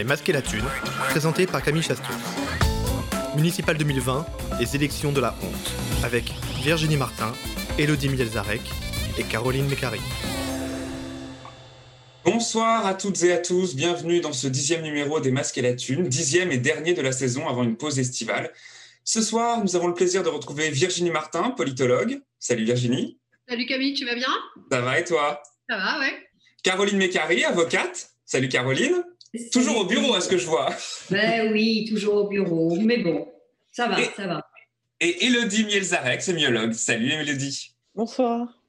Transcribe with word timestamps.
Les 0.00 0.04
Masques 0.04 0.30
et 0.30 0.32
la 0.32 0.40
Thune, 0.40 0.64
présenté 1.10 1.46
par 1.46 1.62
Camille 1.62 1.82
Chasteau. 1.82 2.14
Municipal 3.36 3.76
2020, 3.76 4.24
les 4.58 4.74
élections 4.74 5.12
de 5.12 5.20
la 5.20 5.34
honte, 5.42 5.74
avec 6.02 6.32
Virginie 6.62 6.96
Martin, 6.96 7.34
Elodie 7.78 8.08
Mielzarek 8.08 8.62
et 9.18 9.24
Caroline 9.24 9.66
Mécari. 9.66 10.00
Bonsoir 12.24 12.86
à 12.86 12.94
toutes 12.94 13.22
et 13.24 13.32
à 13.34 13.36
tous, 13.36 13.76
bienvenue 13.76 14.22
dans 14.22 14.32
ce 14.32 14.46
dixième 14.46 14.80
numéro 14.80 15.20
des 15.20 15.32
Masques 15.32 15.58
et 15.58 15.62
la 15.62 15.74
Thune, 15.74 16.08
dixième 16.08 16.50
et 16.50 16.56
dernier 16.56 16.94
de 16.94 17.02
la 17.02 17.12
saison 17.12 17.46
avant 17.46 17.62
une 17.62 17.76
pause 17.76 17.98
estivale. 17.98 18.54
Ce 19.04 19.20
soir, 19.20 19.62
nous 19.62 19.76
avons 19.76 19.88
le 19.88 19.94
plaisir 19.94 20.22
de 20.22 20.30
retrouver 20.30 20.70
Virginie 20.70 21.10
Martin, 21.10 21.50
politologue. 21.50 22.22
Salut 22.38 22.64
Virginie. 22.64 23.18
Salut 23.46 23.66
Camille, 23.66 23.92
tu 23.92 24.06
vas 24.06 24.14
bien? 24.14 24.32
Ça 24.72 24.80
va 24.80 24.98
et 24.98 25.04
toi? 25.04 25.42
Ça 25.68 25.76
va, 25.76 25.98
ouais. 25.98 26.26
Caroline 26.62 26.96
Mécari, 26.96 27.44
avocate. 27.44 28.12
Salut 28.24 28.48
Caroline. 28.48 29.04
Toujours 29.52 29.78
au 29.78 29.84
bureau, 29.84 30.14
à 30.14 30.20
ce 30.20 30.28
que 30.28 30.36
je 30.38 30.46
vois. 30.46 30.74
Ben 31.10 31.52
oui, 31.52 31.86
toujours 31.88 32.14
au 32.16 32.28
bureau, 32.28 32.76
mais 32.80 32.98
bon, 32.98 33.28
ça 33.70 33.86
va, 33.86 33.96
ça 34.16 34.26
va. 34.26 34.46
Et 35.00 35.26
Elodie 35.26 35.64
Mielzarek, 35.64 36.20
sémiologue. 36.20 36.72
Salut 36.72 37.12
Elodie. 37.12 37.70
Bonsoir. 37.94 38.59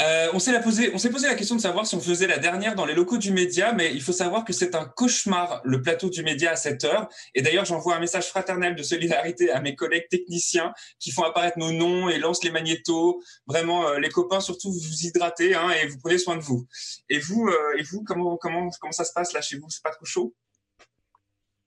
Euh, 0.00 0.28
on 0.32 0.38
s'est 0.38 0.58
posé, 0.60 0.90
posé 0.90 1.26
la 1.26 1.34
question 1.34 1.56
de 1.56 1.60
savoir 1.60 1.86
si 1.86 1.94
on 1.94 2.00
faisait 2.00 2.26
la 2.26 2.38
dernière 2.38 2.74
dans 2.74 2.86
les 2.86 2.94
locaux 2.94 3.18
du 3.18 3.32
média, 3.32 3.72
mais 3.72 3.92
il 3.92 4.02
faut 4.02 4.12
savoir 4.12 4.44
que 4.44 4.52
c'est 4.52 4.74
un 4.74 4.84
cauchemar, 4.84 5.60
le 5.64 5.82
plateau 5.82 6.10
du 6.10 6.22
média 6.22 6.52
à 6.52 6.56
cette 6.56 6.84
heure. 6.84 7.08
Et 7.34 7.42
d'ailleurs, 7.42 7.64
j'envoie 7.64 7.96
un 7.96 8.00
message 8.00 8.26
fraternel 8.26 8.74
de 8.74 8.82
solidarité 8.82 9.50
à 9.50 9.60
mes 9.60 9.74
collègues 9.74 10.08
techniciens 10.08 10.72
qui 10.98 11.10
font 11.10 11.22
apparaître 11.22 11.58
nos 11.58 11.72
noms 11.72 12.08
et 12.08 12.18
lancent 12.18 12.44
les 12.44 12.50
magnétos. 12.50 13.22
Vraiment, 13.46 13.88
euh, 13.88 13.98
les 13.98 14.08
copains, 14.08 14.40
surtout, 14.40 14.72
vous 14.72 14.80
vous 14.80 15.06
hydratez 15.06 15.54
hein, 15.54 15.70
et 15.70 15.86
vous 15.86 15.98
prenez 15.98 16.18
soin 16.18 16.36
de 16.36 16.42
vous. 16.42 16.66
Et 17.08 17.18
vous, 17.18 17.48
euh, 17.48 17.78
et 17.78 17.82
vous 17.82 18.02
comment, 18.04 18.36
comment, 18.36 18.70
comment 18.80 18.92
ça 18.92 19.04
se 19.04 19.12
passe 19.12 19.32
là 19.32 19.40
chez 19.40 19.58
vous? 19.58 19.68
C'est 19.70 19.82
pas 19.82 19.90
trop 19.90 20.04
chaud? 20.04 20.34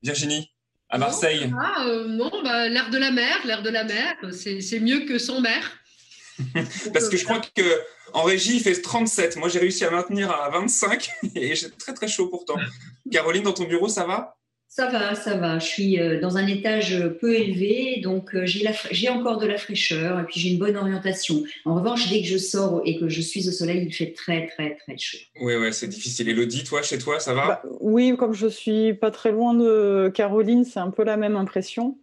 Virginie 0.01 0.49
à 0.89 0.97
Marseille 0.97 1.47
Non, 1.47 1.57
ah, 1.59 1.85
non 2.07 2.31
bah, 2.43 2.67
l'air 2.69 2.89
de 2.89 2.97
la 2.97 3.09
mer, 3.09 3.45
l'air 3.45 3.63
de 3.63 3.69
la 3.69 3.83
mer, 3.83 4.15
c'est 4.31 4.79
mieux 4.79 5.05
que 5.05 5.17
sans 5.17 5.41
mer. 5.41 5.79
Parce 6.93 7.09
que 7.09 7.17
je 7.17 7.23
crois 7.23 7.41
que 7.55 7.63
en 8.13 8.23
régie, 8.23 8.57
il 8.57 8.61
fait 8.61 8.79
37. 8.79 9.37
Moi, 9.37 9.49
j'ai 9.49 9.59
réussi 9.59 9.85
à 9.85 9.91
maintenir 9.91 10.31
à 10.31 10.49
25 10.49 11.09
et 11.35 11.55
j'ai 11.55 11.69
très 11.71 11.93
très 11.93 12.07
chaud 12.07 12.27
pourtant. 12.27 12.55
Caroline, 13.11 13.43
dans 13.43 13.53
ton 13.53 13.65
bureau, 13.65 13.87
ça 13.87 14.05
va? 14.05 14.37
Ça 14.75 14.89
va, 14.89 15.13
ça 15.13 15.37
va. 15.37 15.59
Je 15.59 15.65
suis 15.67 15.99
euh, 15.99 16.19
dans 16.19 16.37
un 16.37 16.47
étage 16.47 16.99
peu 17.21 17.35
élevé, 17.35 18.01
donc 18.01 18.33
euh, 18.33 18.47
j'ai 18.47 19.09
encore 19.09 19.37
de 19.37 19.45
la 19.45 19.59
fraîcheur 19.59 20.19
et 20.19 20.23
puis 20.23 20.39
j'ai 20.39 20.49
une 20.49 20.57
bonne 20.57 20.75
orientation. 20.75 21.43
En 21.65 21.75
revanche, 21.75 22.09
dès 22.09 22.21
que 22.21 22.27
je 22.27 22.39
sors 22.39 22.81
et 22.83 22.97
que 22.97 23.07
je 23.07 23.21
suis 23.21 23.47
au 23.47 23.51
soleil, 23.51 23.85
il 23.85 23.93
fait 23.93 24.13
très 24.13 24.47
très 24.47 24.75
très 24.77 24.97
chaud. 24.97 25.19
Oui, 25.41 25.55
ouais, 25.57 25.71
c'est 25.71 25.87
difficile. 25.87 26.27
Elodie, 26.27 26.63
toi, 26.63 26.81
chez 26.81 26.97
toi, 26.97 27.19
ça 27.19 27.35
va? 27.35 27.47
Bah, 27.47 27.61
Oui, 27.81 28.15
comme 28.17 28.33
je 28.33 28.47
suis 28.47 28.95
pas 28.95 29.11
très 29.11 29.31
loin 29.31 29.53
de 29.53 30.11
Caroline, 30.11 30.65
c'est 30.65 30.79
un 30.79 30.89
peu 30.89 31.03
la 31.03 31.17
même 31.17 31.35
impression. 31.35 31.99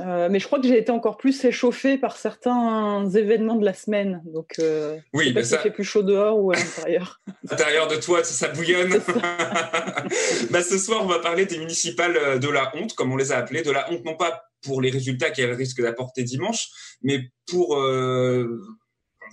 Euh, 0.00 0.28
mais 0.30 0.38
je 0.38 0.46
crois 0.46 0.60
que 0.60 0.66
j'ai 0.66 0.78
été 0.78 0.90
encore 0.90 1.16
plus 1.16 1.44
échauffée 1.44 1.98
par 1.98 2.16
certains 2.16 3.08
événements 3.10 3.56
de 3.56 3.64
la 3.64 3.74
semaine. 3.74 4.22
Donc, 4.24 4.54
euh, 4.58 4.96
oui, 5.12 5.34
ça 5.44 5.58
fait 5.58 5.70
plus 5.70 5.84
chaud 5.84 6.02
dehors 6.02 6.42
ou 6.42 6.52
à 6.52 6.56
l'intérieur. 6.56 7.20
à 7.28 7.32
l'intérieur 7.50 7.88
de 7.88 7.96
toi, 7.96 8.24
ça 8.24 8.48
bouillonne. 8.48 8.90
bah, 10.50 10.62
ce 10.62 10.78
soir, 10.78 11.00
on 11.02 11.06
va 11.06 11.18
parler 11.18 11.46
des 11.46 11.58
municipales 11.58 12.16
euh, 12.16 12.38
de 12.38 12.48
la 12.48 12.74
honte, 12.76 12.94
comme 12.94 13.12
on 13.12 13.16
les 13.16 13.32
a 13.32 13.36
appelées. 13.36 13.62
De 13.62 13.70
la 13.70 13.90
honte, 13.92 14.04
non 14.04 14.16
pas 14.16 14.44
pour 14.62 14.80
les 14.80 14.90
résultats 14.90 15.30
qu'elles 15.30 15.52
risquent 15.52 15.82
d'apporter 15.82 16.22
dimanche, 16.22 16.68
mais 17.02 17.30
pour 17.48 17.76
euh, 17.76 18.60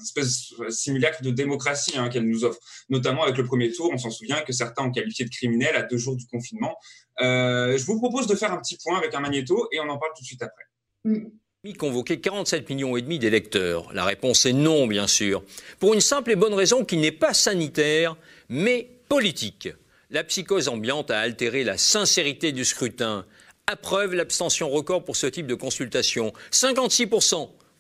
espèce 0.02 0.54
de 0.60 0.70
simulacre 0.70 1.22
de 1.22 1.32
démocratie 1.32 1.98
hein, 1.98 2.10
qu'elle 2.10 2.28
nous 2.28 2.44
offre, 2.44 2.60
notamment 2.90 3.24
avec 3.24 3.38
le 3.38 3.44
premier 3.44 3.72
tour. 3.72 3.90
On 3.94 3.98
s'en 3.98 4.12
souvient 4.12 4.42
que 4.42 4.54
certains 4.54 4.84
ont 4.84 4.92
qualifié 4.92 5.26
de 5.26 5.30
criminel 5.30 5.76
à 5.76 5.84
deux 5.84 5.98
jours 5.98 6.16
du 6.16 6.26
confinement. 6.28 6.76
Euh, 7.22 7.78
je 7.78 7.86
vous 7.86 7.98
propose 7.98 8.28
de 8.28 8.36
faire 8.36 8.52
un 8.52 8.58
petit 8.58 8.78
point 8.84 8.98
avec 8.98 9.14
un 9.14 9.20
magnéto 9.20 9.68
et 9.72 9.80
on 9.80 9.90
en 9.90 9.98
parle 9.98 10.12
tout 10.16 10.24
de 10.24 10.28
suite 10.28 10.42
après. 10.42 10.64
Mm. 11.06 11.30
Convoquer 11.78 12.22
47 12.22 12.70
millions 12.70 12.96
et 12.96 13.02
demi 13.02 13.20
d'électeurs. 13.20 13.92
La 13.94 14.06
réponse 14.06 14.46
est 14.46 14.54
non, 14.54 14.88
bien 14.88 15.06
sûr. 15.06 15.44
Pour 15.80 15.94
une 15.94 16.02
simple 16.02 16.32
et 16.32 16.38
bonne 16.38 16.54
raison 16.54 16.86
qui 16.86 16.96
n'est 16.96 17.12
pas 17.12 17.34
sanitaire, 17.34 18.16
mais 18.48 18.88
politique. 19.10 19.68
La 20.10 20.24
psychose 20.24 20.70
ambiante 20.70 21.12
a 21.12 21.20
altéré 21.20 21.66
la 21.66 21.78
sincérité 21.78 22.54
du 22.54 22.64
scrutin. 22.64 23.26
À 23.66 23.76
preuve, 23.76 24.14
l'abstention 24.14 24.70
record 24.70 25.04
pour 25.04 25.18
ce 25.18 25.28
type 25.28 25.48
de 25.48 25.56
consultation. 25.56 26.32
56 26.52 27.10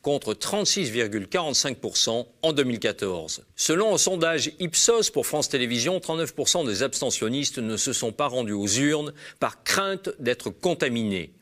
contre 0.07 0.34
36,45% 0.34 2.28
en 2.41 2.53
2014. 2.53 3.44
Selon 3.57 3.94
un 3.94 3.97
sondage 3.97 4.51
Ipsos 4.57 5.09
pour 5.12 5.25
France 5.25 5.50
Télévisions, 5.50 5.97
39% 5.97 6.66
des 6.66 6.81
abstentionnistes 6.81 7.57
ne 7.57 7.75
se 7.75 7.91
sont 7.91 8.13
pas 8.13 8.28
rendus 8.28 8.53
aux 8.53 8.69
urnes 8.69 9.12
par 9.41 9.66
crainte 9.66 10.12
d'être 10.19 10.50
contaminés. 10.50 11.34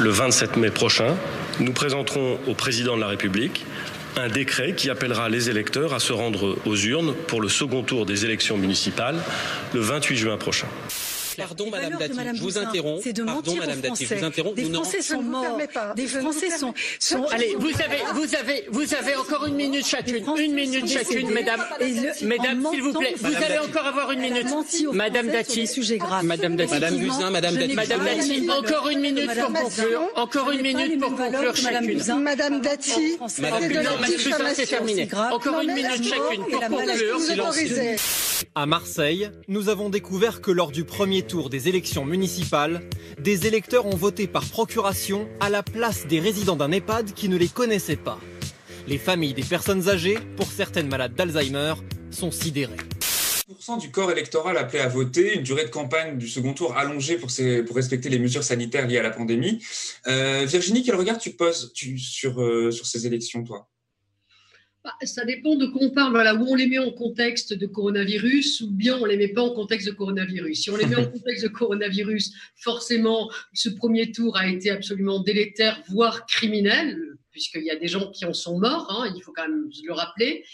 Le 0.00 0.08
27 0.08 0.56
mai 0.56 0.70
prochain, 0.70 1.14
nous 1.60 1.74
présenterons 1.74 2.38
au 2.48 2.54
président 2.54 2.96
de 2.96 3.02
la 3.02 3.08
République 3.08 3.66
un 4.16 4.28
décret 4.28 4.74
qui 4.74 4.88
appellera 4.88 5.28
les 5.28 5.50
électeurs 5.50 5.92
à 5.92 6.00
se 6.00 6.14
rendre 6.14 6.56
aux 6.64 6.76
urnes 6.76 7.12
pour 7.26 7.42
le 7.42 7.50
second 7.50 7.82
tour 7.82 8.06
des 8.06 8.24
élections 8.24 8.56
municipales 8.56 9.22
le 9.74 9.80
28 9.80 10.16
juin 10.16 10.38
prochain. 10.38 10.68
Pardon, 11.36 11.70
Madame 11.70 11.98
Dati, 11.98 12.18
je 12.34 12.42
vous 12.42 12.58
interromps. 12.58 13.04
Pardon, 13.26 13.56
Madame 13.56 13.80
Dati, 13.80 14.06
je 14.06 14.14
vous 14.14 14.24
interromps. 14.24 14.54
Des 14.56 14.70
Français 14.72 15.02
sont 15.02 15.22
morts. 15.22 15.58
Des 15.96 16.06
Français 16.06 16.50
sont, 16.50 16.74
sont. 16.98 17.24
Allez, 17.26 17.54
vous 17.58 17.70
avez, 17.70 18.02
vous 18.14 18.34
avez, 18.34 18.64
vous 18.70 18.94
avez 18.94 19.16
encore 19.16 19.46
une 19.46 19.54
minute 19.56 19.86
chacune. 19.86 20.24
Une 20.38 20.54
minute 20.54 20.88
chacune, 20.88 21.30
Mesdames. 21.30 21.64
Mesdames, 22.22 22.66
s'il 22.70 22.82
vous 22.82 22.92
plaît. 22.92 23.14
Vous 23.16 23.34
allez 23.34 23.58
encore 23.58 23.86
avoir 23.86 24.10
une 24.12 24.20
minute. 24.20 24.46
Madame 24.92 25.28
Dati. 25.28 25.68
Madame 26.22 26.56
Dati. 26.56 26.72
Madame 26.72 26.96
Buzyn, 26.98 27.30
Madame 27.30 27.56
Dati. 27.56 27.74
Madame 27.74 28.04
Dati. 28.04 28.50
Encore 28.50 28.88
une 28.88 29.00
minute 29.00 29.30
pour 29.34 29.52
conclure. 29.52 30.02
Encore 30.16 30.50
une 30.50 30.62
minute 30.62 31.00
pour 31.00 31.16
conclure 31.16 31.56
chacune. 31.56 32.02
Madame 32.22 32.60
Dati. 32.60 33.18
Madame 33.40 33.68
Buzyn, 33.68 34.54
c'est 34.54 34.66
terminé. 34.66 35.08
Encore 35.32 35.60
une 35.60 35.74
minute 35.74 36.04
chacune 36.04 36.44
pour 36.50 36.60
conclure. 36.60 37.20
À 38.54 38.66
Marseille, 38.66 39.30
nous 39.48 39.68
avons 39.68 39.88
découvert 39.90 40.40
que 40.40 40.50
lors 40.50 40.70
du 40.70 40.84
premier 40.84 41.23
tour 41.24 41.50
des 41.50 41.68
élections 41.68 42.04
municipales, 42.04 42.82
des 43.18 43.46
électeurs 43.46 43.86
ont 43.86 43.96
voté 43.96 44.26
par 44.26 44.44
procuration 44.44 45.28
à 45.40 45.50
la 45.50 45.62
place 45.62 46.06
des 46.06 46.20
résidents 46.20 46.56
d'un 46.56 46.70
EHPAD 46.70 47.12
qui 47.14 47.28
ne 47.28 47.36
les 47.36 47.48
connaissaient 47.48 47.96
pas. 47.96 48.18
Les 48.86 48.98
familles 48.98 49.34
des 49.34 49.42
personnes 49.42 49.88
âgées, 49.88 50.18
pour 50.36 50.46
certaines 50.46 50.88
malades 50.88 51.14
d'Alzheimer, 51.14 51.74
sont 52.10 52.30
sidérées 52.30 52.76
du 53.80 53.90
corps 53.90 54.10
électoral 54.10 54.56
appelé 54.56 54.80
à 54.80 54.88
voter, 54.88 55.34
une 55.34 55.42
durée 55.42 55.64
de 55.64 55.70
campagne 55.70 56.18
du 56.18 56.28
second 56.28 56.54
tour 56.54 56.76
allongée 56.76 57.16
pour, 57.16 57.30
respecter 57.74 58.08
les 58.08 58.18
mesures 58.18 58.44
sanitaires 58.44 58.86
liées 58.86 58.98
à 58.98 59.02
la 59.02 59.10
pandémie. 59.10 59.62
Euh, 60.06 60.44
Virginie, 60.46 60.82
quel 60.82 60.96
regard 60.96 61.18
tu 61.18 61.30
poses 61.30 61.72
sur, 61.74 62.40
euh, 62.40 62.70
sur 62.70 62.86
ces 62.86 63.06
élections, 63.06 63.44
toi? 63.44 63.68
Ça 65.02 65.24
dépend 65.24 65.56
de 65.56 65.66
quoi 65.66 65.82
on 65.82 65.90
parle. 65.90 66.12
Voilà, 66.12 66.34
où 66.34 66.46
on 66.46 66.54
les 66.54 66.66
met 66.66 66.78
en 66.78 66.90
contexte 66.90 67.54
de 67.54 67.66
coronavirus 67.66 68.60
ou 68.62 68.70
bien 68.70 68.98
on 68.98 69.04
les 69.04 69.16
met 69.16 69.28
pas 69.28 69.42
en 69.42 69.54
contexte 69.54 69.88
de 69.88 69.92
coronavirus. 69.92 70.62
Si 70.62 70.70
on 70.70 70.76
les 70.76 70.86
met 70.86 70.96
en 70.96 71.06
contexte 71.10 71.44
de 71.44 71.48
coronavirus, 71.48 72.34
forcément, 72.56 73.30
ce 73.52 73.68
premier 73.68 74.12
tour 74.12 74.36
a 74.36 74.46
été 74.46 74.70
absolument 74.70 75.20
délétère, 75.20 75.82
voire 75.88 76.26
criminel, 76.26 76.98
puisqu'il 77.30 77.64
y 77.64 77.70
a 77.70 77.76
des 77.76 77.88
gens 77.88 78.10
qui 78.10 78.24
en 78.24 78.34
sont 78.34 78.58
morts, 78.58 78.86
hein, 78.90 79.12
il 79.14 79.22
faut 79.22 79.32
quand 79.32 79.48
même 79.48 79.68
le 79.84 79.92
rappeler. 79.92 80.44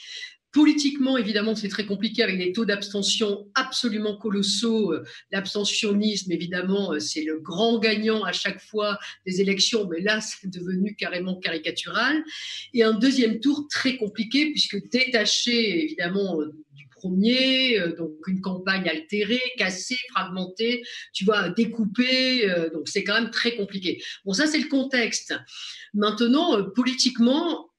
Politiquement, 0.53 1.17
évidemment, 1.17 1.55
c'est 1.55 1.69
très 1.69 1.87
compliqué 1.87 2.23
avec 2.23 2.39
des 2.39 2.53
taux 2.53 2.65
d'abstention 2.65 3.47
absolument 3.55 4.17
colossaux. 4.17 4.95
L'abstentionnisme, 5.31 6.33
évidemment, 6.33 6.99
c'est 6.99 7.23
le 7.23 7.39
grand 7.39 7.79
gagnant 7.79 8.25
à 8.25 8.33
chaque 8.33 8.61
fois 8.61 8.99
des 9.27 9.41
élections, 9.41 9.87
mais 9.89 10.01
là, 10.01 10.21
c'est 10.21 10.51
devenu 10.51 10.97
carrément 10.97 11.37
caricatural. 11.37 12.25
Et 12.75 12.83
un 12.83 12.93
deuxième 12.93 13.41
tour 13.41 13.67
très 13.71 13.97
compliqué, 13.97 14.51
puisque 14.51 14.89
détaché, 14.91 15.85
évidemment, 15.85 16.39
du 16.73 16.89
premier, 16.89 17.79
euh, 17.79 17.95
donc 17.97 18.13
une 18.27 18.41
campagne 18.41 18.89
altérée, 18.89 19.41
cassée, 19.57 19.99
fragmentée, 20.11 20.83
tu 21.13 21.25
vois, 21.25 21.49
découpée, 21.51 22.49
euh, 22.49 22.71
donc 22.71 22.89
c'est 22.89 23.05
quand 23.05 23.15
même 23.15 23.31
très 23.31 23.57
compliqué. 23.57 24.03
Bon, 24.25 24.33
ça, 24.33 24.47
c'est 24.47 24.59
le 24.59 24.69
contexte. 24.69 25.35
Maintenant, 25.95 26.63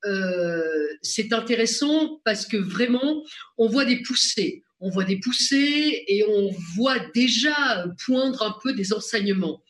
euh, 0.06 0.88
c'est 1.02 1.34
intéressant 1.34 2.22
parce 2.26 2.46
que 2.46 2.58
vraiment, 2.58 3.24
on 3.58 3.68
voit 3.68 3.86
des 3.86 4.02
poussées. 4.02 4.64
On 4.80 4.90
voit 4.90 5.04
des 5.04 5.20
poussées 5.20 6.04
et 6.08 6.24
on 6.28 6.50
voit 6.76 7.00
déjà 7.14 7.86
poindre 8.06 8.42
un 8.42 8.56
peu 8.64 8.74
des 8.74 8.94
enseignements. 8.94 9.64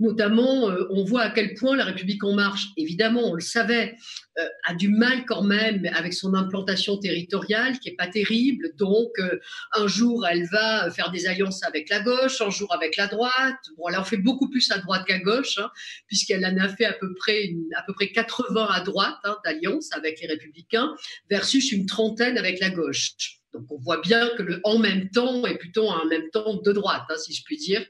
Notamment, 0.00 0.70
euh, 0.70 0.86
on 0.88 1.04
voit 1.04 1.20
à 1.20 1.30
quel 1.30 1.52
point 1.54 1.76
la 1.76 1.84
République 1.84 2.24
en 2.24 2.32
marche, 2.32 2.68
évidemment, 2.78 3.20
on 3.30 3.34
le 3.34 3.42
savait, 3.42 3.94
euh, 4.38 4.46
a 4.64 4.74
du 4.74 4.88
mal 4.88 5.26
quand 5.26 5.42
même 5.42 5.86
avec 5.94 6.14
son 6.14 6.32
implantation 6.32 6.96
territoriale 6.96 7.78
qui 7.78 7.90
est 7.90 7.96
pas 7.96 8.06
terrible. 8.06 8.70
Donc, 8.78 9.10
euh, 9.18 9.38
un 9.76 9.86
jour, 9.86 10.26
elle 10.26 10.46
va 10.50 10.90
faire 10.90 11.10
des 11.10 11.26
alliances 11.26 11.62
avec 11.64 11.90
la 11.90 12.00
gauche, 12.00 12.40
un 12.40 12.48
jour 12.48 12.72
avec 12.72 12.96
la 12.96 13.08
droite. 13.08 13.58
Bon, 13.76 13.88
elle 13.88 13.96
en 13.96 14.04
fait 14.04 14.16
beaucoup 14.16 14.48
plus 14.48 14.70
à 14.72 14.78
droite 14.78 15.04
qu'à 15.06 15.18
gauche, 15.18 15.58
hein, 15.58 15.70
puisqu'elle 16.06 16.46
en 16.46 16.56
a 16.56 16.68
fait 16.68 16.86
à 16.86 16.94
peu 16.94 17.12
près, 17.14 17.50
à 17.76 17.82
peu 17.82 17.92
près 17.92 18.10
80 18.10 18.68
à 18.70 18.80
droite 18.80 19.18
hein, 19.24 19.36
d'alliances 19.44 19.92
avec 19.92 20.18
les 20.22 20.28
Républicains, 20.28 20.94
versus 21.28 21.72
une 21.72 21.84
trentaine 21.84 22.38
avec 22.38 22.58
la 22.58 22.70
gauche. 22.70 23.40
Donc 23.52 23.70
on 23.70 23.78
voit 23.78 24.00
bien 24.00 24.30
que 24.36 24.42
le 24.42 24.60
en 24.64 24.78
même 24.78 25.10
temps 25.10 25.44
est 25.46 25.58
plutôt 25.58 25.90
un 25.90 26.04
même 26.06 26.30
temps 26.30 26.60
de 26.62 26.72
droite, 26.72 27.02
hein, 27.08 27.16
si 27.18 27.34
je 27.34 27.42
puis 27.44 27.56
dire. 27.56 27.84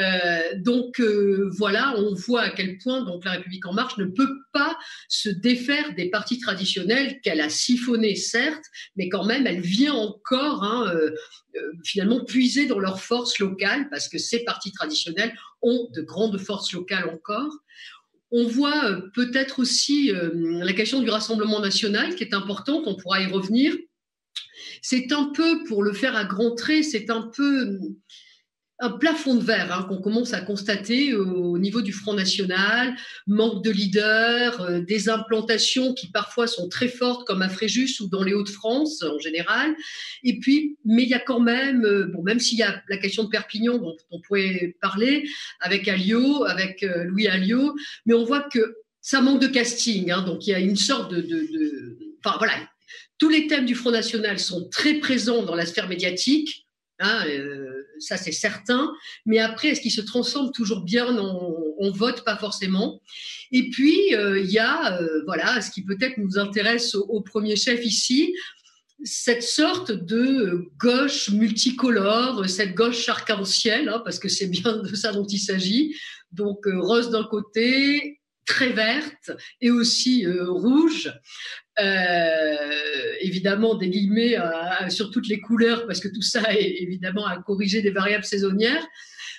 Euh, 0.00 0.54
donc 0.56 1.00
euh, 1.00 1.50
voilà, 1.58 1.94
on 1.98 2.14
voit 2.14 2.42
à 2.42 2.50
quel 2.50 2.78
point 2.78 3.04
donc 3.04 3.24
la 3.24 3.32
République 3.32 3.66
en 3.66 3.74
marche 3.74 3.98
ne 3.98 4.06
peut 4.06 4.40
pas 4.52 4.78
se 5.08 5.28
défaire 5.28 5.94
des 5.94 6.08
partis 6.08 6.38
traditionnels 6.38 7.20
qu'elle 7.20 7.42
a 7.42 7.50
siphonnés 7.50 8.16
certes, 8.16 8.64
mais 8.96 9.10
quand 9.10 9.26
même 9.26 9.46
elle 9.46 9.60
vient 9.60 9.92
encore 9.92 10.62
hein, 10.64 10.90
euh, 10.94 11.10
finalement 11.84 12.24
puiser 12.24 12.66
dans 12.66 12.78
leurs 12.78 13.02
forces 13.02 13.38
locales 13.38 13.90
parce 13.90 14.08
que 14.08 14.16
ces 14.16 14.44
partis 14.44 14.72
traditionnels 14.72 15.34
ont 15.60 15.90
de 15.92 16.00
grandes 16.00 16.38
forces 16.38 16.72
locales 16.72 17.10
encore. 17.10 17.52
On 18.30 18.46
voit 18.46 18.98
peut-être 19.12 19.58
aussi 19.58 20.10
la 20.32 20.72
question 20.72 21.02
du 21.02 21.10
Rassemblement 21.10 21.60
national 21.60 22.14
qui 22.14 22.24
est 22.24 22.32
importante, 22.32 22.84
on 22.86 22.94
pourra 22.94 23.20
y 23.20 23.26
revenir. 23.26 23.76
C'est 24.80 25.12
un 25.12 25.32
peu, 25.34 25.64
pour 25.64 25.82
le 25.82 25.92
faire 25.92 26.16
à 26.16 26.24
grands 26.24 26.54
traits, 26.54 26.84
c'est 26.84 27.10
un 27.10 27.30
peu 27.36 27.78
un 28.82 28.90
plafond 28.90 29.36
de 29.36 29.44
verre 29.44 29.72
hein, 29.72 29.86
qu'on 29.88 30.02
commence 30.02 30.34
à 30.34 30.40
constater 30.40 31.14
au 31.14 31.56
niveau 31.56 31.82
du 31.82 31.92
Front 31.92 32.14
National, 32.14 32.96
manque 33.28 33.62
de 33.62 33.70
leaders, 33.70 34.60
euh, 34.60 34.80
des 34.80 35.08
implantations 35.08 35.94
qui 35.94 36.08
parfois 36.08 36.48
sont 36.48 36.68
très 36.68 36.88
fortes 36.88 37.24
comme 37.24 37.42
à 37.42 37.48
Fréjus 37.48 38.00
ou 38.00 38.08
dans 38.08 38.24
les 38.24 38.34
Hauts-de-France 38.34 39.04
en 39.04 39.20
général. 39.20 39.76
Et 40.24 40.40
puis, 40.40 40.76
mais 40.84 41.04
il 41.04 41.08
y 41.08 41.14
a 41.14 41.20
quand 41.20 41.38
même, 41.38 41.84
euh, 41.84 42.06
bon, 42.06 42.22
même 42.24 42.40
s'il 42.40 42.58
y 42.58 42.64
a 42.64 42.82
la 42.88 42.96
question 42.96 43.22
de 43.22 43.28
Perpignan 43.28 43.78
dont 43.78 43.96
on 44.10 44.20
pourrait 44.20 44.74
parler 44.80 45.28
avec 45.60 45.86
Alliot, 45.86 46.44
avec 46.44 46.82
euh, 46.82 47.04
Louis 47.04 47.28
Alliot, 47.28 47.76
mais 48.04 48.14
on 48.14 48.24
voit 48.24 48.42
que 48.42 48.78
ça 49.00 49.20
manque 49.20 49.40
de 49.40 49.46
casting. 49.46 50.10
Hein, 50.10 50.22
donc 50.22 50.44
il 50.48 50.50
y 50.50 50.54
a 50.54 50.58
une 50.58 50.76
sorte 50.76 51.12
de, 51.12 51.20
de, 51.20 51.98
enfin 52.24 52.36
voilà, 52.38 52.54
tous 53.18 53.28
les 53.28 53.46
thèmes 53.46 53.64
du 53.64 53.76
Front 53.76 53.92
National 53.92 54.40
sont 54.40 54.68
très 54.70 54.94
présents 54.94 55.44
dans 55.44 55.54
la 55.54 55.66
sphère 55.66 55.88
médiatique. 55.88 56.66
Hein, 56.98 57.24
ça 58.02 58.16
c'est 58.16 58.32
certain. 58.32 58.92
Mais 59.26 59.38
après, 59.38 59.68
est-ce 59.68 59.80
qu'il 59.80 59.92
se 59.92 60.00
transforme 60.00 60.52
toujours 60.52 60.82
bien? 60.82 61.06
On, 61.16 61.90
vote 61.90 62.24
pas 62.24 62.36
forcément. 62.36 63.00
Et 63.50 63.68
puis 63.70 64.14
euh, 64.14 64.40
il 64.40 64.50
y 64.50 64.58
a, 64.58 65.00
euh, 65.00 65.22
voilà, 65.26 65.60
ce 65.60 65.70
qui 65.70 65.84
peut-être 65.84 66.16
nous 66.16 66.38
intéresse 66.38 66.94
au, 66.94 67.20
premier 67.20 67.56
chef 67.56 67.84
ici, 67.84 68.34
cette 69.04 69.42
sorte 69.42 69.90
de 69.90 70.68
gauche 70.78 71.30
multicolore, 71.30 72.48
cette 72.48 72.74
gauche 72.74 73.08
arc-en-ciel, 73.08 73.88
hein, 73.88 74.00
parce 74.04 74.20
que 74.20 74.28
c'est 74.28 74.46
bien 74.46 74.76
de 74.76 74.94
ça 74.94 75.12
dont 75.12 75.26
il 75.26 75.40
s'agit. 75.40 75.96
Donc 76.30 76.66
euh, 76.66 76.80
rose 76.80 77.10
d'un 77.10 77.24
côté, 77.24 78.20
très 78.46 78.72
verte 78.72 79.32
et 79.60 79.70
aussi 79.70 80.26
rouge. 80.26 81.12
Euh, 81.80 83.14
évidemment 83.20 83.74
des 83.76 83.88
guillemets 83.88 84.36
sur 84.90 85.10
toutes 85.10 85.26
les 85.28 85.40
couleurs 85.40 85.86
parce 85.86 86.00
que 86.00 86.08
tout 86.08 86.20
ça 86.20 86.52
est 86.52 86.82
évidemment 86.82 87.26
à 87.26 87.38
corriger 87.38 87.80
des 87.80 87.90
variables 87.90 88.24
saisonnières. 88.24 88.86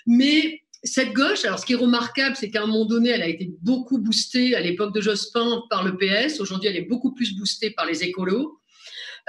Mais 0.08 0.62
cette 0.84 1.14
gauche, 1.14 1.46
alors 1.46 1.60
ce 1.60 1.66
qui 1.66 1.74
est 1.74 1.78
remarquable, 1.78 2.36
c'est 2.36 2.50
qu'à 2.50 2.64
un 2.64 2.68
moment 2.68 2.86
donné, 2.86 3.10
elle 3.10 3.22
a 3.22 3.28
été 3.28 3.52
beaucoup 3.62 4.00
boostée 4.00 4.56
à 4.56 4.60
l'époque 4.60 4.94
de 4.94 5.00
Jospin 5.00 5.64
par 5.70 5.84
le 5.84 5.96
PS. 5.98 6.40
Aujourd'hui, 6.40 6.70
elle 6.70 6.76
est 6.76 6.90
beaucoup 6.90 7.14
plus 7.14 7.36
boostée 7.36 7.72
par 7.72 7.86
les 7.86 8.04
écolos. 8.04 8.60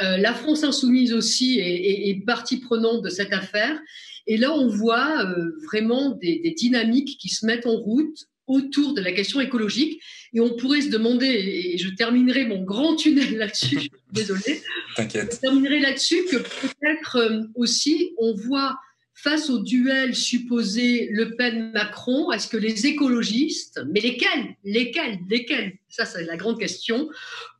Euh, 0.03 0.17
la 0.17 0.35
France 0.35 0.65
insoumise 0.65 1.13
aussi 1.13 1.61
est, 1.61 2.25
partie 2.27 2.59
prenante 2.59 3.03
de 3.03 3.09
cette 3.09 3.33
affaire. 3.33 3.79
Et 4.27 4.37
là, 4.37 4.53
on 4.53 4.67
voit 4.67 5.25
euh, 5.25 5.53
vraiment 5.65 6.11
des, 6.11 6.55
dynamiques 6.57 7.19
qui 7.21 7.29
se 7.29 7.47
mettent 7.47 7.67
en 7.67 7.77
route 7.77 8.27
autour 8.47 8.95
de 8.95 9.01
la 9.01 9.13
question 9.13 9.41
écologique. 9.41 10.03
Et 10.33 10.41
on 10.41 10.57
pourrait 10.57 10.83
se 10.83 10.91
demander, 10.91 11.27
et 11.27 11.79
je 11.79 11.89
terminerai 11.91 12.47
mon 12.47 12.63
grand 12.63 12.97
tunnel 12.97 13.37
là-dessus, 13.39 13.89
désolé, 14.13 14.63
T'inquiète. 14.97 15.35
Je 15.35 15.41
terminerai 15.41 15.81
là-dessus 15.81 16.25
que 16.31 16.37
peut-être 16.37 17.17
euh, 17.17 17.43
aussi 17.55 18.15
on 18.19 18.35
voit 18.35 18.77
face 19.25 19.49
au 19.49 19.59
duel 19.59 20.15
supposé 20.15 21.09
Le 21.11 21.35
Pen-Macron, 21.35 22.31
est-ce 22.31 22.47
que 22.47 22.59
les 22.59 22.87
écologistes, 22.87 23.81
mais 23.91 24.01
lesquels, 24.01 24.55
lesquels, 24.65 25.19
lesquels, 25.31 25.79
ça 25.89 26.05
c'est 26.05 26.25
la 26.25 26.37
grande 26.37 26.61
question, 26.61 27.09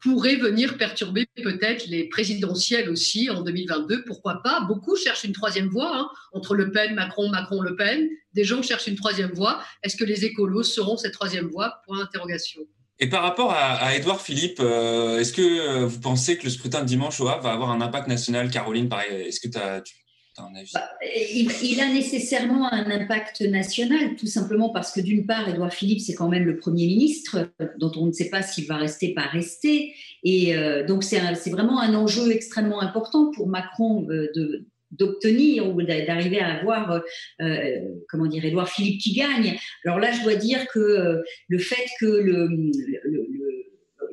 pourraient 0.03 0.37
venir 0.37 0.77
perturber 0.77 1.27
peut-être 1.43 1.87
les 1.87 2.05
présidentielles 2.11 2.91
aussi 2.91 3.31
en 3.31 3.41
2022 3.41 4.05
Pourquoi 4.05 4.43
pas? 4.43 4.61
Beaucoup 4.69 4.95
cherchent 4.95 5.25
une 5.25 5.33
troisième 5.33 5.69
voie 5.69 5.97
hein, 5.97 6.09
entre 6.35 6.55
Le 6.55 6.71
Pen, 6.71 6.95
Macron, 6.95 7.31
Macron, 7.31 7.63
Le 7.63 7.75
Pen. 7.77 8.11
Des 8.35 8.45
gens 8.45 8.61
cherchent 8.61 8.87
une 8.87 8.97
troisième 8.97 9.33
voie. 9.33 9.63
Est-ce 9.83 9.97
que 9.97 10.05
les 10.05 10.27
écolos 10.27 10.65
seront 10.65 10.99
cette 10.99 11.15
troisième 11.15 11.47
voie? 11.47 11.81
Point 11.87 11.99
d'interrogation. 11.99 12.61
Et 12.99 13.09
par 13.09 13.23
rapport 13.23 13.53
à, 13.53 13.97
Edouard 13.97 14.21
Philippe, 14.21 14.59
euh, 14.61 15.19
est-ce 15.19 15.33
que 15.33 15.43
euh, 15.43 15.87
vous 15.87 15.99
pensez 15.99 16.37
que 16.37 16.45
le 16.45 16.51
scrutin 16.51 16.83
de 16.83 16.87
dimanche 16.87 17.21
au 17.21 17.29
Havre 17.29 17.43
va 17.43 17.53
avoir 17.53 17.71
un 17.71 17.81
impact 17.81 18.07
national? 18.07 18.51
Caroline, 18.51 18.89
est-ce 19.11 19.41
que 19.41 19.49
tu 19.49 20.04
bah, 20.37 20.91
il, 21.63 21.81
a 21.81 21.93
nécessairement 21.93 22.73
un 22.73 22.91
impact 22.91 23.43
national, 23.43 24.17
tout 24.17 24.27
simplement 24.27 24.71
parce 24.71 24.91
que 24.93 25.01
d'une 25.01 25.27
part, 25.27 25.49
Édouard 25.49 25.73
Philippe, 25.73 26.01
c'est 26.01 26.15
quand 26.15 26.29
même 26.29 26.45
le 26.45 26.57
Premier 26.57 26.87
ministre, 26.87 27.51
dont 27.79 27.93
on 27.97 28.07
ne 28.07 28.13
sait 28.13 28.31
pas 28.31 28.43
s'il 28.43 28.67
va 28.67 28.77
rester, 28.77 29.15
pas 29.15 29.27
rester. 29.27 29.95
Et 30.25 30.57
euh, 30.57 30.85
donc, 30.85 31.05
c'est 31.05 31.51
vraiment 31.51 31.81
un 31.81 31.95
enjeu 31.95 32.33
extrêmement 32.33 32.83
important 32.83 33.31
pour 33.31 33.47
Macron 33.47 34.09
euh, 34.11 34.27
d'obtenir 34.91 35.69
ou 35.69 35.81
d'arriver 35.83 36.41
à 36.41 36.59
avoir, 36.59 37.01
euh, 37.41 37.79
comment 38.09 38.27
dire, 38.27 38.45
Édouard 38.45 38.69
Philippe 38.69 39.01
qui 39.01 39.13
gagne. 39.13 39.57
Alors 39.85 40.01
là, 40.01 40.11
je 40.11 40.23
dois 40.25 40.35
dire 40.35 40.67
que 40.73 41.23
le 41.49 41.59
fait 41.59 41.87
que 42.01 42.07
le 42.07 42.49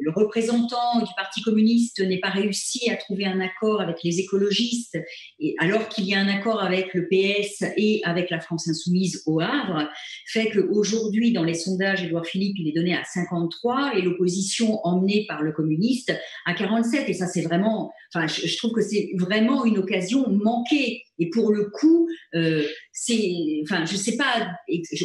représentant 0.09 0.99
du 0.99 1.11
Parti 1.15 1.41
communiste 1.41 2.01
n'ait 2.01 2.19
pas 2.19 2.29
réussi 2.29 2.89
à 2.89 2.95
trouver 2.95 3.25
un 3.25 3.39
accord 3.39 3.81
avec 3.81 3.97
les 4.03 4.19
écologistes, 4.19 4.97
et 5.39 5.55
alors 5.59 5.87
qu'il 5.89 6.05
y 6.05 6.13
a 6.13 6.19
un 6.19 6.27
accord 6.27 6.61
avec 6.61 6.93
le 6.93 7.07
PS 7.07 7.63
et 7.77 8.01
avec 8.03 8.29
la 8.29 8.39
France 8.39 8.67
insoumise 8.67 9.23
au 9.25 9.39
Havre, 9.39 9.89
fait 10.27 10.49
qu'aujourd'hui, 10.51 11.33
dans 11.33 11.43
les 11.43 11.53
sondages, 11.53 12.03
Édouard 12.03 12.25
Philippe, 12.25 12.57
il 12.59 12.69
est 12.69 12.75
donné 12.75 12.95
à 12.95 13.03
53 13.03 13.97
et 13.97 14.01
l'opposition 14.01 14.79
emmenée 14.85 15.25
par 15.27 15.41
le 15.41 15.51
communiste 15.51 16.13
à 16.45 16.53
47. 16.53 17.09
Et 17.09 17.13
ça, 17.13 17.27
c'est 17.27 17.41
vraiment, 17.41 17.91
enfin, 18.13 18.27
je, 18.27 18.57
trouve 18.57 18.73
que 18.73 18.81
c'est 18.81 19.11
vraiment 19.17 19.65
une 19.65 19.77
occasion 19.77 20.29
manquée. 20.29 21.03
Et 21.21 21.29
pour 21.29 21.53
le 21.53 21.69
coup, 21.69 22.09
euh, 22.35 22.63
c'est, 22.91 23.61
enfin, 23.63 23.85
je 23.85 23.95
sais 23.95 24.17
pas, 24.17 24.49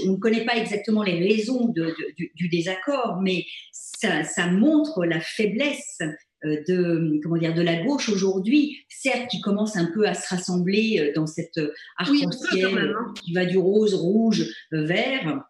on 0.06 0.12
ne 0.12 0.16
connaît 0.16 0.44
pas 0.44 0.56
exactement 0.56 1.02
les 1.02 1.20
raisons 1.20 1.68
du, 1.68 2.32
du, 2.34 2.48
désaccord, 2.48 3.20
mais 3.22 3.44
ça, 3.72 4.46
montre 4.50 5.04
la 5.04 5.20
faiblesse 5.20 6.00
euh, 6.44 6.62
de 6.68 7.20
comment 7.22 7.36
dire 7.36 7.54
de 7.54 7.62
la 7.62 7.82
gauche 7.82 8.08
aujourd'hui, 8.08 8.84
certes 8.88 9.28
qui 9.30 9.40
commence 9.40 9.76
un 9.76 9.90
peu 9.92 10.06
à 10.06 10.14
se 10.14 10.28
rassembler 10.34 10.98
euh, 11.00 11.12
dans 11.14 11.26
cette 11.26 11.58
euh, 11.58 11.72
arc-en-ciel 11.96 12.94
hein. 12.96 13.14
qui 13.22 13.32
va 13.32 13.46
du 13.46 13.58
rose, 13.58 13.94
rouge, 13.94 14.44
vert 14.70 15.42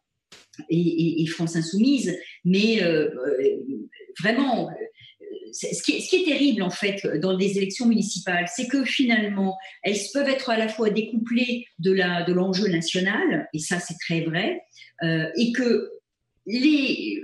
et, 0.71 1.27
France 1.27 1.57
insoumise, 1.57 2.17
mais 2.45 2.81
vraiment. 4.21 4.71
Ce 5.53 5.83
qui, 5.83 5.93
est, 5.93 6.25
terrible 6.25 6.63
en 6.63 6.71
fait 6.71 7.07
dans 7.21 7.37
les 7.37 7.59
élections 7.59 7.87
municipales, 7.87 8.47
c'est 8.55 8.69
que 8.69 8.85
finalement, 8.85 9.57
elles 9.83 9.97
peuvent 10.13 10.29
être 10.29 10.51
à 10.51 10.57
la 10.57 10.69
fois 10.69 10.91
découplées 10.91 11.67
de 11.79 12.33
l'enjeu 12.33 12.69
national, 12.69 13.49
et 13.53 13.59
ça 13.59 13.79
c'est 13.81 13.97
très 13.99 14.23
vrai, 14.23 14.61
et 15.03 15.53
que 15.53 15.91
les, 16.47 17.23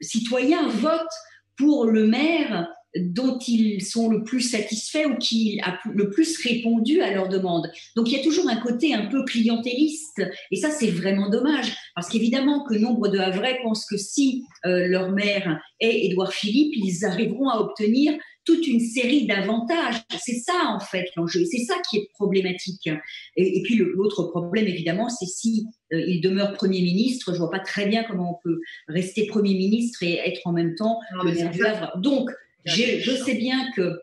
citoyens 0.00 0.68
votent 0.68 1.08
pour 1.56 1.86
le 1.86 2.06
maire 2.06 2.68
dont 2.96 3.38
ils 3.38 3.84
sont 3.84 4.08
le 4.08 4.24
plus 4.24 4.40
satisfaits 4.40 5.06
ou 5.06 5.16
qui 5.16 5.60
a 5.62 5.78
le 5.92 6.10
plus 6.10 6.40
répondu 6.42 7.00
à 7.00 7.12
leurs 7.12 7.28
demandes. 7.28 7.70
Donc 7.96 8.10
il 8.10 8.16
y 8.16 8.20
a 8.20 8.22
toujours 8.22 8.48
un 8.48 8.56
côté 8.56 8.94
un 8.94 9.06
peu 9.06 9.24
clientéliste 9.24 10.22
et 10.50 10.56
ça 10.56 10.70
c'est 10.70 10.90
vraiment 10.90 11.28
dommage 11.28 11.76
parce 11.94 12.08
qu'évidemment 12.08 12.64
que 12.64 12.74
nombre 12.74 13.08
de 13.08 13.18
Havrais 13.18 13.58
pensent 13.62 13.86
que 13.86 13.96
si 13.96 14.44
euh, 14.66 14.88
leur 14.88 15.12
maire 15.12 15.60
est 15.80 16.06
Édouard 16.06 16.32
Philippe, 16.32 16.72
ils 16.76 17.04
arriveront 17.04 17.48
à 17.48 17.60
obtenir 17.60 18.14
toute 18.44 18.66
une 18.66 18.80
série 18.80 19.26
d'avantages. 19.26 20.02
C'est 20.18 20.38
ça, 20.38 20.74
en 20.74 20.80
fait, 20.80 21.06
l'enjeu. 21.16 21.44
C'est 21.44 21.64
ça 21.64 21.74
qui 21.88 21.98
est 21.98 22.08
problématique. 22.14 22.88
Et, 23.36 23.62
puis, 23.62 23.76
l'autre 23.76 24.24
problème, 24.24 24.66
évidemment, 24.66 25.08
c'est 25.08 25.26
si 25.26 25.66
euh, 25.92 26.02
il 26.06 26.20
demeure 26.20 26.54
Premier 26.54 26.80
ministre. 26.80 27.32
Je 27.32 27.38
vois 27.38 27.50
pas 27.50 27.60
très 27.60 27.86
bien 27.86 28.02
comment 28.04 28.38
on 28.38 28.42
peut 28.42 28.60
rester 28.88 29.26
Premier 29.26 29.54
ministre 29.54 30.02
et 30.02 30.14
être 30.14 30.40
en 30.46 30.52
même 30.52 30.74
temps 30.74 30.98
le 31.22 31.32
maire 31.32 31.50
du 31.50 31.64
Havre. 31.64 31.98
Donc, 31.98 32.30
je 32.64 33.22
sais 33.24 33.34
bien 33.34 33.70
que 33.76 34.00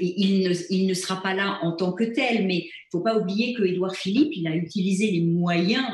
il 0.00 0.42
ne, 0.48 0.54
il 0.70 0.86
ne, 0.86 0.94
sera 0.94 1.22
pas 1.22 1.34
là 1.34 1.60
en 1.62 1.72
tant 1.72 1.92
que 1.92 2.04
tel, 2.04 2.46
mais 2.46 2.56
il 2.56 2.66
ne 2.66 2.90
faut 2.98 3.00
pas 3.00 3.16
oublier 3.16 3.54
que 3.54 3.62
Édouard 3.62 3.94
Philippe, 3.94 4.32
il 4.34 4.46
a 4.48 4.56
utilisé 4.56 5.10
les 5.10 5.20
moyens 5.20 5.86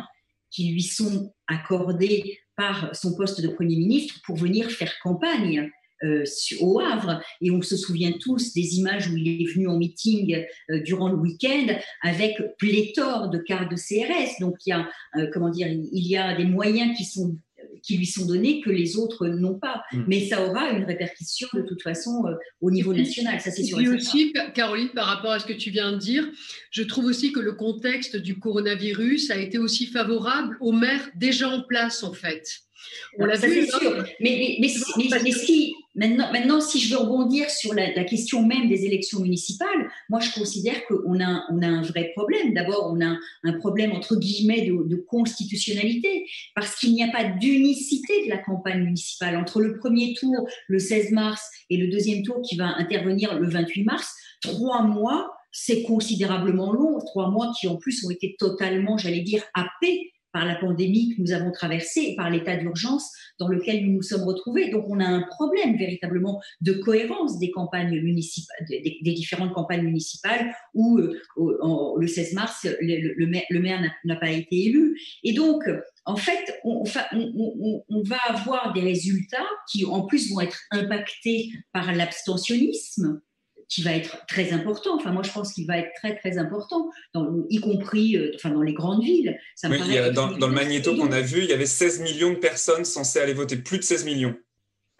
qui 0.50 0.72
lui 0.72 0.82
sont 0.82 1.32
accordés 1.46 2.38
par 2.56 2.94
son 2.94 3.14
poste 3.14 3.40
de 3.40 3.48
Premier 3.48 3.76
ministre 3.76 4.20
pour 4.24 4.36
venir 4.36 4.70
faire 4.70 4.92
campagne. 5.02 5.70
Euh, 6.02 6.24
au 6.62 6.80
Havre. 6.80 7.20
Et 7.42 7.50
on 7.50 7.60
se 7.60 7.76
souvient 7.76 8.12
tous 8.12 8.54
des 8.54 8.78
images 8.78 9.08
où 9.08 9.18
il 9.18 9.42
est 9.42 9.52
venu 9.52 9.68
en 9.68 9.76
meeting 9.76 10.46
euh, 10.70 10.80
durant 10.80 11.10
le 11.10 11.16
week-end 11.16 11.66
avec 12.00 12.38
pléthore 12.56 13.28
de 13.28 13.36
cartes 13.36 13.70
de 13.70 13.76
CRS. 13.76 14.40
Donc 14.40 14.54
il 14.64 14.70
y 14.70 14.72
a, 14.72 14.88
euh, 15.16 15.28
comment 15.30 15.50
dire, 15.50 15.68
il 15.68 16.06
y 16.08 16.16
a 16.16 16.34
des 16.34 16.46
moyens 16.46 16.96
qui 16.96 17.04
sont 17.04 17.36
qui 17.82 17.96
lui 17.96 18.06
sont 18.06 18.26
données 18.26 18.60
que 18.60 18.70
les 18.70 18.96
autres 18.96 19.26
n'ont 19.28 19.58
pas. 19.58 19.82
Mm. 19.92 20.04
Mais 20.06 20.26
ça 20.26 20.46
aura 20.46 20.70
une 20.70 20.84
répercussion 20.84 21.48
de 21.54 21.62
toute 21.62 21.82
façon 21.82 22.24
au 22.60 22.70
niveau 22.70 22.92
national, 22.92 23.40
ça 23.40 23.50
c'est 23.50 23.64
sûr. 23.64 23.80
Et 23.80 23.88
aussi, 23.88 24.32
Caroline, 24.54 24.90
par 24.90 25.06
rapport 25.06 25.32
à 25.32 25.38
ce 25.38 25.46
que 25.46 25.52
tu 25.52 25.70
viens 25.70 25.92
de 25.92 25.98
dire, 25.98 26.28
je 26.70 26.82
trouve 26.82 27.06
aussi 27.06 27.32
que 27.32 27.40
le 27.40 27.52
contexte 27.52 28.16
du 28.16 28.38
coronavirus 28.38 29.30
a 29.30 29.36
été 29.36 29.58
aussi 29.58 29.86
favorable 29.86 30.56
aux 30.60 30.72
maires 30.72 31.08
déjà 31.14 31.48
en 31.48 31.62
place 31.62 32.02
en 32.02 32.12
fait. 32.12 32.44
On 33.18 33.24
l'a 33.24 33.36
vu. 33.36 33.60
Hein. 33.60 33.78
Sûr. 33.78 34.04
Mais, 34.20 34.56
mais, 34.60 34.68
mais, 35.22 35.32
si, 35.32 35.74
maintenant, 36.00 36.32
maintenant, 36.32 36.60
si 36.60 36.80
je 36.80 36.92
veux 36.92 37.00
rebondir 37.00 37.50
sur 37.50 37.74
la, 37.74 38.04
question 38.04 38.44
même 38.44 38.68
des 38.68 38.86
élections 38.86 39.20
municipales, 39.20 39.90
moi 40.08 40.18
je 40.18 40.32
considère 40.32 40.84
qu'on 40.86 41.20
a, 41.20 41.44
on 41.50 41.62
a 41.62 41.66
un 41.66 41.82
vrai 41.82 42.10
problème. 42.16 42.54
D'abord, 42.54 42.90
on 42.92 43.00
a 43.04 43.16
un 43.44 43.52
problème 43.58 43.92
entre 43.92 44.16
guillemets 44.16 44.62
de, 44.62 44.88
de 44.88 44.96
constitutionnalité, 44.96 46.26
parce 46.56 46.74
qu'il 46.76 46.94
n'y 46.94 47.04
a 47.04 47.12
pas 47.12 47.24
d'unicité 47.24 48.24
de 48.24 48.30
la 48.30 48.38
campagne 48.38 48.82
municipale. 48.82 49.36
Entre 49.36 49.60
le 49.60 49.78
premier 49.78 50.14
tour, 50.14 50.48
le 50.68 50.78
16 50.78 51.12
mars, 51.12 51.42
et 51.68 51.76
le 51.76 51.88
deuxième 51.88 52.22
tour 52.22 52.40
qui 52.42 52.56
va 52.56 52.74
intervenir 52.78 53.38
le 53.38 53.48
28 53.48 53.84
mars, 53.84 54.14
trois 54.40 54.82
mois, 54.82 55.30
c'est 55.52 55.82
considérablement 55.82 56.72
long. 56.72 56.98
Trois 57.00 57.30
mois 57.30 57.52
qui 57.58 57.68
en 57.68 57.76
plus 57.76 58.04
ont 58.06 58.10
été 58.10 58.36
totalement, 58.38 58.96
j'allais 58.96 59.20
dire, 59.20 59.42
happés 59.54 60.12
par 60.32 60.44
la 60.46 60.54
pandémie 60.54 61.14
que 61.14 61.22
nous 61.22 61.32
avons 61.32 61.50
traversée 61.50 62.00
et 62.10 62.16
par 62.16 62.30
l'état 62.30 62.56
d'urgence 62.56 63.10
dans 63.38 63.48
lequel 63.48 63.86
nous 63.86 63.94
nous 63.94 64.02
sommes 64.02 64.24
retrouvés. 64.24 64.70
Donc 64.70 64.84
on 64.88 65.00
a 65.00 65.06
un 65.06 65.22
problème 65.22 65.76
véritablement 65.76 66.40
de 66.60 66.72
cohérence 66.72 67.38
des 67.38 67.50
campagnes 67.50 68.00
municipales, 68.00 68.66
des, 68.68 69.12
différentes 69.12 69.52
campagnes 69.52 69.84
municipales 69.84 70.54
où 70.74 70.98
euh, 70.98 71.20
le 71.98 72.06
16 72.06 72.34
mars 72.34 72.66
le, 72.80 73.60
maire, 73.60 73.90
n'a 74.04 74.16
pas 74.16 74.30
été 74.30 74.66
élu. 74.66 74.98
Et 75.24 75.32
donc 75.32 75.64
en 76.04 76.16
fait, 76.16 76.60
on, 76.64 76.82
va 76.84 78.16
avoir 78.28 78.72
des 78.72 78.80
résultats 78.80 79.46
qui 79.70 79.84
en 79.84 80.06
plus 80.06 80.32
vont 80.32 80.40
être 80.40 80.58
impactés 80.70 81.50
par 81.72 81.92
l'abstentionnisme 81.92 83.20
qui 83.70 83.82
va 83.82 83.92
être 83.92 84.26
très 84.26 84.52
important. 84.52 84.96
Enfin, 84.96 85.12
moi, 85.12 85.22
je 85.22 85.30
pense 85.30 85.54
qu'il 85.54 85.66
va 85.66 85.78
être 85.78 85.92
très, 85.94 86.16
très 86.16 86.38
important, 86.38 86.90
dans, 87.14 87.46
y 87.48 87.60
compris 87.60 88.16
euh, 88.16 88.32
enfin, 88.34 88.50
dans 88.50 88.62
les 88.62 88.74
grandes 88.74 89.02
villes. 89.02 89.38
Ça 89.54 89.68
dans, 90.10 90.36
le 90.36 90.48
magnéto 90.48 90.96
qu'on 90.96 91.12
a 91.12 91.20
vu, 91.20 91.44
il 91.44 91.48
y 91.48 91.52
avait 91.52 91.66
16 91.66 92.00
millions 92.00 92.30
de 92.30 92.38
personnes 92.38 92.84
censées 92.84 93.20
aller 93.20 93.32
voter, 93.32 93.56
plus 93.56 93.78
de 93.78 93.84
16 93.84 94.04
millions. 94.04 94.34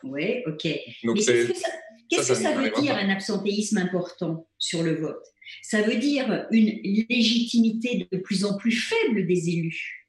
Oui, 0.05 0.43
ok. 0.47 0.65
Mais 0.65 1.15
qu'est-ce 1.15 2.29
que 2.29 2.35
ça, 2.35 2.53
veut 2.53 2.71
dire 2.81 2.97
un 2.97 3.11
absentéisme 3.11 3.79
important 3.79 4.49
sur 4.59 4.83
le 4.83 5.00
vote? 5.00 5.23
Ça 5.62 5.83
veut 5.83 5.97
dire 5.97 6.47
une 6.53 6.81
légitimité 7.11 8.09
de 8.11 8.19
plus 8.19 8.45
en 8.45 8.57
plus 8.57 8.73
faible 8.73 9.27
des 9.27 9.50
élus. 9.50 10.09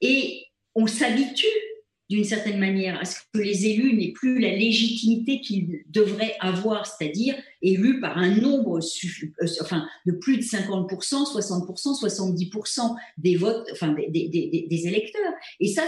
Et 0.00 0.46
on 0.74 0.88
s'habitue 0.88 1.46
d'une 2.10 2.24
certaine 2.24 2.58
manière, 2.58 3.00
à 3.00 3.04
ce 3.04 3.20
que 3.32 3.38
les 3.38 3.66
élus 3.66 3.94
n'aient 3.94 4.12
plus 4.12 4.40
la 4.40 4.50
légitimité 4.50 5.40
qu'ils 5.40 5.84
devraient 5.86 6.34
avoir, 6.40 6.84
c'est-à-dire 6.84 7.36
élus 7.62 8.00
par 8.00 8.18
un 8.18 8.34
nombre 8.34 8.80
euh, 8.80 9.78
de 10.06 10.12
plus 10.12 10.36
de 10.38 10.42
50%, 10.42 10.88
60%, 10.90 12.00
70% 12.00 12.96
des 13.16 13.36
votes, 13.36 13.64
enfin, 13.72 13.94
des, 14.08 14.86
électeurs. 14.88 15.32
Et 15.60 15.68
ça, 15.68 15.84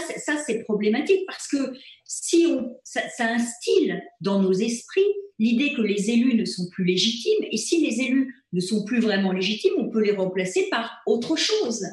c'est 0.47 0.63
problématique 0.63 1.25
parce 1.27 1.49
que 1.49 1.73
ça, 2.05 2.55
ça 2.85 3.25
instille 3.25 4.01
dans 4.21 4.41
nos 4.41 4.53
esprits 4.53 5.01
l'idée 5.39 5.73
que 5.73 5.81
les 5.81 6.09
élus 6.09 6.35
ne 6.35 6.45
sont 6.45 6.69
plus 6.69 6.85
légitimes, 6.85 7.45
et 7.51 7.57
si 7.57 7.85
les 7.85 8.01
élus 8.01 8.33
ne 8.53 8.61
sont 8.61 8.85
plus 8.85 9.01
vraiment 9.01 9.33
légitimes, 9.33 9.73
on 9.77 9.89
peut 9.89 10.01
les 10.01 10.15
remplacer 10.15 10.69
par 10.69 11.01
autre 11.05 11.35
chose, 11.35 11.83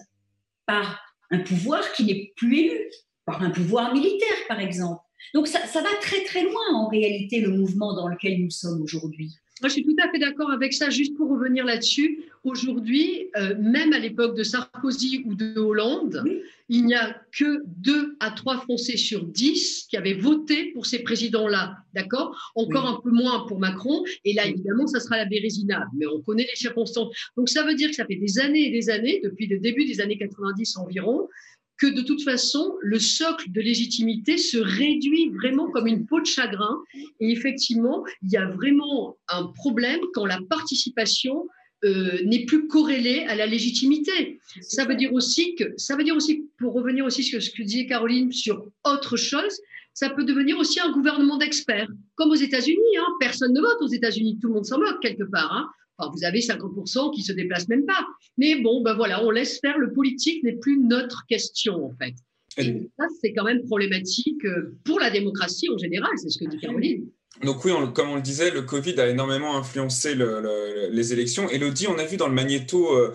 par 0.66 1.00
un 1.32 1.40
pouvoir 1.40 1.92
qui 1.92 2.04
n'est 2.04 2.32
plus 2.36 2.58
élu 2.58 2.90
par 3.30 3.42
un 3.42 3.50
pouvoir 3.50 3.92
militaire, 3.92 4.38
par 4.48 4.60
exemple. 4.60 5.00
Donc 5.34 5.46
ça, 5.46 5.60
ça, 5.66 5.82
va 5.82 5.88
très 6.00 6.24
très 6.24 6.42
loin 6.42 6.74
en 6.74 6.88
réalité 6.88 7.40
le 7.40 7.50
mouvement 7.50 7.94
dans 7.94 8.08
lequel 8.08 8.42
nous 8.42 8.50
sommes 8.50 8.82
aujourd'hui. 8.82 9.36
Moi, 9.60 9.68
je 9.68 9.74
suis 9.74 9.84
tout 9.84 9.96
à 10.02 10.10
fait 10.10 10.18
d'accord 10.18 10.50
avec 10.50 10.72
ça. 10.72 10.88
Juste 10.88 11.16
pour 11.18 11.28
revenir 11.30 11.66
là-dessus, 11.66 12.24
aujourd'hui, 12.44 13.28
euh, 13.36 13.54
même 13.58 13.92
à 13.92 13.98
l'époque 13.98 14.34
de 14.34 14.42
Sarkozy 14.42 15.22
ou 15.26 15.34
de 15.34 15.58
Hollande, 15.58 16.24
il 16.70 16.86
n'y 16.86 16.94
a 16.94 17.14
que 17.36 17.62
deux 17.66 18.16
à 18.20 18.30
trois 18.30 18.58
Français 18.58 18.96
sur 18.96 19.22
dix 19.26 19.86
qui 19.90 19.98
avaient 19.98 20.14
voté 20.14 20.72
pour 20.72 20.86
ces 20.86 21.00
présidents-là. 21.00 21.76
D'accord? 21.92 22.52
Encore 22.54 22.86
un 22.86 23.00
peu 23.02 23.10
moins 23.10 23.46
pour 23.48 23.58
Macron. 23.58 24.02
Et 24.24 24.32
là, 24.32 24.46
évidemment, 24.46 24.86
ça 24.86 24.98
sera 24.98 25.18
la 25.18 25.26
Bérésina. 25.26 25.84
Mais 25.94 26.06
on 26.06 26.22
connaît 26.22 26.46
les 26.48 26.56
circonstances. 26.56 27.14
Donc, 27.36 27.50
ça 27.50 27.62
veut 27.62 27.74
dire 27.74 27.90
que 27.90 27.96
ça 27.96 28.06
fait 28.06 28.16
des 28.16 28.38
années 28.38 28.68
et 28.68 28.70
des 28.70 28.88
années, 28.88 29.20
depuis 29.22 29.46
le 29.46 29.58
début 29.58 29.84
des 29.84 30.00
années 30.00 30.16
90 30.16 30.78
environ, 30.78 31.28
que 31.80 31.86
de 31.86 32.02
toute 32.02 32.22
façon, 32.22 32.76
le 32.80 32.98
socle 32.98 33.50
de 33.50 33.60
légitimité 33.60 34.36
se 34.36 34.58
réduit 34.58 35.30
vraiment 35.30 35.70
comme 35.70 35.86
une 35.86 36.06
peau 36.06 36.20
de 36.20 36.26
chagrin. 36.26 36.78
Et 37.20 37.32
effectivement, 37.32 38.04
il 38.22 38.30
y 38.30 38.36
a 38.36 38.46
vraiment 38.46 39.16
un 39.28 39.46
problème 39.46 40.00
quand 40.12 40.26
la 40.26 40.38
participation 40.48 41.48
euh, 41.84 42.22
n'est 42.24 42.44
plus 42.44 42.68
corrélée 42.68 43.24
à 43.28 43.34
la 43.34 43.46
légitimité. 43.46 44.40
Ça 44.60 44.84
veut 44.84 44.94
dire 44.94 45.14
aussi 45.14 45.54
que, 45.54 45.72
ça 45.78 45.96
veut 45.96 46.04
dire 46.04 46.14
aussi, 46.14 46.44
pour 46.58 46.74
revenir 46.74 47.06
aussi 47.06 47.24
sur 47.24 47.42
ce 47.42 47.48
que 47.48 47.62
disait 47.62 47.86
Caroline 47.86 48.30
sur 48.30 48.66
autre 48.84 49.16
chose, 49.16 49.58
ça 49.94 50.10
peut 50.10 50.24
devenir 50.24 50.58
aussi 50.58 50.80
un 50.80 50.92
gouvernement 50.92 51.38
d'experts, 51.38 51.88
comme 52.14 52.30
aux 52.30 52.34
États-Unis. 52.34 52.96
Hein. 52.98 53.06
Personne 53.20 53.54
ne 53.54 53.60
vote 53.60 53.78
aux 53.80 53.88
États-Unis, 53.88 54.38
tout 54.40 54.48
le 54.48 54.54
monde 54.54 54.66
s'en 54.66 54.78
moque 54.78 55.00
quelque 55.00 55.24
part. 55.24 55.52
Hein 55.52 55.70
vous 56.08 56.24
avez 56.24 56.40
50% 56.40 57.14
qui 57.14 57.22
se 57.22 57.32
déplacent 57.32 57.68
même 57.68 57.84
pas. 57.84 58.06
Mais 58.38 58.60
bon, 58.60 58.82
ben 58.82 58.94
voilà, 58.94 59.24
on 59.24 59.30
laisse 59.30 59.60
faire. 59.60 59.78
Le 59.78 59.92
politique 59.92 60.42
n'est 60.44 60.56
plus 60.56 60.78
notre 60.78 61.26
question, 61.28 61.84
en 61.84 61.94
fait. 62.00 62.14
Et 62.56 62.90
ça, 62.98 63.06
c'est 63.20 63.32
quand 63.32 63.44
même 63.44 63.62
problématique 63.62 64.44
euh, 64.44 64.76
pour 64.84 64.98
la 64.98 65.10
démocratie 65.10 65.68
en 65.70 65.78
général, 65.78 66.10
c'est 66.16 66.30
ce 66.30 66.38
que 66.38 66.50
dit 66.50 66.58
Caroline. 66.58 67.06
Donc 67.44 67.64
oui, 67.64 67.72
comme 67.94 68.10
on 68.10 68.16
le 68.16 68.22
disait, 68.22 68.50
le 68.50 68.62
Covid 68.62 68.98
a 69.00 69.08
énormément 69.08 69.56
influencé 69.56 70.16
les 70.90 71.12
élections. 71.12 71.48
Elodie, 71.48 71.86
on 71.86 71.98
a 71.98 72.04
vu 72.04 72.16
dans 72.16 72.28
le 72.28 72.34
magnéto... 72.34 72.96
Euh, 72.96 73.14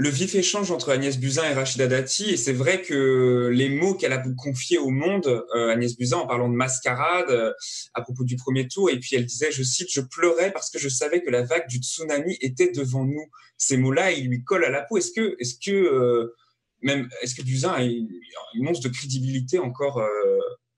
le 0.00 0.08
vif 0.08 0.34
échange 0.34 0.70
entre 0.70 0.92
Agnès 0.92 1.18
Buzyn 1.18 1.44
et 1.44 1.52
Rachida 1.52 1.86
Dati. 1.86 2.30
Et 2.30 2.38
c'est 2.38 2.54
vrai 2.54 2.80
que 2.80 3.50
les 3.52 3.68
mots 3.68 3.92
qu'elle 3.92 4.14
a 4.14 4.22
confiés 4.38 4.78
au 4.78 4.88
monde, 4.88 5.26
euh, 5.54 5.68
Agnès 5.68 5.94
Buzyn, 5.94 6.16
en 6.16 6.26
parlant 6.26 6.48
de 6.48 6.54
mascarade 6.54 7.28
euh, 7.28 7.52
à 7.92 8.00
propos 8.00 8.24
du 8.24 8.36
premier 8.36 8.66
tour, 8.66 8.88
et 8.88 8.98
puis 8.98 9.14
elle 9.14 9.26
disait, 9.26 9.52
je 9.52 9.62
cite, 9.62 9.88
je 9.92 10.00
pleurais 10.00 10.52
parce 10.52 10.70
que 10.70 10.78
je 10.78 10.88
savais 10.88 11.22
que 11.22 11.28
la 11.28 11.42
vague 11.42 11.68
du 11.68 11.80
tsunami 11.80 12.38
était 12.40 12.72
devant 12.72 13.04
nous. 13.04 13.26
Ces 13.58 13.76
mots-là, 13.76 14.12
ils 14.12 14.26
lui 14.26 14.42
collent 14.42 14.64
à 14.64 14.70
la 14.70 14.80
peau. 14.80 14.96
Est-ce 14.96 15.12
que, 15.12 15.36
est-ce 15.38 15.56
que 15.62 15.70
euh, 15.70 16.34
même, 16.80 17.10
est-ce 17.20 17.34
que 17.34 17.42
Buzyn 17.42 17.72
a 17.72 17.82
une, 17.82 18.08
once 18.66 18.80
de 18.80 18.88
crédibilité 18.88 19.58
encore 19.58 20.02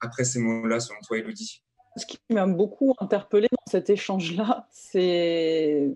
après 0.01 0.25
ces 0.25 0.39
mots-là, 0.39 0.81
selon 0.81 0.99
toi, 1.07 1.17
Elodie 1.19 1.63
Ce 1.95 2.05
qui 2.05 2.17
m'a 2.29 2.45
beaucoup 2.45 2.93
interpellé 2.99 3.47
dans 3.49 3.71
cet 3.71 3.89
échange-là, 3.89 4.67
c'est 4.73 5.95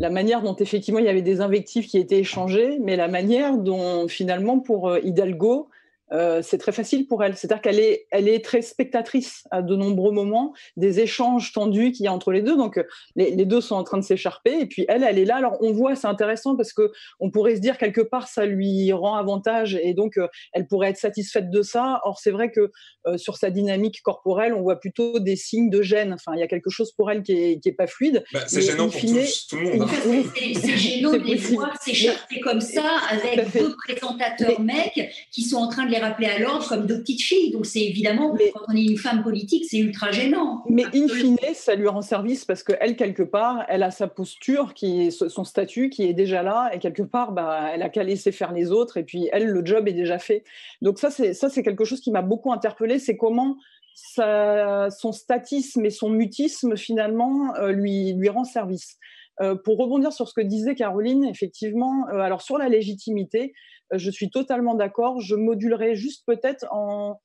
la 0.00 0.08
manière 0.08 0.40
dont 0.40 0.56
effectivement 0.56 0.98
il 0.98 1.04
y 1.04 1.10
avait 1.10 1.20
des 1.20 1.42
invectives 1.42 1.86
qui 1.86 1.98
étaient 1.98 2.18
échangées, 2.18 2.78
mais 2.80 2.96
la 2.96 3.06
manière 3.06 3.58
dont 3.58 4.08
finalement 4.08 4.58
pour 4.58 4.88
euh, 4.88 4.98
Hidalgo, 5.04 5.68
euh, 6.12 6.42
c'est 6.42 6.58
très 6.58 6.72
facile 6.72 7.06
pour 7.06 7.22
elle. 7.22 7.36
C'est-à-dire 7.36 7.62
qu'elle 7.62 7.78
est, 7.78 8.06
elle 8.10 8.28
est 8.28 8.44
très 8.44 8.62
spectatrice 8.62 9.44
à 9.50 9.62
de 9.62 9.76
nombreux 9.76 10.12
moments 10.12 10.52
des 10.76 11.00
échanges 11.00 11.52
tendus 11.52 11.92
qu'il 11.92 12.04
y 12.04 12.08
a 12.08 12.12
entre 12.12 12.32
les 12.32 12.42
deux. 12.42 12.56
Donc 12.56 12.78
euh, 12.78 12.84
les, 13.16 13.30
les 13.30 13.44
deux 13.44 13.60
sont 13.60 13.76
en 13.76 13.84
train 13.84 13.98
de 13.98 14.04
s'écharper 14.04 14.60
et 14.60 14.66
puis 14.66 14.84
elle, 14.88 15.04
elle 15.04 15.18
est 15.18 15.24
là. 15.24 15.36
Alors 15.36 15.58
on 15.60 15.72
voit, 15.72 15.94
c'est 15.94 16.08
intéressant 16.08 16.56
parce 16.56 16.72
que 16.72 16.90
on 17.20 17.30
pourrait 17.30 17.56
se 17.56 17.60
dire 17.60 17.78
quelque 17.78 18.00
part 18.00 18.28
ça 18.28 18.46
lui 18.46 18.92
rend 18.92 19.16
avantage 19.16 19.78
et 19.82 19.94
donc 19.94 20.16
euh, 20.16 20.28
elle 20.52 20.66
pourrait 20.66 20.90
être 20.90 20.98
satisfaite 20.98 21.50
de 21.50 21.62
ça. 21.62 22.00
Or 22.04 22.18
c'est 22.18 22.30
vrai 22.30 22.50
que 22.50 22.70
sur 23.16 23.36
sa 23.36 23.50
dynamique 23.50 24.02
corporelle, 24.02 24.52
on 24.52 24.60
voit 24.60 24.78
plutôt 24.78 25.20
des 25.20 25.36
signes 25.36 25.70
de 25.70 25.80
gêne. 25.80 26.12
Enfin, 26.12 26.32
il 26.34 26.40
y 26.40 26.42
a 26.42 26.46
quelque 26.46 26.68
chose 26.68 26.92
pour 26.92 27.10
elle 27.10 27.22
qui 27.22 27.32
est, 27.32 27.60
qui 27.60 27.70
est 27.70 27.72
pas 27.72 27.86
fluide. 27.86 28.22
Bah, 28.32 28.40
c'est 28.46 28.60
gênant 28.60 28.88
pour 28.88 29.00
tous, 29.00 29.46
tout 29.48 29.56
le 29.56 29.78
monde. 29.78 29.88
Hein. 29.88 30.22
C'est 30.60 30.76
gênant 30.76 31.12
de 31.12 31.18
les 31.18 31.36
voir 31.36 31.80
s'écharper 31.80 32.40
comme 32.40 32.60
ça 32.60 32.84
avec 33.08 33.52
deux 33.52 33.74
présentateurs 33.86 34.60
mecs 34.60 35.10
qui 35.30 35.42
sont 35.42 35.56
en 35.56 35.68
train 35.68 35.86
de 35.86 35.90
les 35.90 35.99
rappeler 36.00 36.26
à 36.26 36.38
l'ordre 36.38 36.66
comme 36.68 36.86
deux 36.86 37.00
petites 37.00 37.22
filles. 37.22 37.52
Donc 37.52 37.66
c'est 37.66 37.80
évidemment, 37.80 38.36
quand 38.52 38.60
on 38.68 38.76
est 38.76 38.84
une 38.84 38.98
femme 38.98 39.22
politique, 39.22 39.64
c'est 39.68 39.78
ultra 39.78 40.10
gênant. 40.10 40.62
Mais 40.68 40.84
in 40.94 41.08
fine, 41.08 41.36
ça 41.54 41.74
lui 41.74 41.88
rend 41.88 42.02
service 42.02 42.44
parce 42.44 42.62
qu'elle, 42.62 42.96
quelque 42.96 43.22
part, 43.22 43.64
elle 43.68 43.82
a 43.82 43.90
sa 43.90 44.08
posture, 44.08 44.74
qui 44.74 45.02
est 45.02 45.10
son 45.10 45.44
statut 45.44 45.90
qui 45.90 46.04
est 46.04 46.14
déjà 46.14 46.42
là, 46.42 46.70
et 46.72 46.78
quelque 46.78 47.02
part, 47.02 47.32
bah, 47.32 47.70
elle 47.72 47.82
a 47.82 47.88
qu'à 47.88 48.02
laisser 48.02 48.32
faire 48.32 48.52
les 48.52 48.70
autres, 48.70 48.96
et 48.96 49.04
puis 49.04 49.28
elle, 49.32 49.46
le 49.46 49.64
job 49.64 49.88
est 49.88 49.92
déjà 49.92 50.18
fait. 50.18 50.44
Donc 50.82 50.98
ça, 50.98 51.10
c'est 51.10 51.34
ça, 51.34 51.48
c'est 51.48 51.62
quelque 51.62 51.84
chose 51.84 52.00
qui 52.00 52.10
m'a 52.10 52.22
beaucoup 52.22 52.52
interpellée, 52.52 52.98
c'est 52.98 53.16
comment 53.16 53.56
son 53.94 55.12
statisme 55.12 55.84
et 55.84 55.90
son 55.90 56.08
mutisme 56.08 56.76
finalement 56.76 57.54
euh, 57.56 57.70
lui, 57.72 58.14
lui 58.14 58.28
rend 58.28 58.44
service. 58.44 58.96
Euh, 59.40 59.54
pour 59.54 59.78
rebondir 59.78 60.12
sur 60.12 60.28
ce 60.28 60.34
que 60.34 60.40
disait 60.42 60.74
Caroline, 60.74 61.24
effectivement, 61.24 62.06
euh, 62.08 62.18
alors 62.18 62.42
sur 62.42 62.58
la 62.58 62.68
légitimité, 62.68 63.54
je 63.92 64.10
suis 64.10 64.30
totalement 64.30 64.74
d'accord. 64.74 65.20
Je 65.20 65.34
modulerai 65.34 65.94
juste 65.96 66.24
peut-être 66.26 66.66
en, 66.70 67.20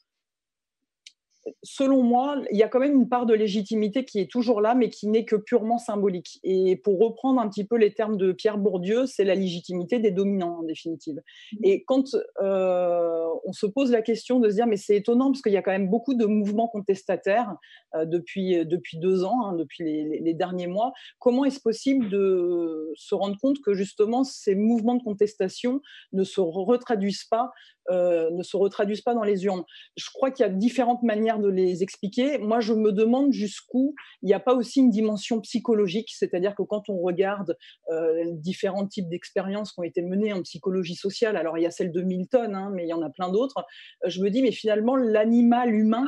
selon 1.63 2.03
moi, 2.03 2.41
il 2.51 2.57
y 2.57 2.63
a 2.63 2.67
quand 2.67 2.79
même 2.79 2.95
une 2.95 3.09
part 3.09 3.25
de 3.25 3.33
légitimité 3.33 4.05
qui 4.05 4.19
est 4.19 4.29
toujours 4.29 4.61
là, 4.61 4.75
mais 4.75 4.89
qui 4.89 5.07
n'est 5.07 5.25
que 5.25 5.35
purement 5.35 5.77
symbolique. 5.77 6.39
Et 6.43 6.75
pour 6.75 6.99
reprendre 6.99 7.39
un 7.39 7.49
petit 7.49 7.65
peu 7.65 7.77
les 7.77 7.93
termes 7.93 8.17
de 8.17 8.31
Pierre 8.31 8.57
Bourdieu, 8.57 9.05
c'est 9.05 9.23
la 9.23 9.35
légitimité 9.35 9.99
des 9.99 10.11
dominants, 10.11 10.59
en 10.59 10.63
définitive. 10.63 11.15
Mmh. 11.53 11.57
Et 11.63 11.83
quand 11.83 12.15
euh, 12.41 13.25
on 13.45 13.53
se 13.53 13.65
pose 13.65 13.91
la 13.91 14.01
question 14.01 14.39
de 14.39 14.49
se 14.49 14.55
dire, 14.55 14.67
mais 14.67 14.77
c'est 14.77 14.95
étonnant 14.95 15.31
parce 15.31 15.41
qu'il 15.41 15.53
y 15.53 15.57
a 15.57 15.61
quand 15.61 15.71
même 15.71 15.89
beaucoup 15.89 16.13
de 16.13 16.25
mouvements 16.25 16.67
contestataires 16.67 17.55
depuis, 18.03 18.65
depuis 18.65 18.97
deux 18.97 19.23
ans, 19.23 19.45
hein, 19.45 19.53
depuis 19.53 19.83
les, 19.83 20.19
les, 20.19 20.33
derniers 20.33 20.67
mois. 20.67 20.91
Comment 21.19 21.45
est-ce 21.45 21.59
possible 21.61 22.09
de 22.09 22.91
se 22.95 23.15
rendre 23.15 23.37
compte 23.39 23.57
que 23.63 23.73
justement 23.73 24.23
ces 24.23 24.55
mouvements 24.55 24.95
de 24.95 25.03
contestation 25.03 25.81
ne 26.13 26.23
se 26.23 26.41
retraduisent 26.41 27.25
pas 27.25 27.51
euh, 27.91 28.31
ne 28.31 28.41
se 28.41 28.57
retraduisent 28.57 29.03
pas 29.03 29.13
dans 29.13 29.23
les 29.23 29.45
urnes? 29.45 29.63
Je 29.95 30.09
crois 30.11 30.31
qu'il 30.31 30.43
y 30.43 30.49
a 30.49 30.51
différentes 30.51 31.03
manières 31.03 31.34
de 31.39 31.49
les 31.49 31.83
expliquer. 31.83 32.37
Moi, 32.37 32.59
je 32.59 32.73
me 32.73 32.91
demande 32.91 33.31
jusqu'où 33.31 33.95
il 34.21 34.27
n'y 34.27 34.33
a 34.33 34.39
pas 34.39 34.55
aussi 34.55 34.79
une 34.79 34.89
dimension 34.89 35.39
psychologique, 35.41 36.09
c'est-à-dire 36.11 36.55
que 36.55 36.63
quand 36.63 36.89
on 36.89 36.97
regarde 36.97 37.55
euh, 37.91 38.25
différents 38.31 38.87
types 38.87 39.09
d'expériences 39.09 39.71
qui 39.71 39.79
ont 39.79 39.83
été 39.83 40.01
menées 40.01 40.33
en 40.33 40.41
psychologie 40.41 40.95
sociale, 40.95 41.37
alors 41.37 41.57
il 41.57 41.61
y 41.61 41.67
a 41.67 41.71
celle 41.71 41.91
de 41.91 42.01
Milton, 42.01 42.55
hein, 42.55 42.71
mais 42.73 42.85
il 42.85 42.89
y 42.89 42.93
en 42.93 43.01
a 43.01 43.09
plein 43.09 43.31
d'autres, 43.31 43.65
euh, 44.03 44.09
je 44.09 44.21
me 44.21 44.29
dis, 44.29 44.41
mais 44.41 44.51
finalement, 44.51 44.95
l'animal 44.95 45.73
humain 45.73 46.07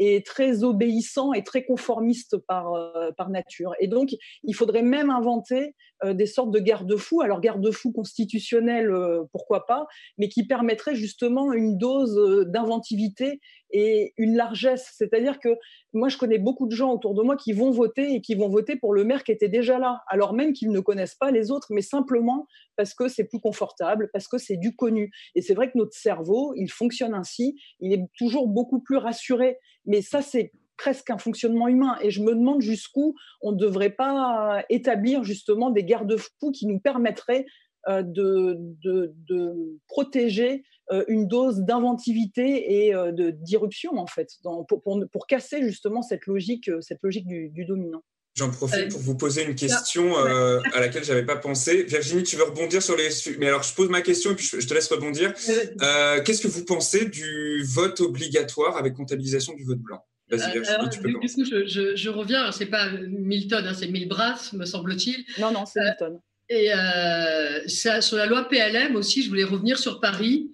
est 0.00 0.26
très 0.26 0.64
obéissant 0.64 1.32
et 1.32 1.44
très 1.44 1.64
conformiste 1.64 2.36
par, 2.36 2.72
euh, 2.74 3.12
par 3.16 3.30
nature. 3.30 3.74
Et 3.78 3.86
donc, 3.86 4.10
il 4.42 4.52
faudrait 4.52 4.82
même 4.82 5.08
inventer 5.08 5.76
euh, 6.02 6.14
des 6.14 6.26
sortes 6.26 6.50
de 6.50 6.58
garde-fous. 6.58 7.20
Alors, 7.20 7.40
garde-fous 7.40 7.92
constitutionnels, 7.92 8.92
pourquoi 9.30 9.66
pas, 9.66 9.86
mais 10.18 10.28
qui 10.28 10.46
permettraient 10.46 10.96
justement 10.96 11.52
une 11.52 11.78
dose 11.78 12.44
d'inventivité 12.48 13.40
et 13.74 14.14
une 14.16 14.36
largesse. 14.36 14.94
C'est-à-dire 14.96 15.40
que 15.40 15.48
moi, 15.92 16.08
je 16.08 16.16
connais 16.16 16.38
beaucoup 16.38 16.66
de 16.66 16.74
gens 16.74 16.92
autour 16.92 17.12
de 17.14 17.22
moi 17.22 17.36
qui 17.36 17.52
vont 17.52 17.72
voter 17.72 18.14
et 18.14 18.20
qui 18.20 18.36
vont 18.36 18.48
voter 18.48 18.76
pour 18.76 18.94
le 18.94 19.04
maire 19.04 19.24
qui 19.24 19.32
était 19.32 19.48
déjà 19.48 19.80
là, 19.80 20.02
alors 20.06 20.32
même 20.32 20.52
qu'ils 20.52 20.70
ne 20.70 20.78
connaissent 20.80 21.16
pas 21.16 21.32
les 21.32 21.50
autres, 21.50 21.66
mais 21.70 21.82
simplement 21.82 22.46
parce 22.76 22.94
que 22.94 23.08
c'est 23.08 23.24
plus 23.24 23.40
confortable, 23.40 24.08
parce 24.12 24.28
que 24.28 24.38
c'est 24.38 24.56
du 24.56 24.76
connu. 24.76 25.10
Et 25.34 25.42
c'est 25.42 25.54
vrai 25.54 25.72
que 25.72 25.76
notre 25.76 25.94
cerveau, 25.94 26.54
il 26.56 26.70
fonctionne 26.70 27.14
ainsi, 27.14 27.60
il 27.80 27.92
est 27.92 28.04
toujours 28.16 28.46
beaucoup 28.46 28.80
plus 28.80 28.96
rassuré. 28.96 29.58
Mais 29.86 30.02
ça, 30.02 30.22
c'est 30.22 30.52
presque 30.76 31.10
un 31.10 31.18
fonctionnement 31.18 31.66
humain. 31.66 31.96
Et 32.00 32.10
je 32.10 32.22
me 32.22 32.32
demande 32.32 32.60
jusqu'où 32.60 33.14
on 33.42 33.52
ne 33.52 33.56
devrait 33.56 33.90
pas 33.90 34.64
établir 34.70 35.24
justement 35.24 35.70
des 35.70 35.84
garde-fous 35.84 36.52
qui 36.52 36.66
nous 36.66 36.78
permettraient 36.78 37.44
euh, 37.88 38.02
de, 38.02 38.56
de, 38.82 39.78
protéger 39.88 40.64
euh, 40.90 41.04
une 41.08 41.28
dose 41.28 41.58
d'inventivité 41.60 42.86
et 42.86 42.94
euh, 42.94 43.12
de 43.12 43.30
d'irruption 43.30 43.98
en 43.98 44.06
fait, 44.06 44.28
pour, 44.68 44.82
pour, 44.82 45.26
casser 45.26 45.62
justement 45.62 46.00
cette 46.00 46.26
logique, 46.26 46.70
cette 46.80 47.00
logique 47.02 47.26
du, 47.26 47.64
dominant. 47.66 48.02
J'en 48.36 48.50
profite 48.50 48.90
pour 48.90 49.00
vous 49.00 49.16
poser 49.16 49.44
une 49.44 49.54
question 49.54 50.16
à 50.16 50.80
laquelle 50.80 51.04
j'avais 51.04 51.26
pas 51.26 51.36
pensé. 51.36 51.82
Virginie, 51.82 52.22
tu 52.22 52.36
veux 52.36 52.44
rebondir 52.44 52.82
sur 52.82 52.96
les. 52.96 53.10
Mais 53.38 53.48
alors, 53.48 53.62
je 53.62 53.74
pose 53.74 53.90
ma 53.90 54.00
question 54.00 54.32
et 54.32 54.34
puis 54.34 54.46
je 54.46 54.66
te 54.66 54.74
laisse 54.74 54.88
rebondir. 54.88 55.34
Qu'est-ce 55.34 56.40
que 56.40 56.48
vous 56.48 56.64
pensez 56.64 57.04
du 57.04 57.62
vote 57.64 58.00
obligatoire 58.00 58.76
avec 58.76 58.94
comptabilisation 58.94 59.52
du 59.54 59.64
vote 59.64 59.78
blanc? 59.78 60.04
Alors, 60.32 60.88
du, 60.88 61.00
coup, 61.00 61.20
je, 61.22 61.94
je, 61.94 62.08
reviens, 62.08 62.50
c'est 62.50 62.66
pas 62.66 62.90
Milton, 62.92 63.66
hein, 63.66 63.74
c'est 63.78 63.88
Milbras, 63.88 64.50
me 64.54 64.64
semble-t-il. 64.64 65.24
Non, 65.38 65.52
non, 65.52 65.66
c'est 65.66 65.80
Milton. 65.80 66.18
Et 66.48 66.72
euh, 66.72 67.66
ça, 67.68 68.00
sur 68.00 68.16
la 68.16 68.26
loi 68.26 68.48
PLM 68.48 68.96
aussi, 68.96 69.22
je 69.22 69.28
voulais 69.28 69.44
revenir 69.44 69.78
sur 69.78 70.00
Paris. 70.00 70.50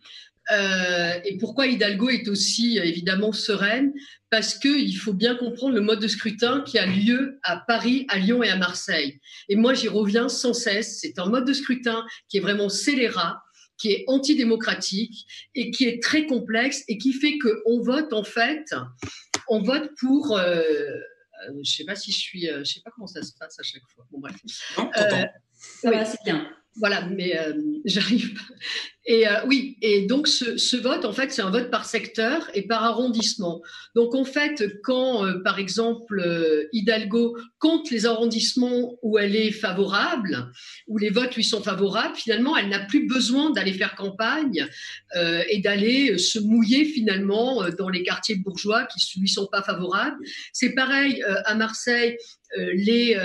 Euh, 0.52 1.12
et 1.24 1.36
pourquoi 1.38 1.66
Hidalgo 1.66 2.08
est 2.08 2.28
aussi 2.28 2.78
évidemment 2.78 3.32
sereine? 3.32 3.92
Parce 4.30 4.54
qu'il 4.54 4.96
faut 4.96 5.12
bien 5.12 5.34
comprendre 5.34 5.74
le 5.74 5.80
mode 5.80 6.00
de 6.00 6.08
scrutin 6.08 6.62
qui 6.62 6.78
a 6.78 6.86
lieu 6.86 7.40
à 7.42 7.56
Paris, 7.56 8.06
à 8.08 8.18
Lyon 8.18 8.42
et 8.42 8.48
à 8.48 8.56
Marseille. 8.56 9.20
Et 9.48 9.56
moi, 9.56 9.74
j'y 9.74 9.88
reviens 9.88 10.28
sans 10.28 10.54
cesse. 10.54 11.00
C'est 11.00 11.18
un 11.18 11.26
mode 11.26 11.44
de 11.44 11.52
scrutin 11.52 12.04
qui 12.28 12.38
est 12.38 12.40
vraiment 12.40 12.68
scélérat, 12.68 13.42
qui 13.76 13.90
est 13.90 14.04
antidémocratique 14.06 15.26
et 15.56 15.72
qui 15.72 15.86
est 15.86 16.00
très 16.00 16.26
complexe 16.26 16.84
et 16.86 16.98
qui 16.98 17.12
fait 17.12 17.38
qu'on 17.38 17.80
vote 17.80 18.12
en 18.12 18.24
fait, 18.24 18.64
on 19.48 19.62
vote 19.62 19.90
pour. 19.98 20.38
Euh, 20.38 20.62
je 21.48 21.58
ne 21.58 21.64
sais 21.64 21.84
pas 21.84 21.96
si 21.96 22.12
je 22.12 22.18
suis, 22.18 22.46
je 22.46 22.64
sais 22.64 22.80
pas 22.84 22.90
comment 22.90 23.06
ça 23.06 23.22
se 23.22 23.32
passe 23.38 23.58
à 23.58 23.62
chaque 23.62 23.82
fois. 23.88 24.06
Bon 24.10 24.20
bref. 24.20 24.36
Ça 25.60 25.90
va, 25.90 26.04
c'est 26.04 26.22
bien. 26.24 26.46
Voilà, 26.76 27.06
mais 27.06 27.36
euh, 27.38 27.52
j'arrive. 27.84 28.38
Et 29.04 29.26
euh, 29.26 29.44
oui, 29.46 29.76
et 29.82 30.06
donc 30.06 30.28
ce, 30.28 30.76
vote, 30.76 31.04
en 31.04 31.12
fait, 31.12 31.32
c'est 31.32 31.42
un 31.42 31.50
vote 31.50 31.70
par 31.70 31.84
secteur 31.84 32.48
et 32.54 32.62
par 32.62 32.84
arrondissement. 32.84 33.60
Donc 33.96 34.14
en 34.14 34.24
fait, 34.24 34.62
quand, 34.84 35.26
euh, 35.26 35.42
par 35.42 35.58
exemple, 35.58 36.22
Hidalgo 36.72 37.36
compte 37.58 37.90
les 37.90 38.06
arrondissements 38.06 38.96
où 39.02 39.18
elle 39.18 39.34
est 39.34 39.50
favorable, 39.50 40.52
où 40.86 40.96
les 40.96 41.10
votes 41.10 41.34
lui 41.34 41.44
sont 41.44 41.62
favorables, 41.62 42.14
finalement, 42.14 42.56
elle 42.56 42.68
n'a 42.68 42.80
plus 42.86 43.06
besoin 43.06 43.50
d'aller 43.50 43.72
faire 43.72 43.96
campagne 43.96 44.66
et 45.48 45.60
d'aller 45.60 46.18
se 46.18 46.38
mouiller 46.38 46.84
finalement 46.84 47.68
dans 47.76 47.88
les 47.88 48.02
quartiers 48.02 48.36
bourgeois 48.36 48.84
qui 48.84 49.18
lui 49.18 49.28
sont 49.28 49.48
pas 49.50 49.62
favorables. 49.62 50.18
C'est 50.52 50.74
pareil 50.74 51.22
à 51.44 51.54
Marseille. 51.54 52.16
Les, 52.56 53.16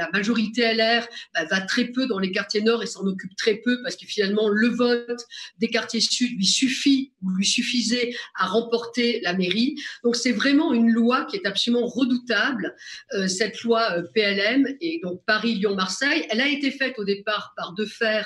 la 0.00 0.10
majorité 0.12 0.72
LR 0.72 1.06
bah, 1.34 1.44
va 1.44 1.60
très 1.60 1.84
peu 1.84 2.06
dans 2.06 2.18
les 2.18 2.32
quartiers 2.32 2.62
nord 2.62 2.82
et 2.82 2.86
s'en 2.86 3.06
occupe 3.06 3.36
très 3.36 3.56
peu 3.56 3.82
parce 3.82 3.96
que 3.96 4.06
finalement 4.06 4.48
le 4.48 4.68
vote 4.68 5.24
des 5.58 5.68
quartiers 5.68 6.00
sud 6.00 6.36
lui 6.36 6.46
suffit 6.46 7.12
ou 7.22 7.30
lui 7.30 7.46
suffisait 7.46 8.14
à 8.38 8.46
remporter 8.46 9.20
la 9.22 9.34
mairie. 9.34 9.76
Donc 10.02 10.16
c'est 10.16 10.32
vraiment 10.32 10.72
une 10.72 10.90
loi 10.90 11.26
qui 11.26 11.36
est 11.36 11.46
absolument 11.46 11.86
redoutable, 11.86 12.74
euh, 13.14 13.28
cette 13.28 13.62
loi 13.62 13.92
euh, 13.92 14.02
PLM 14.14 14.66
et 14.80 15.00
donc 15.02 15.22
Paris, 15.26 15.54
Lyon, 15.54 15.74
Marseille. 15.74 16.26
Elle 16.30 16.40
a 16.40 16.48
été 16.48 16.70
faite 16.70 16.98
au 16.98 17.04
départ 17.04 17.52
par 17.56 17.74
Defer 17.74 18.22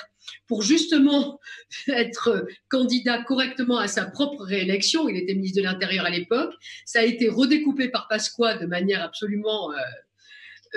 pour 0.47 0.61
justement 0.61 1.39
être 1.87 2.47
candidat 2.69 3.21
correctement 3.23 3.77
à 3.77 3.87
sa 3.87 4.05
propre 4.05 4.43
réélection. 4.43 5.09
Il 5.09 5.17
était 5.17 5.33
ministre 5.33 5.57
de 5.57 5.63
l'Intérieur 5.63 6.05
à 6.05 6.09
l'époque. 6.09 6.53
Ça 6.85 6.99
a 6.99 7.03
été 7.03 7.29
redécoupé 7.29 7.89
par 7.89 8.07
Pasqua 8.07 8.57
de 8.57 8.65
manière 8.65 9.03
absolument 9.03 9.71
euh, 9.71 9.75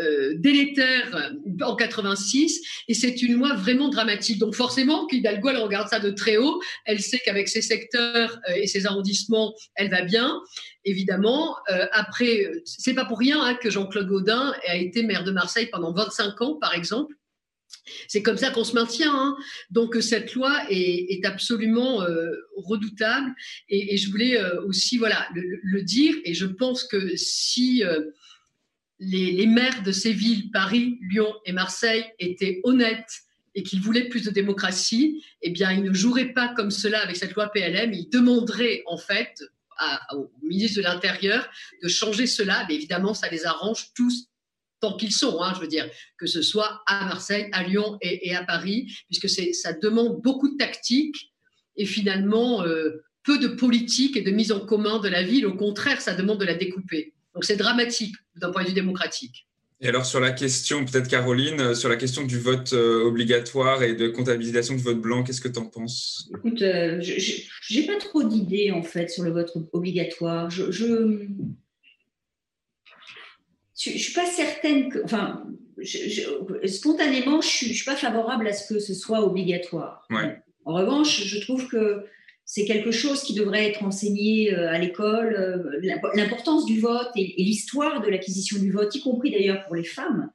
euh, 0.01 0.35
délétère 0.37 1.33
en 1.63 1.75
86 1.75 2.61
et 2.89 2.95
c'est 2.95 3.21
une 3.23 3.35
loi 3.35 3.55
vraiment 3.55 3.89
dramatique. 3.89 4.39
Donc 4.39 4.55
forcément, 4.55 5.07
qu'Hidalgo, 5.07 5.49
elle 5.49 5.57
regarde 5.57 5.89
ça 5.89 5.99
de 5.99 6.11
très 6.11 6.37
haut, 6.37 6.61
elle 6.85 7.01
sait 7.01 7.21
qu'avec 7.25 7.49
ses 7.49 7.63
secteurs 7.63 8.39
euh, 8.49 8.55
et 8.55 8.67
ses 8.67 8.87
arrondissements, 8.87 9.55
elle 9.75 9.91
va 9.91 10.03
bien. 10.03 10.41
Évidemment, 10.85 11.57
euh, 11.71 11.87
après, 11.93 12.51
c'est 12.65 12.95
pas 12.95 13.05
pour 13.05 13.19
rien 13.19 13.43
hein, 13.43 13.55
que 13.55 13.71
Jean-Claude 13.71 14.07
Gaudin 14.07 14.55
a 14.67 14.77
été 14.77 15.03
maire 15.03 15.25
de 15.25 15.33
Marseille 15.33 15.69
pendant 15.71 15.93
25 15.93 16.41
ans, 16.43 16.55
par 16.55 16.75
exemple. 16.75 17.15
C'est 18.07 18.23
comme 18.23 18.37
ça 18.37 18.51
qu'on 18.51 18.65
se 18.65 18.75
maintient. 18.75 19.15
Hein. 19.15 19.37
Donc 19.71 19.97
cette 20.01 20.35
loi 20.35 20.55
est, 20.71 21.25
absolument 21.25 22.05
redoutable 22.57 23.35
et, 23.69 23.97
je 23.97 24.11
voulais 24.11 24.39
aussi 24.67 24.97
voilà 24.97 25.27
le, 25.35 25.83
dire. 25.83 26.15
Et 26.25 26.35
je 26.35 26.47
pense 26.47 26.85
que 26.85 27.17
si 27.17 27.83
les, 28.99 29.47
maires 29.47 29.83
de 29.83 29.93
ces 29.93 30.13
villes, 30.13 30.51
Paris, 30.51 30.99
Lyon 31.03 31.33
et 31.45 31.53
Marseille, 31.53 32.05
étaient 32.19 32.61
honnêtes 32.65 33.23
et 33.55 33.63
qu'ils 33.63 33.81
voulaient 33.81 34.09
plus 34.09 34.25
de 34.25 34.31
démocratie, 34.31 35.25
eh 35.43 35.51
bien, 35.51 35.73
ils 35.73 35.83
ne 35.83 35.93
joueraient 35.93 36.33
pas 36.33 36.49
comme 36.55 36.71
cela 36.71 37.03
avec 37.03 37.17
cette 37.17 37.35
loi 37.35 37.49
PLM. 37.49 37.93
Ils 37.93 38.09
demanderaient, 38.09 38.83
en 38.87 38.99
fait, 38.99 39.43
au 40.13 40.31
ministre 40.43 40.79
de 40.79 40.83
l'Intérieur 40.83 41.49
de 41.83 41.89
changer 41.89 42.27
cela. 42.27 42.65
Mais 42.69 42.75
évidemment, 42.75 43.15
ça 43.15 43.29
les 43.29 43.47
arrange 43.47 43.93
tous 43.95 44.29
tant 44.81 44.97
qu'ils 44.97 45.13
sont, 45.13 45.43
hein, 45.43 45.53
je 45.57 45.61
veux 45.61 45.69
dire, 45.69 45.89
que 46.19 46.27
ce 46.27 46.41
soit 46.41 46.83
à 46.87 47.07
Marseille, 47.07 47.49
à 47.53 47.65
Lyon 47.65 47.99
et, 48.01 48.35
à 48.35 48.45
Paris, 48.45 48.93
puisque 49.07 49.29
ça 49.29 49.73
demande 49.73 50.23
beaucoup 50.23 50.49
de 50.49 50.57
tactique 50.57 51.33
et 51.77 51.85
finalement 51.85 52.63
euh, 52.63 53.03
peu 53.25 53.39
de 53.39 53.49
politique 53.49 54.17
et 54.17 54.23
de 54.23 54.31
mise 54.31 54.53
en 54.53 54.61
commun 54.61 55.01
de 55.01 55.09
la 55.09 55.23
ville. 55.23 55.47
Au 55.47 55.55
contraire, 55.55 56.01
ça 56.01 56.15
demande 56.15 56.39
de 56.39 56.45
la 56.45 56.55
découper. 56.55 57.13
Donc 57.38 57.44
c'est 57.44 57.55
dramatique 57.55 58.16
d'un 58.35 58.51
point 58.51 58.64
de 58.64 58.68
vue 58.70 58.74
démocratique. 58.74 59.46
Et 59.81 59.87
alors 59.87 60.05
sur 60.05 60.18
la 60.18 60.33
question, 60.33 60.85
peut-être 60.85 61.07
Caroline, 61.07 61.61
euh, 61.61 61.74
sur 61.77 61.88
la 61.88 61.94
question 61.94 62.24
du 62.24 62.37
vote 62.37 62.72
euh, 62.72 63.05
obligatoire 63.05 63.85
et 63.85 63.94
de 63.94 64.09
comptabilisation 64.09 64.74
du 64.74 64.83
vote 64.83 65.01
blanc, 65.01 65.22
qu'est-ce 65.22 65.40
que 65.40 65.46
tu 65.46 65.61
en 65.61 65.66
penses? 65.66 66.29
Écoute, 66.35 66.61
euh, 66.62 67.01
je 67.01 67.79
n'ai 67.79 67.87
pas 67.87 67.96
trop 67.98 68.24
d'idées 68.24 68.72
en 68.72 68.83
fait 68.83 69.09
sur 69.09 69.22
le 69.22 69.31
vote 69.31 69.53
obligatoire. 69.72 70.51
Je 70.51 70.64
ne 70.64 71.29
suis 73.77 74.12
pas 74.14 74.27
certaine 74.27 74.88
que, 74.88 74.98
enfin, 75.05 75.44
spontanément, 76.64 77.40
je 77.40 77.68
ne 77.68 77.72
suis, 77.72 77.85
pas 77.85 77.94
favorable 77.94 78.48
à 78.48 78.53
ce 78.53 78.74
que 78.74 78.81
ce 78.81 78.94
soit 78.94 79.24
obligatoire. 79.24 80.09
En 80.64 80.74
revanche, 80.74 81.22
je 81.22 81.38
trouve 81.38 81.68
que 81.68 82.05
c'est 82.51 82.65
quelque 82.65 82.91
chose 82.91 83.23
qui 83.23 83.35
devrait 83.35 83.69
être 83.69 83.85
enseigné 83.85 84.55
euh, 84.55 84.73
à 84.73 84.79
l'école, 84.79 85.35
euh, 85.35 85.91
l'importance 86.15 86.65
du 86.65 86.81
vote 86.81 87.11
et, 87.15 87.35
l'histoire 87.37 88.01
de 88.01 88.09
l'acquisition 88.09 88.59
du 88.59 88.73
vote, 88.73 88.95
y 88.95 89.03
compris 89.03 89.31
d'ailleurs 89.31 89.67
pour 89.67 89.77
les 89.77 89.85
femmes. 89.85 90.31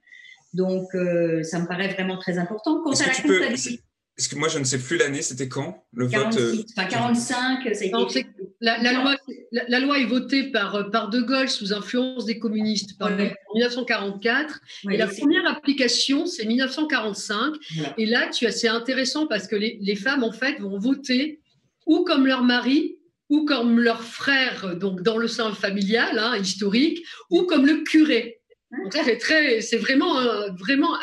Donc, 0.54 0.94
euh, 0.94 1.42
ça 1.42 1.60
me 1.60 1.68
paraît 1.68 1.88
vraiment 1.88 2.20
très 2.20 2.38
important. 2.38 2.84
Quant 2.84 2.92
à 2.92 3.08
la 3.08 3.16
comptabilité. 3.16 3.80
Est-ce 4.16 4.30
que 4.30 4.36
moi, 4.36 4.48
je 4.48 4.60
ne 4.60 4.64
sais 4.64 4.78
plus 4.78 4.98
l'année, 4.98 5.24
c'était 5.24 5.48
quand 5.48 5.86
le 5.92 6.06
vote 6.06 6.38
enfin, 6.78 6.88
45, 6.88 7.74
ça 7.74 7.84
a 7.84 7.88
été... 7.88 8.28
la, 8.62 8.94
loi, 8.94 9.16
la, 9.52 9.80
loi, 9.80 9.98
est 9.98 10.06
votée 10.06 10.52
par, 10.52 10.92
par 10.92 11.10
De 11.10 11.20
Gaulle 11.20 11.50
sous 11.50 11.74
influence 11.74 12.26
des 12.26 12.38
communistes 12.38 12.92
en 13.02 13.10
1944. 13.10 14.62
et 14.92 14.98
la 14.98 15.08
première 15.08 15.48
application, 15.48 16.28
c'est 16.28 16.46
1945. 16.46 17.56
Et 17.98 18.06
là, 18.06 18.30
tu 18.30 18.48
c'est 18.52 18.68
intéressant 18.68 19.26
parce 19.26 19.48
que 19.48 19.56
les, 19.56 19.80
les, 19.82 19.96
femmes, 19.96 20.24
en 20.24 20.32
fait, 20.32 20.60
vont 20.60 20.78
voter 20.78 21.40
ou 21.86 22.04
comme 22.04 22.26
leur 22.26 22.44
mari, 22.44 22.98
ou 23.30 23.46
comme 23.46 23.80
leur 23.80 24.04
frère, 24.04 24.76
donc 24.76 25.02
dans 25.02 25.18
le 25.18 25.28
sein 25.28 25.54
familial, 25.54 26.20
hein, 26.20 26.38
historique, 26.38 27.04
ou 27.30 27.44
comme 27.44 27.66
le 27.66 27.84
curé. 27.84 28.40
Donc 28.84 28.94
c'est 28.94 29.18
très, 29.18 29.62
c'est 29.62 29.78
vraiment, 29.78 30.16
vraiment, 30.58 30.98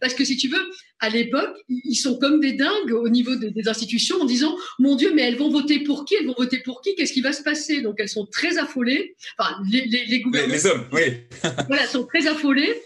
parce 0.00 0.14
que 0.14 0.24
si 0.24 0.36
tu 0.36 0.48
veux, 0.48 0.70
à 1.00 1.08
l'époque, 1.08 1.56
ils 1.68 1.96
sont 1.96 2.18
comme 2.18 2.40
des 2.40 2.52
dingues 2.52 2.92
au 2.92 3.08
niveau 3.08 3.34
des, 3.36 3.68
institutions 3.68 4.20
en 4.20 4.24
disant, 4.24 4.56
mon 4.78 4.96
Dieu, 4.96 5.12
mais 5.14 5.22
elles 5.22 5.36
vont 5.36 5.50
voter 5.50 5.80
pour 5.80 6.04
qui? 6.04 6.14
Elles 6.14 6.26
vont 6.26 6.34
voter 6.36 6.60
pour 6.60 6.80
qui? 6.80 6.94
Qu'est-ce 6.94 7.12
qui 7.12 7.20
va 7.20 7.32
se 7.32 7.42
passer? 7.42 7.82
Donc 7.82 7.96
elles 7.98 8.08
sont 8.08 8.26
très 8.26 8.58
affolées. 8.58 9.16
Enfin, 9.38 9.56
les, 9.70 9.84
les, 9.86 10.04
les 10.06 10.20
gouvernements. 10.20 10.54
Les, 10.54 10.66
hommes, 10.66 10.86
oui. 10.92 11.02
voilà, 11.68 11.86
sont 11.86 12.06
très 12.06 12.26
affolées. 12.26 12.80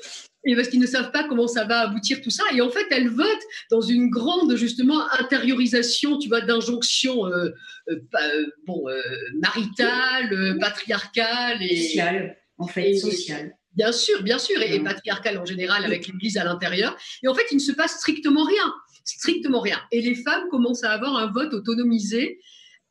Et 0.47 0.55
parce 0.55 0.69
qu'ils 0.69 0.81
ne 0.81 0.87
savent 0.87 1.11
pas 1.11 1.25
comment 1.25 1.49
ça 1.49 1.65
va 1.65 1.81
aboutir 1.81 2.23
tout 2.23 2.31
ça. 2.31 2.45
Et 2.55 2.61
en 2.61 2.71
fait, 2.71 2.87
elles 2.91 3.09
votent 3.09 3.27
dans 3.71 3.81
une 3.81 4.09
grande, 4.09 4.55
justement, 4.57 5.03
intériorisation, 5.19 6.19
tu 6.19 6.29
vois, 6.29 6.41
d'injonctions, 6.41 7.27
euh, 7.27 7.51
euh, 7.89 7.97
euh 8.15 8.47
bon, 8.65 8.89
euh, 8.89 9.03
maritales, 9.41 10.57
patriarcales 10.61 11.63
et. 11.63 11.77
Sociales, 11.77 12.39
en 12.59 12.67
fait, 12.67 12.95
sociales 12.95 13.53
Bien 13.75 13.93
sûr, 13.93 14.23
bien 14.23 14.39
sûr, 14.39 14.63
et, 14.63 14.81
patriarcal 14.81 15.37
en 15.37 15.45
général 15.45 15.85
avec 15.85 16.07
l'Église 16.07 16.39
à 16.39 16.45
l'intérieur. 16.45 16.97
Et 17.23 17.29
en 17.29 17.35
fait, 17.35 17.45
il 17.51 17.57
ne 17.57 17.61
se 17.61 17.73
passe 17.73 17.97
strictement 17.97 18.45
rien, 18.45 18.73
strictement 19.05 19.61
rien. 19.61 19.79
Et 19.93 20.01
les 20.01 20.15
femmes 20.15 20.49
commencent 20.51 20.85
à 20.85 20.93
avoir 20.93 21.17
un 21.17 21.31
vote 21.31 21.53
autonomisé 21.53 22.41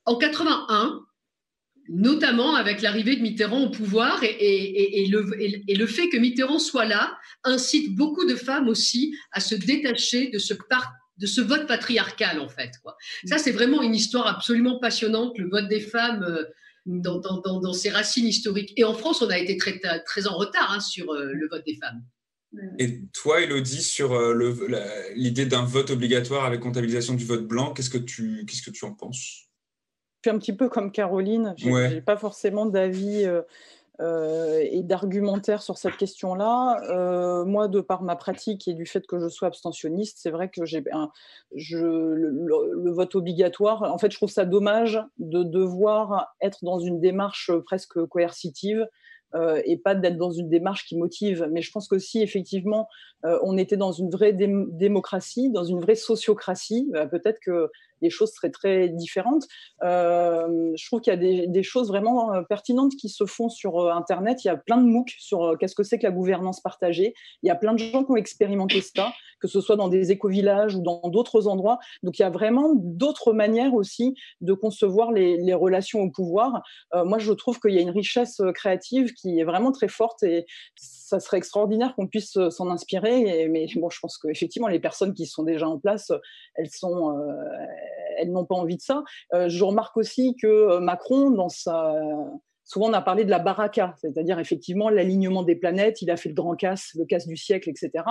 en 0.05 0.15
81, 0.15 1.01
notamment 1.89 2.55
avec 2.55 2.81
l'arrivée 2.81 3.15
de 3.15 3.21
Mitterrand 3.21 3.63
au 3.63 3.69
pouvoir 3.69 4.23
et, 4.23 5.07
le, 5.09 5.41
et, 5.41 5.75
le, 5.75 5.87
fait 5.87 6.09
que 6.09 6.17
Mitterrand 6.17 6.59
soit 6.59 6.85
là 6.85 7.17
incite 7.43 7.95
beaucoup 7.95 8.25
de 8.25 8.35
femmes 8.35 8.67
aussi 8.67 9.15
à 9.31 9.39
se 9.39 9.55
détacher 9.55 10.29
de 10.29 10.39
ce 10.39 10.53
de 11.17 11.27
ce 11.27 11.41
vote 11.41 11.67
patriarcal 11.67 12.39
en 12.39 12.49
fait. 12.49 12.71
Quoi. 12.83 12.97
Ça, 13.25 13.37
c'est 13.37 13.51
vraiment 13.51 13.81
une 13.81 13.95
histoire 13.95 14.27
absolument 14.27 14.79
passionnante, 14.79 15.37
le 15.37 15.49
vote 15.49 15.67
des 15.67 15.79
femmes. 15.81 16.23
Euh, 16.23 16.43
dans, 16.87 17.19
dans, 17.19 17.73
ses 17.73 17.89
racines 17.89 18.27
historiques. 18.27 18.71
Et 18.77 18.83
en 18.83 18.93
France, 18.93 19.23
on 19.23 19.29
a 19.31 19.39
été 19.39 19.57
très, 19.57 19.81
très 20.05 20.27
en 20.27 20.37
retard 20.37 20.71
hein, 20.71 20.79
sur 20.79 21.11
euh, 21.11 21.31
le 21.33 21.47
vote 21.47 21.65
des 21.65 21.75
femmes. 21.75 22.03
Et 22.79 23.01
toi, 23.11 23.41
Elodie, 23.41 23.81
sur 23.81 24.13
euh, 24.13 25.11
l'idée 25.15 25.45
d'un 25.45 25.65
vote 25.65 25.89
obligatoire 25.89 26.45
avec 26.45 26.61
comptabilisation 26.61 27.15
du 27.15 27.25
vote 27.25 27.47
blanc, 27.47 27.73
qu'est-ce 27.73 27.89
que 27.89 27.97
tu, 27.97 28.45
qu'est-ce 28.45 28.61
que 28.61 28.69
tu 28.69 28.85
en 28.85 28.93
penses? 28.93 29.44
Suis 30.25 30.35
un 30.35 30.39
petit 30.39 30.53
peu 30.53 30.69
comme 30.69 30.91
Caroline. 30.91 31.53
Je 31.57 31.69
n'ai 31.69 32.01
pas 32.01 32.17
forcément 32.17 32.65
d'avis 32.65 33.25
euh, 33.25 33.43
euh, 34.01 34.59
et 34.63 34.81
d'argumentaire 34.81 35.61
sur 35.61 35.77
cette 35.77 35.97
question-là. 35.97 36.81
Euh, 36.89 37.45
moi, 37.45 37.67
de 37.67 37.79
par 37.79 38.01
ma 38.01 38.15
pratique 38.15 38.67
et 38.67 38.73
du 38.73 38.87
fait 38.87 39.05
que 39.05 39.19
je 39.19 39.27
sois 39.27 39.49
abstentionniste, 39.49 40.17
c'est 40.19 40.31
vrai 40.31 40.49
que 40.49 40.65
j'ai 40.65 40.83
je, 41.53 41.77
le, 41.77 42.91
vote 42.91 43.13
obligatoire. 43.15 43.83
En 43.83 43.99
fait, 43.99 44.11
je 44.11 44.17
trouve 44.17 44.31
ça 44.31 44.45
dommage 44.45 44.99
de 45.19 45.43
devoir 45.43 46.35
être 46.41 46.65
dans 46.65 46.79
une 46.79 46.99
démarche 46.99 47.51
presque 47.65 48.03
coercitive. 48.07 48.87
Euh, 49.33 49.61
et 49.65 49.75
pas 49.75 49.95
d'être 49.95 50.17
dans 50.17 50.31
une 50.31 50.47
démarche 50.47 50.85
qui 50.85 50.97
motive. 50.97 51.49
Mais 51.51 51.61
je 51.61 51.69
pense 51.69 51.89
que 51.89 51.97
si 51.99 52.21
effectivement 52.21 52.87
on 53.23 53.57
était 53.57 53.75
dans 53.75 53.91
une 53.91 54.09
vraie 54.09 54.33
démocratie, 54.33 55.49
dans 55.49 55.63
une 55.63 55.81
vraie 55.81 55.95
sociocratie, 55.95 56.89
peut-être 57.11 57.39
que 57.39 57.69
les 58.05 58.11
choses 58.11 58.31
seraient 58.31 58.51
très 58.51 58.87
différentes. 58.89 59.45
Euh, 59.83 60.71
je 60.75 60.85
trouve 60.85 61.01
qu'il 61.01 61.11
y 61.11 61.41
a 61.41 61.47
des, 61.47 61.63
choses 61.63 61.87
vraiment 61.87 62.33
euh, 62.33 62.41
pertinentes 62.43 62.95
qui 62.95 63.09
se 63.09 63.25
font 63.25 63.49
sur 63.49 63.79
euh, 63.79 63.91
Internet. 63.91 64.43
Il 64.43 64.47
y 64.47 64.51
a 64.51 64.57
plein 64.57 64.77
de 64.77 64.85
MOOC 64.85 65.09
sur 65.17 65.57
qu'est-ce 65.59 65.75
que 65.75 65.83
c'est 65.83 65.97
que 65.97 66.05
la 66.05 66.11
gouvernance 66.11 66.61
partagée. 66.61 67.15
Il 67.41 67.47
y 67.47 67.49
a 67.49 67.55
plein 67.55 67.73
de 67.73 67.79
gens 67.79 68.03
qui 68.03 68.11
ont 68.11 68.15
expérimenté 68.15 68.81
ça, 68.81 69.11
que 69.39 69.47
ce 69.47 69.59
soit 69.59 69.75
dans 69.75 69.89
des 69.89 70.11
éco-villages 70.11 70.75
ou 70.75 70.81
dans 70.81 71.01
d'autres 71.09 71.47
endroits. 71.47 71.79
Donc 72.03 72.19
il 72.19 72.21
y 72.21 72.25
a 72.25 72.29
vraiment 72.29 72.73
d'autres 72.75 73.33
manières 73.33 73.73
aussi 73.73 74.15
de 74.41 74.53
concevoir 74.53 75.11
les, 75.11 75.53
relations 75.55 76.01
au 76.01 76.11
pouvoir. 76.11 76.61
moi, 76.93 77.17
je 77.17 77.31
trouve 77.31 77.59
qu'il 77.59 77.71
y 77.71 77.77
a 77.77 77.81
une 77.81 77.89
richesse 77.89 78.41
créative 78.53 79.13
qui 79.13 79.39
est 79.39 79.45
vraiment 79.45 79.71
très 79.71 79.87
forte 79.87 80.21
et 80.23 80.45
ça 80.75 81.19
serait 81.19 81.37
extraordinaire 81.37 81.95
qu'on 81.95 82.07
puisse 82.07 82.37
s'en 82.49 82.69
inspirer. 82.69 83.47
mais 83.49 83.67
bon, 83.77 83.89
je 83.89 83.99
pense 83.99 84.17
qu'effectivement, 84.17 84.67
les 84.67 84.79
personnes 84.79 85.13
qui 85.13 85.25
sont 85.25 85.43
déjà 85.43 85.67
en 85.67 85.79
place, 85.79 86.11
elles 86.55 86.69
sont, 86.69 87.15
elles 88.17 88.31
n'ont 88.31 88.45
pas 88.45 88.55
envie 88.55 88.77
de 88.77 88.81
ça. 88.81 89.03
Euh, 89.33 89.49
je 89.49 89.63
remarque 89.63 89.97
aussi 89.97 90.35
que 90.41 90.47
euh, 90.47 90.79
Macron, 90.79 91.31
dans 91.31 91.49
sa 91.49 91.93
souvent 92.65 92.89
on 92.89 92.93
a 92.93 93.01
parlé 93.01 93.23
de 93.23 93.29
la 93.29 93.39
baraka, 93.39 93.95
c'est-à-dire 94.01 94.39
effectivement 94.39 94.89
l'alignement 94.89 95.43
des 95.43 95.55
planètes. 95.55 96.01
Il 96.01 96.09
a 96.11 96.17
fait 96.17 96.29
le 96.29 96.35
grand 96.35 96.55
casse, 96.55 96.91
le 96.95 97.05
casse 97.05 97.27
du 97.27 97.37
siècle, 97.37 97.69
etc. 97.69 98.03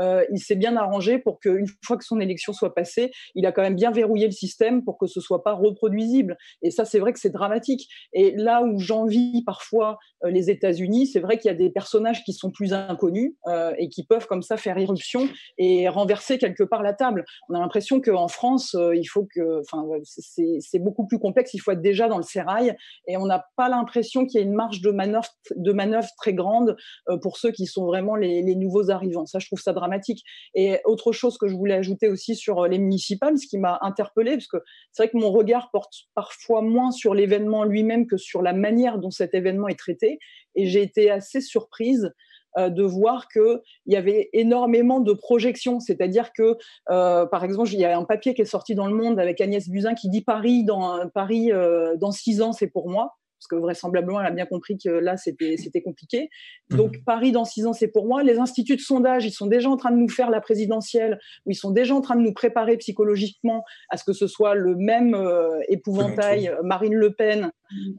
Euh, 0.00 0.24
il 0.32 0.38
s'est 0.38 0.56
bien 0.56 0.76
arrangé 0.76 1.18
pour 1.18 1.38
qu'une 1.38 1.66
fois 1.84 1.96
que 1.98 2.04
son 2.04 2.18
élection 2.18 2.52
soit 2.52 2.74
passée, 2.74 3.12
il 3.34 3.46
a 3.46 3.52
quand 3.52 3.62
même 3.62 3.76
bien 3.76 3.90
verrouillé 3.90 4.26
le 4.26 4.32
système 4.32 4.82
pour 4.82 4.98
que 4.98 5.06
ce 5.06 5.20
soit 5.20 5.44
pas 5.44 5.52
reproduisible. 5.52 6.38
Et 6.62 6.70
ça, 6.70 6.84
c'est 6.84 6.98
vrai 6.98 7.12
que 7.12 7.20
c'est 7.20 7.30
dramatique. 7.30 7.88
Et 8.14 8.34
là 8.36 8.62
où 8.62 8.78
j'envie 8.78 9.44
parfois 9.44 9.98
euh, 10.24 10.30
les 10.30 10.50
États-Unis, 10.50 11.06
c'est 11.06 11.20
vrai 11.20 11.38
qu'il 11.38 11.50
y 11.50 11.54
a 11.54 11.56
des 11.56 11.70
personnages 11.70 12.24
qui 12.24 12.32
sont 12.32 12.50
plus 12.50 12.72
inconnus 12.72 13.34
euh, 13.48 13.74
et 13.78 13.88
qui 13.88 14.04
peuvent 14.04 14.26
comme 14.26 14.42
ça 14.42 14.56
faire 14.56 14.78
irruption 14.78 15.28
et 15.58 15.88
renverser 15.88 16.38
quelque 16.38 16.64
part 16.64 16.82
la 16.82 16.94
table. 16.94 17.24
On 17.50 17.54
a 17.54 17.60
l'impression 17.60 18.00
qu'en 18.00 18.28
France, 18.28 18.74
il 18.94 19.04
faut 19.04 19.28
que, 19.34 19.60
enfin, 19.60 19.86
c'est 20.04 20.78
beaucoup 20.78 21.06
plus 21.06 21.18
complexe. 21.18 21.52
Il 21.52 21.58
faut 21.58 21.72
être 21.72 21.82
déjà 21.82 22.08
dans 22.08 22.16
le 22.16 22.22
sérail 22.22 22.74
et 23.06 23.18
on 23.18 23.26
n'a 23.26 23.44
pas 23.56 23.68
l'impression 23.68 23.89
l'impression 23.90 24.24
qu'il 24.24 24.40
y 24.40 24.42
a 24.42 24.46
une 24.46 24.54
marge 24.54 24.80
de 24.80 24.90
manœuvre, 24.90 25.28
de 25.56 25.72
manœuvre 25.72 26.08
très 26.16 26.32
grande 26.32 26.76
euh, 27.08 27.16
pour 27.18 27.36
ceux 27.36 27.50
qui 27.50 27.66
sont 27.66 27.86
vraiment 27.86 28.14
les, 28.14 28.54
nouveaux 28.54 28.90
arrivants. 28.90 29.26
Ça, 29.26 29.38
je 29.38 29.46
trouve 29.46 29.60
ça 29.60 29.72
dramatique. 29.72 30.22
Et 30.54 30.78
autre 30.84 31.12
chose 31.12 31.38
que 31.38 31.48
je 31.48 31.54
voulais 31.54 31.74
ajouter 31.74 32.08
aussi 32.08 32.36
sur 32.36 32.60
euh, 32.60 32.68
les 32.68 32.78
municipales, 32.78 33.36
ce 33.38 33.46
qui 33.46 33.58
m'a 33.58 33.78
interpellée, 33.82 34.32
parce 34.32 34.46
que 34.46 34.58
c'est 34.92 35.02
vrai 35.02 35.10
que 35.10 35.18
mon 35.18 35.30
regard 35.30 35.70
porte 35.72 35.92
parfois 36.14 36.62
moins 36.62 36.92
sur 36.92 37.14
l'événement 37.14 37.64
lui-même 37.64 38.06
que 38.06 38.16
sur 38.16 38.42
la 38.42 38.52
manière 38.52 38.98
dont 38.98 39.10
cet 39.10 39.34
événement 39.34 39.68
est 39.68 39.78
traité. 39.78 40.18
Et 40.54 40.66
j'ai 40.66 40.82
été 40.82 41.10
assez 41.10 41.40
surprise 41.40 42.12
euh, 42.58 42.68
de 42.68 42.82
voir 42.82 43.28
qu'il 43.28 43.60
y 43.86 43.96
avait 43.96 44.30
énormément 44.32 45.00
de 45.00 45.12
projections. 45.12 45.80
C'est-à-dire 45.80 46.32
que, 46.32 46.56
par 46.86 47.44
exemple, 47.44 47.70
il 47.72 47.80
y 47.80 47.84
a 47.84 47.98
un 47.98 48.04
papier 48.04 48.34
qui 48.34 48.42
est 48.42 48.46
sorti 48.46 48.74
dans 48.74 48.86
Le 48.86 48.94
Monde 48.94 49.18
avec 49.18 49.40
Agnès 49.40 49.68
Buzyn 49.68 49.94
qui 49.94 50.08
dit 50.08 50.22
Paris 50.22 50.64
dans, 50.64 51.08
Paris, 51.08 51.50
dans 51.98 52.12
six 52.12 52.40
ans, 52.40 52.52
c'est 52.52 52.68
pour 52.68 52.88
moi 52.88 53.16
parce 53.40 53.48
que 53.48 53.56
vraisemblablement, 53.56 54.20
elle 54.20 54.26
a 54.26 54.30
bien 54.30 54.46
compris 54.46 54.76
que 54.76 54.90
là, 54.90 55.16
c'était 55.16 55.82
compliqué. 55.82 56.28
Mhm. 56.70 56.76
Donc, 56.76 57.04
Paris, 57.04 57.32
dans 57.32 57.44
six 57.44 57.66
ans, 57.66 57.72
c'est 57.72 57.88
pour 57.88 58.06
moi. 58.06 58.22
Les 58.22 58.38
instituts 58.38 58.76
de 58.76 58.80
sondage, 58.80 59.24
ils 59.24 59.32
sont 59.32 59.46
déjà 59.46 59.70
en 59.70 59.76
train 59.76 59.90
de 59.90 59.96
nous 59.96 60.08
faire 60.08 60.30
la 60.30 60.40
présidentielle, 60.40 61.18
ou 61.46 61.50
ils 61.50 61.56
sont 61.56 61.70
déjà 61.70 61.94
en 61.94 62.00
train 62.00 62.16
de 62.16 62.22
nous 62.22 62.34
préparer 62.34 62.76
psychologiquement 62.76 63.64
à 63.88 63.96
ce 63.96 64.04
que 64.04 64.12
ce 64.12 64.26
soit 64.26 64.54
le 64.54 64.76
même 64.76 65.14
euh, 65.14 65.58
épouvantail 65.68 66.54
Marine 66.62 66.94
Le 66.94 67.12
Pen 67.12 67.50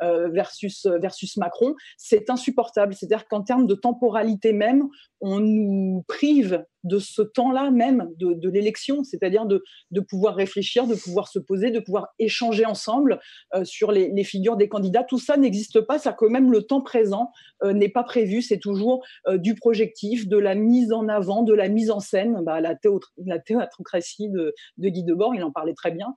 versus, 0.02 0.86
versus 1.02 1.38
Macron. 1.38 1.76
C'est 1.98 2.30
insupportable. 2.30 2.94
C'est-à-dire 2.94 3.28
qu'en 3.28 3.42
termes 3.42 3.68
de 3.68 3.76
temporalité 3.76 4.54
même, 4.54 4.88
on 5.22 5.40
nous 5.40 6.04
prive 6.08 6.64
de 6.84 6.98
ce 6.98 7.22
temps-là 7.22 7.70
même 7.70 8.10
de, 8.18 8.50
l'élection, 8.50 9.04
c'est-à-dire 9.04 9.46
de, 9.46 9.62
pouvoir 10.02 10.36
réfléchir, 10.36 10.88
de 10.88 10.96
pouvoir 10.96 11.28
se 11.28 11.40
poser, 11.40 11.72
de 11.72 11.80
pouvoir 11.80 12.08
échanger 12.20 12.66
ensemble 12.66 13.20
euh, 13.54 13.64
sur 13.64 13.92
les, 13.92 14.24
figures 14.24 14.58
des 14.58 14.68
candidats. 14.68 15.04
Tout 15.04 15.20
ça 15.20 15.38
n'existe 15.38 15.82
pas, 15.82 16.00
c'est-à-dire 16.00 16.18
que 16.18 16.26
même 16.26 16.52
le 16.52 16.64
temps 16.64 16.82
présent 16.82 17.32
euh, 17.64 17.74
n'est 17.74 17.90
pas 17.90 18.04
prévu, 18.04 18.42
c'est 18.42 18.58
toujours 18.58 19.04
euh, 19.28 19.38
du 19.38 19.56
projectif, 19.56 20.28
de 20.28 20.38
la 20.38 20.56
mise 20.56 20.92
en 20.92 21.08
avant, 21.08 21.44
de 21.44 21.54
la 21.54 21.70
mise 21.70 21.92
en 21.92 22.00
scène, 22.00 22.42
bah, 22.44 22.62
la, 22.62 22.76
la 23.26 23.40
théâtrocratie 23.40 24.30
de, 24.30 24.54
Guy 24.80 25.04
Debord, 25.04 25.36
il 25.36 25.44
en 25.44 25.52
parlait 25.52 25.74
très 25.74 25.92
bien. 25.92 26.16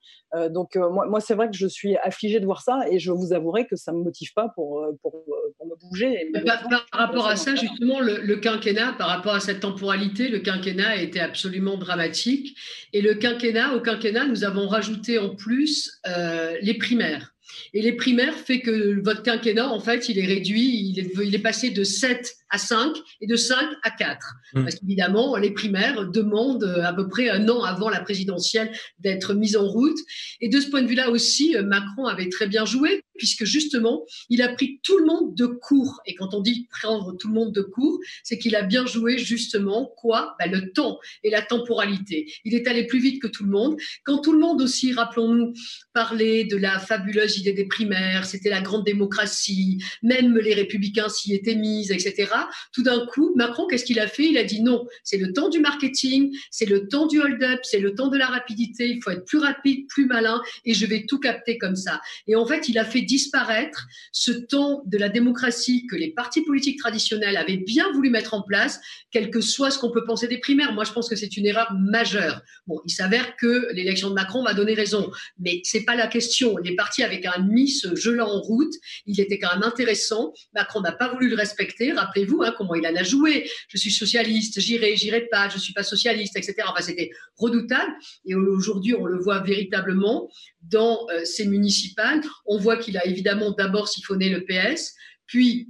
donc 0.50 0.76
moi, 0.76 1.20
c'est 1.20 1.34
vrai 1.34 1.48
que 1.50 1.56
je 1.56 1.66
suis 1.66 1.96
affligée 1.98 2.40
de 2.40 2.44
voir 2.44 2.62
ça 2.62 2.80
et 2.90 2.98
je 2.98 3.12
vous 3.12 3.32
avouerai 3.44 3.66
que 3.66 3.76
ça 3.76 3.92
ne 3.92 3.98
me 3.98 4.04
motive 4.04 4.32
pas 4.34 4.48
pour, 4.54 4.86
pour, 5.02 5.24
me 5.66 5.76
bouger. 5.76 6.30
par, 6.44 6.86
rapport 6.92 7.26
à 7.26 7.36
ça, 7.36 7.54
justement, 7.54 8.00
le, 8.00 8.20
le 8.20 8.36
quinquennat 8.36 8.94
par 8.98 9.08
rapport 9.08 9.34
à 9.34 9.40
cette 9.40 9.60
temporalité, 9.60 10.28
le 10.28 10.40
quinquennat 10.40 10.88
a 10.88 10.96
été 10.96 11.20
absolument 11.20 11.76
dramatique. 11.76 12.56
Et 12.92 13.02
le 13.02 13.14
quinquennat, 13.14 13.74
au 13.74 13.80
quinquennat, 13.80 14.26
nous 14.26 14.44
avons 14.44 14.66
rajouté 14.66 15.18
en 15.18 15.34
plus 15.34 16.00
euh, 16.06 16.56
les 16.62 16.74
primaires. 16.74 17.34
Et 17.72 17.82
les 17.82 17.92
primaires 17.92 18.34
fait 18.34 18.60
que 18.60 19.00
votre 19.02 19.22
quinquennat, 19.22 19.68
en 19.68 19.80
fait, 19.80 20.08
il 20.08 20.18
est 20.18 20.26
réduit, 20.26 20.90
il 20.90 20.98
est, 20.98 21.10
il 21.24 21.34
est 21.34 21.40
passé 21.40 21.70
de 21.70 21.84
7 21.84 22.34
à 22.50 22.58
5 22.58 22.96
et 23.20 23.26
de 23.26 23.36
5 23.36 23.56
à 23.82 23.90
4. 23.90 24.34
Mmh. 24.54 24.62
Parce 24.62 24.76
qu'évidemment, 24.76 25.36
les 25.36 25.50
primaires 25.50 26.06
demandent 26.06 26.82
à 26.82 26.92
peu 26.92 27.08
près 27.08 27.28
un 27.28 27.48
an 27.48 27.62
avant 27.62 27.88
la 27.88 28.00
présidentielle 28.00 28.70
d'être 28.98 29.34
mises 29.34 29.56
en 29.56 29.66
route. 29.66 29.98
Et 30.40 30.48
de 30.48 30.60
ce 30.60 30.70
point 30.70 30.82
de 30.82 30.86
vue-là 30.86 31.10
aussi, 31.10 31.56
Macron 31.64 32.06
avait 32.06 32.28
très 32.28 32.46
bien 32.46 32.64
joué 32.64 33.02
puisque 33.16 33.44
justement, 33.44 34.04
il 34.28 34.42
a 34.42 34.48
pris 34.48 34.80
tout 34.82 34.98
le 34.98 35.06
monde 35.06 35.34
de 35.34 35.46
court. 35.46 36.00
Et 36.06 36.14
quand 36.14 36.34
on 36.34 36.40
dit 36.40 36.66
prendre 36.70 37.16
tout 37.16 37.28
le 37.28 37.34
monde 37.34 37.52
de 37.52 37.62
court, 37.62 37.98
c'est 38.22 38.38
qu'il 38.38 38.56
a 38.56 38.62
bien 38.62 38.86
joué 38.86 39.18
justement 39.18 39.92
quoi? 39.96 40.34
Ben, 40.38 40.50
Le 40.50 40.72
temps 40.72 40.98
et 41.22 41.30
la 41.30 41.42
temporalité. 41.42 42.32
Il 42.44 42.54
est 42.54 42.66
allé 42.68 42.86
plus 42.86 43.00
vite 43.00 43.20
que 43.20 43.26
tout 43.26 43.44
le 43.44 43.50
monde. 43.50 43.76
Quand 44.04 44.18
tout 44.18 44.32
le 44.32 44.38
monde 44.38 44.62
aussi, 44.62 44.92
rappelons-nous, 44.92 45.52
parlait 45.92 46.44
de 46.44 46.56
la 46.56 46.78
fabuleuse 46.78 47.38
idée 47.38 47.52
des 47.52 47.66
primaires, 47.66 48.24
c'était 48.26 48.50
la 48.50 48.60
grande 48.60 48.84
démocratie, 48.84 49.82
même 50.02 50.36
les 50.38 50.54
républicains 50.54 51.08
s'y 51.08 51.34
étaient 51.34 51.54
mis, 51.54 51.90
etc. 51.90 52.30
Tout 52.72 52.82
d'un 52.82 53.06
coup, 53.06 53.32
Macron, 53.36 53.66
qu'est-ce 53.66 53.84
qu'il 53.84 54.00
a 54.00 54.08
fait? 54.08 54.24
Il 54.24 54.38
a 54.38 54.44
dit 54.44 54.62
non, 54.62 54.86
c'est 55.02 55.18
le 55.18 55.32
temps 55.32 55.48
du 55.48 55.60
marketing, 55.60 56.34
c'est 56.50 56.66
le 56.66 56.88
temps 56.88 57.06
du 57.06 57.20
hold-up, 57.20 57.60
c'est 57.62 57.80
le 57.80 57.94
temps 57.94 58.08
de 58.08 58.18
la 58.18 58.26
rapidité, 58.26 58.88
il 58.88 59.02
faut 59.02 59.10
être 59.10 59.24
plus 59.24 59.38
rapide, 59.38 59.86
plus 59.88 60.06
malin, 60.06 60.40
et 60.64 60.74
je 60.74 60.86
vais 60.86 61.06
tout 61.06 61.18
capter 61.18 61.58
comme 61.58 61.76
ça. 61.76 62.00
Et 62.26 62.36
en 62.36 62.46
fait, 62.46 62.68
il 62.68 62.78
a 62.78 62.84
fait 62.84 63.02
disparaître 63.04 63.86
ce 64.12 64.32
temps 64.32 64.82
de 64.86 64.98
la 64.98 65.08
démocratie 65.08 65.86
que 65.86 65.96
les 65.96 66.12
partis 66.12 66.42
politiques 66.42 66.78
traditionnels 66.78 67.36
avaient 67.36 67.56
bien 67.56 67.90
voulu 67.92 68.10
mettre 68.10 68.34
en 68.34 68.42
place, 68.42 68.80
quel 69.10 69.30
que 69.30 69.40
soit 69.40 69.70
ce 69.70 69.78
qu'on 69.78 69.90
peut 69.90 70.04
penser 70.04 70.28
des 70.28 70.38
primaires. 70.38 70.72
Moi, 70.72 70.84
je 70.84 70.92
pense 70.92 71.08
que 71.08 71.16
c'est 71.16 71.36
une 71.36 71.46
erreur 71.46 71.72
majeure. 71.72 72.42
Bon, 72.66 72.80
il 72.86 72.90
s'avère 72.90 73.36
que 73.36 73.72
l'élection 73.72 74.10
de 74.10 74.14
Macron 74.14 74.42
m'a 74.42 74.54
donné 74.54 74.74
raison, 74.74 75.10
mais 75.38 75.60
c'est 75.64 75.84
pas 75.84 75.96
la 75.96 76.06
question. 76.06 76.56
Les 76.58 76.74
partis 76.74 77.02
avec 77.02 77.26
un 77.26 77.38
mis 77.38 77.68
ce 77.68 77.94
jeu-là 77.94 78.26
en 78.26 78.40
route. 78.40 78.72
Il 79.06 79.20
était 79.20 79.38
quand 79.38 79.52
même 79.54 79.62
intéressant. 79.62 80.32
Macron 80.54 80.80
n'a 80.80 80.92
pas 80.92 81.12
voulu 81.12 81.28
le 81.28 81.36
respecter. 81.36 81.92
Rappelez-vous 81.92 82.42
hein, 82.42 82.54
comment 82.56 82.74
il 82.74 82.86
en 82.86 82.96
a 82.96 83.02
joué. 83.02 83.48
Je 83.68 83.76
suis 83.76 83.92
socialiste, 83.92 84.60
j'irai, 84.60 84.96
j'irai 84.96 85.22
pas, 85.30 85.48
je 85.48 85.58
suis 85.58 85.72
pas 85.72 85.82
socialiste, 85.82 86.36
etc. 86.36 86.54
Enfin, 86.66 86.82
c'était 86.82 87.10
redoutable. 87.36 87.92
Et 88.26 88.34
aujourd'hui, 88.34 88.94
on 88.94 89.06
le 89.06 89.18
voit 89.18 89.40
véritablement 89.40 90.30
dans 90.62 91.06
euh, 91.10 91.24
ces 91.24 91.46
municipales. 91.46 92.20
On 92.46 92.58
voit 92.58 92.76
qu'il 92.76 92.93
a 92.98 93.06
évidemment 93.06 93.52
d'abord 93.52 93.88
siphonné 93.88 94.28
le 94.28 94.44
PS, 94.44 94.94
puis 95.26 95.68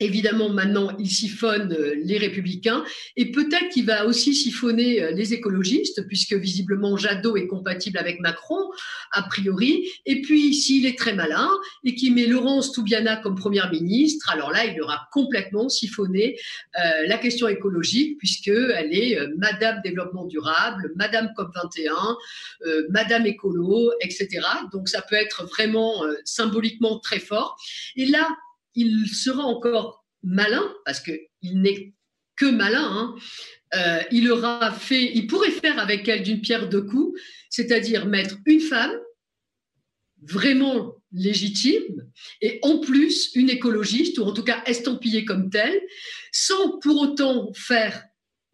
Évidemment, 0.00 0.48
maintenant, 0.48 0.96
il 1.00 1.10
siphonne 1.10 1.72
euh, 1.72 1.94
les 2.04 2.18
républicains 2.18 2.84
et 3.16 3.32
peut-être 3.32 3.68
qu'il 3.70 3.84
va 3.84 4.06
aussi 4.06 4.32
siphonner 4.32 5.02
euh, 5.02 5.10
les 5.10 5.34
écologistes, 5.34 6.06
puisque 6.06 6.34
visiblement 6.34 6.96
Jadot 6.96 7.36
est 7.36 7.48
compatible 7.48 7.98
avec 7.98 8.20
Macron, 8.20 8.70
a 9.10 9.22
priori. 9.24 9.88
Et 10.06 10.22
puis, 10.22 10.54
s'il 10.54 10.86
est 10.86 10.96
très 10.96 11.14
malin 11.14 11.50
et 11.82 11.96
qu'il 11.96 12.14
met 12.14 12.26
Laurence 12.26 12.70
Toubiana 12.70 13.16
comme 13.16 13.34
première 13.34 13.72
ministre, 13.72 14.30
alors 14.30 14.52
là, 14.52 14.66
il 14.66 14.80
aura 14.80 15.08
complètement 15.10 15.68
siphonné 15.68 16.38
euh, 16.78 17.06
la 17.08 17.18
question 17.18 17.48
écologique, 17.48 18.18
puisqu'elle 18.18 18.94
est 18.94 19.18
Madame 19.36 19.80
Développement 19.82 20.26
Durable, 20.26 20.92
Madame 20.94 21.30
COP21, 21.36 22.16
Madame 22.90 23.26
Écolo, 23.26 23.92
etc. 24.00 24.28
Donc, 24.72 24.88
ça 24.88 25.02
peut 25.02 25.16
être 25.16 25.44
vraiment 25.44 26.04
symboliquement 26.24 26.98
très 27.00 27.18
fort. 27.18 27.56
Et 27.96 28.06
là, 28.06 28.28
il 28.78 29.08
sera 29.08 29.42
encore 29.42 30.04
malin, 30.22 30.66
parce 30.84 31.00
qu'il 31.00 31.62
n'est 31.62 31.94
que 32.36 32.46
malin, 32.46 32.84
hein. 32.84 33.14
euh, 33.74 34.02
il 34.12 34.30
aura 34.30 34.70
fait, 34.70 35.10
il 35.14 35.26
pourrait 35.26 35.50
faire 35.50 35.78
avec 35.78 36.08
elle 36.08 36.22
d'une 36.22 36.40
pierre 36.40 36.68
deux 36.68 36.82
coups, 36.82 37.20
c'est-à-dire 37.50 38.06
mettre 38.06 38.36
une 38.46 38.60
femme 38.60 38.96
vraiment 40.22 40.94
légitime 41.12 42.06
et 42.40 42.58
en 42.62 42.78
plus 42.78 43.30
une 43.34 43.50
écologiste 43.50 44.18
ou 44.18 44.24
en 44.24 44.32
tout 44.32 44.44
cas 44.44 44.62
estampillée 44.66 45.24
comme 45.24 45.50
telle, 45.50 45.80
sans 46.32 46.78
pour 46.78 47.00
autant 47.00 47.52
faire 47.54 48.04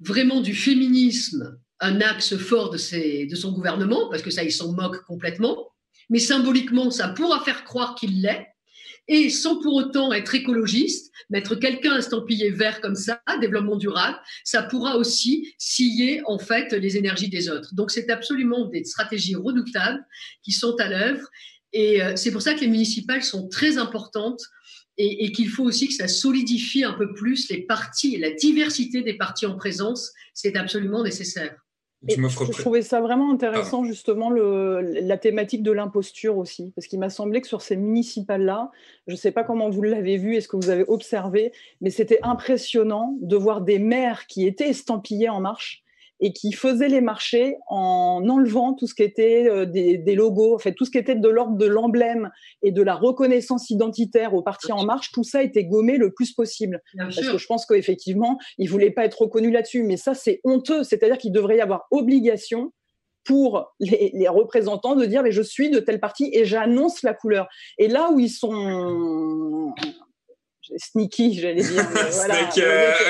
vraiment 0.01 0.41
du 0.41 0.55
féminisme 0.55 1.59
un 1.81 2.01
axe 2.01 2.37
fort 2.37 2.71
de, 2.71 3.29
de 3.29 3.35
son 3.35 3.53
gouvernement, 3.53 4.09
parce 4.09 4.23
que 4.23 4.31
ça, 4.31 4.45
il 4.45 4.53
s'en 4.53 4.73
moque 4.73 5.05
complètement, 5.05 5.69
mais 6.09 6.19
symboliquement, 6.19 6.91
ça 6.91 7.09
pourra 7.09 7.45
faire 7.45 7.65
croire 7.65 7.95
qu'il 7.95 8.23
l'est 8.23 8.47
et 9.09 9.29
sans 9.29 9.61
pour 9.61 9.75
autant 9.75 10.13
être 10.13 10.35
écologiste, 10.35 11.13
mettre 11.31 11.55
quelqu'un 11.55 11.99
estampillé 11.99 12.51
vert 12.51 12.81
comme 12.81 12.95
ça, 12.95 13.21
développement 13.41 13.77
durable, 13.77 14.19
ça 14.45 14.63
pourra 14.63 14.97
aussi 14.97 15.55
scier 15.59 16.23
en 16.27 16.39
fait 16.39 16.73
les 16.73 16.97
énergies 16.97 17.29
des 17.29 17.49
autres. 17.49 17.75
Donc 17.75 17.91
c'est 17.91 18.11
absolument 18.11 18.67
des 18.67 18.85
stratégies 18.85 19.35
redoutables 19.35 20.05
qui 20.43 20.53
sont 20.53 20.77
à 20.79 20.89
l'œuvre. 20.89 21.29
Et 21.73 22.03
euh, 22.03 22.17
c'est 22.17 22.31
pour 22.31 22.43
ça 22.43 22.55
que 22.55 22.61
les 22.61 22.69
municipales 22.69 23.23
sont 23.23 23.49
très 23.49 23.79
importantes 23.79 24.41
et, 24.97 25.25
et 25.25 25.33
qu'il 25.33 25.49
faut 25.49 25.65
aussi 25.65 25.89
que 25.89 25.95
ça 25.95 26.09
solidifie 26.09 26.85
un 26.85 26.93
peu 26.93 27.13
plus 27.13 27.49
les 27.51 27.63
partis 27.63 28.15
et 28.15 28.19
la 28.19 28.31
diversité 28.31 29.03
des 29.03 29.15
partis 29.15 29.47
en 29.47 29.57
présence, 29.57 30.13
c'est 30.35 30.57
absolument 30.57 31.03
nécessaire 31.03 31.64
je 32.09 32.61
trouvais 32.61 32.83
ça 32.83 33.01
vraiment 33.01 33.33
intéressant, 33.33 33.85
justement, 33.85 34.31
le, 34.31 34.81
la 34.81 35.17
thématique 35.17 35.63
de 35.63 35.73
l'imposture 35.73 36.37
aussi, 36.37 36.73
parce 36.75 36.87
qu'il 36.87 36.99
m'a 36.99 37.11
semblé 37.11 37.41
que 37.41 37.49
sur 37.49 37.63
ces 37.63 37.77
municipales-là, 37.77 38.71
je 39.07 39.13
ne 39.13 39.17
sais 39.17 39.33
pas 39.33 39.45
comment 39.45 39.71
vous 39.71 39.83
l'avez 39.83 40.17
vu 40.17 40.37
et 40.37 40.41
ce 40.41 40.49
que 40.49 40.57
vous 40.57 40.71
avez 40.71 40.85
observé, 40.89 41.53
mais 41.81 41.91
c'était 41.91 42.19
impressionnant 42.23 43.17
de 43.21 43.37
voir 43.37 43.61
des 43.61 43.79
maires 43.79 44.27
qui 44.27 44.47
étaient 44.47 44.69
estampillés 44.69 45.29
en 45.29 45.41
marche 45.41 45.84
et 46.21 46.33
qui 46.33 46.53
faisait 46.53 46.89
les 46.89 47.01
marchés 47.01 47.57
en 47.69 48.23
enlevant 48.29 48.75
tout 48.75 48.87
ce 48.87 48.95
qui 48.95 49.03
était 49.03 49.49
euh, 49.49 49.67
des, 49.67 50.15
logos, 50.15 50.55
en 50.55 50.59
fait, 50.59 50.73
tout 50.73 50.85
ce 50.85 50.91
qui 50.91 50.99
était 50.99 51.17
de 51.17 51.29
l'ordre 51.29 51.57
de 51.57 51.67
l'emblème 51.67 52.31
et 52.63 52.71
de 52.71 52.83
la 52.83 52.95
reconnaissance 52.95 53.71
identitaire 53.71 54.35
au 54.35 54.43
parti 54.43 54.73
En 54.73 54.85
Marche, 54.85 55.11
tout 55.13 55.25
ça 55.25 55.43
était 55.43 55.65
gommé 55.65 55.97
le 55.97 56.13
plus 56.13 56.33
possible. 56.33 56.81
Parce 56.97 57.17
que 57.17 57.39
je 57.39 57.47
pense 57.47 57.67
qu'effectivement, 57.67 58.39
ils 58.59 58.67
ne 58.67 58.71
voulaient 58.71 58.91
pas 58.91 59.05
être 59.05 59.23
reconnus 59.23 59.53
là-dessus. 59.53 59.83
Mais 59.83 59.97
ça, 59.97 60.15
c'est 60.15 60.41
honteux. 60.45 60.85
C'est-à-dire 60.85 61.19
qu'il 61.19 61.33
devrait 61.33 61.57
y 61.57 61.61
avoir 61.61 61.87
obligation 61.91 62.73
pour 63.25 63.75
les, 63.81 64.29
représentants 64.29 64.97
de 64.97 65.07
dire 65.07 65.23
mais 65.23 65.33
je 65.33 65.41
suis 65.41 65.71
de 65.71 65.81
tel 65.81 65.99
parti 65.99 66.29
et 66.33 66.45
j'annonce 66.45 67.03
la 67.03 67.15
couleur. 67.15 67.49
Et 67.79 67.89
là 67.89 68.11
où 68.13 68.21
ils 68.21 68.31
sont 68.31 69.73
sneaky, 70.77 71.35
j'allais 71.35 71.63
dire, 71.63 71.85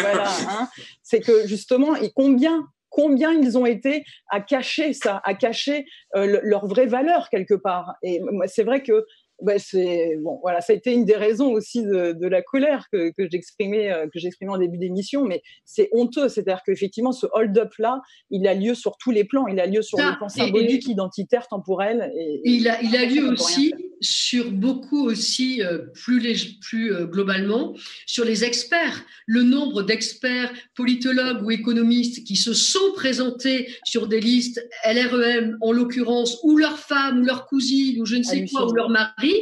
voilà, 0.02 0.28
hein, 0.48 0.68
c'est 1.02 1.20
que 1.20 1.46
justement, 1.46 1.94
et 1.96 2.10
combien 2.14 2.66
combien 2.94 3.32
ils 3.32 3.58
ont 3.58 3.66
été 3.66 4.04
à 4.30 4.40
cacher 4.40 4.92
ça, 4.92 5.20
à 5.24 5.34
cacher 5.34 5.84
euh, 6.14 6.38
leur 6.44 6.66
vraie 6.66 6.86
valeur 6.86 7.28
quelque 7.28 7.54
part. 7.54 7.94
Et 8.04 8.20
c'est 8.46 8.62
vrai 8.62 8.84
que 8.84 9.04
bah, 9.42 9.58
c'est 9.58 10.16
bon, 10.22 10.38
voilà, 10.42 10.60
ça 10.60 10.72
a 10.72 10.76
été 10.76 10.92
une 10.92 11.04
des 11.04 11.16
raisons 11.16 11.50
aussi 11.50 11.82
de, 11.82 12.26
la 12.28 12.40
colère 12.40 12.86
que, 12.92 13.10
que 13.10 13.28
j'exprimais 13.28 13.90
euh, 13.90 14.04
que 14.04 14.20
j'exprimais 14.20 14.52
en 14.52 14.58
début 14.58 14.78
d'émission, 14.78 15.24
mais 15.24 15.42
c'est 15.64 15.88
honteux, 15.92 16.28
c'est-à-dire 16.28 16.62
qu'effectivement 16.64 17.10
ce 17.10 17.26
hold-up 17.32 17.72
là, 17.80 18.00
il 18.30 18.46
a 18.46 18.54
lieu 18.54 18.74
sur 18.74 18.96
tous 18.96 19.10
les 19.10 19.24
plans, 19.24 19.48
il 19.48 19.58
a 19.58 19.66
lieu 19.66 19.82
sur 19.82 19.98
le 19.98 20.16
plan 20.16 20.28
symbolique, 20.28 20.86
identitaire, 20.86 21.48
temporel, 21.48 22.12
et, 22.16 22.40
il 22.44 22.68
a 22.68 22.80
il 22.80 22.94
a 22.94 23.06
lieu 23.06 23.28
aussi 23.32 23.74
sur 24.04 24.50
beaucoup 24.50 25.06
aussi 25.06 25.62
euh, 25.62 25.78
plus 25.94 26.58
plus 26.60 26.92
euh, 26.92 27.06
globalement 27.06 27.74
sur 28.06 28.24
les 28.24 28.44
experts, 28.44 29.04
le 29.26 29.42
nombre 29.42 29.82
d'experts 29.82 30.52
politologues 30.74 31.42
ou 31.44 31.50
économistes 31.50 32.24
qui 32.24 32.36
se 32.36 32.52
sont 32.52 32.92
présentés 32.94 33.68
sur 33.84 34.06
des 34.06 34.20
listes 34.20 34.64
LREM 34.86 35.58
en 35.60 35.72
l'occurrence 35.72 36.38
ou 36.42 36.56
leur 36.56 36.78
femme 36.78 37.22
ou 37.22 37.24
leur 37.24 37.46
cousine 37.46 38.00
ou 38.00 38.06
je 38.06 38.16
ne 38.16 38.22
sais 38.22 38.44
quoi 38.50 38.68
ou 38.68 38.74
leur 38.74 38.90
mari 38.90 39.34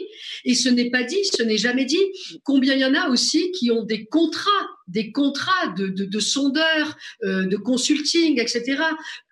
et 0.44 0.54
ce 0.54 0.68
n'est 0.68 0.90
pas 0.90 1.02
dit, 1.02 1.24
ce 1.24 1.42
n'est 1.42 1.56
jamais 1.56 1.84
dit. 1.84 2.04
Combien 2.44 2.74
il 2.74 2.80
y 2.80 2.84
en 2.84 2.94
a 2.94 3.08
aussi 3.08 3.52
qui 3.52 3.70
ont 3.70 3.82
des 3.82 4.06
contrats, 4.06 4.50
des 4.88 5.12
contrats 5.12 5.68
de, 5.76 6.20
sondeurs, 6.20 6.96
euh, 7.24 7.46
de 7.46 7.56
consulting, 7.56 8.40
etc. 8.40 8.82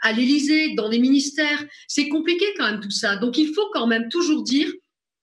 à 0.02 0.12
l'Élysée, 0.12 0.74
dans 0.74 0.88
les 0.88 0.98
ministères. 0.98 1.64
C'est 1.88 2.08
compliqué 2.08 2.46
quand 2.56 2.70
même 2.70 2.80
tout 2.80 2.90
ça. 2.90 3.16
Donc 3.16 3.38
il 3.38 3.52
faut 3.54 3.68
quand 3.72 3.86
même 3.86 4.08
toujours 4.08 4.42
dire 4.42 4.70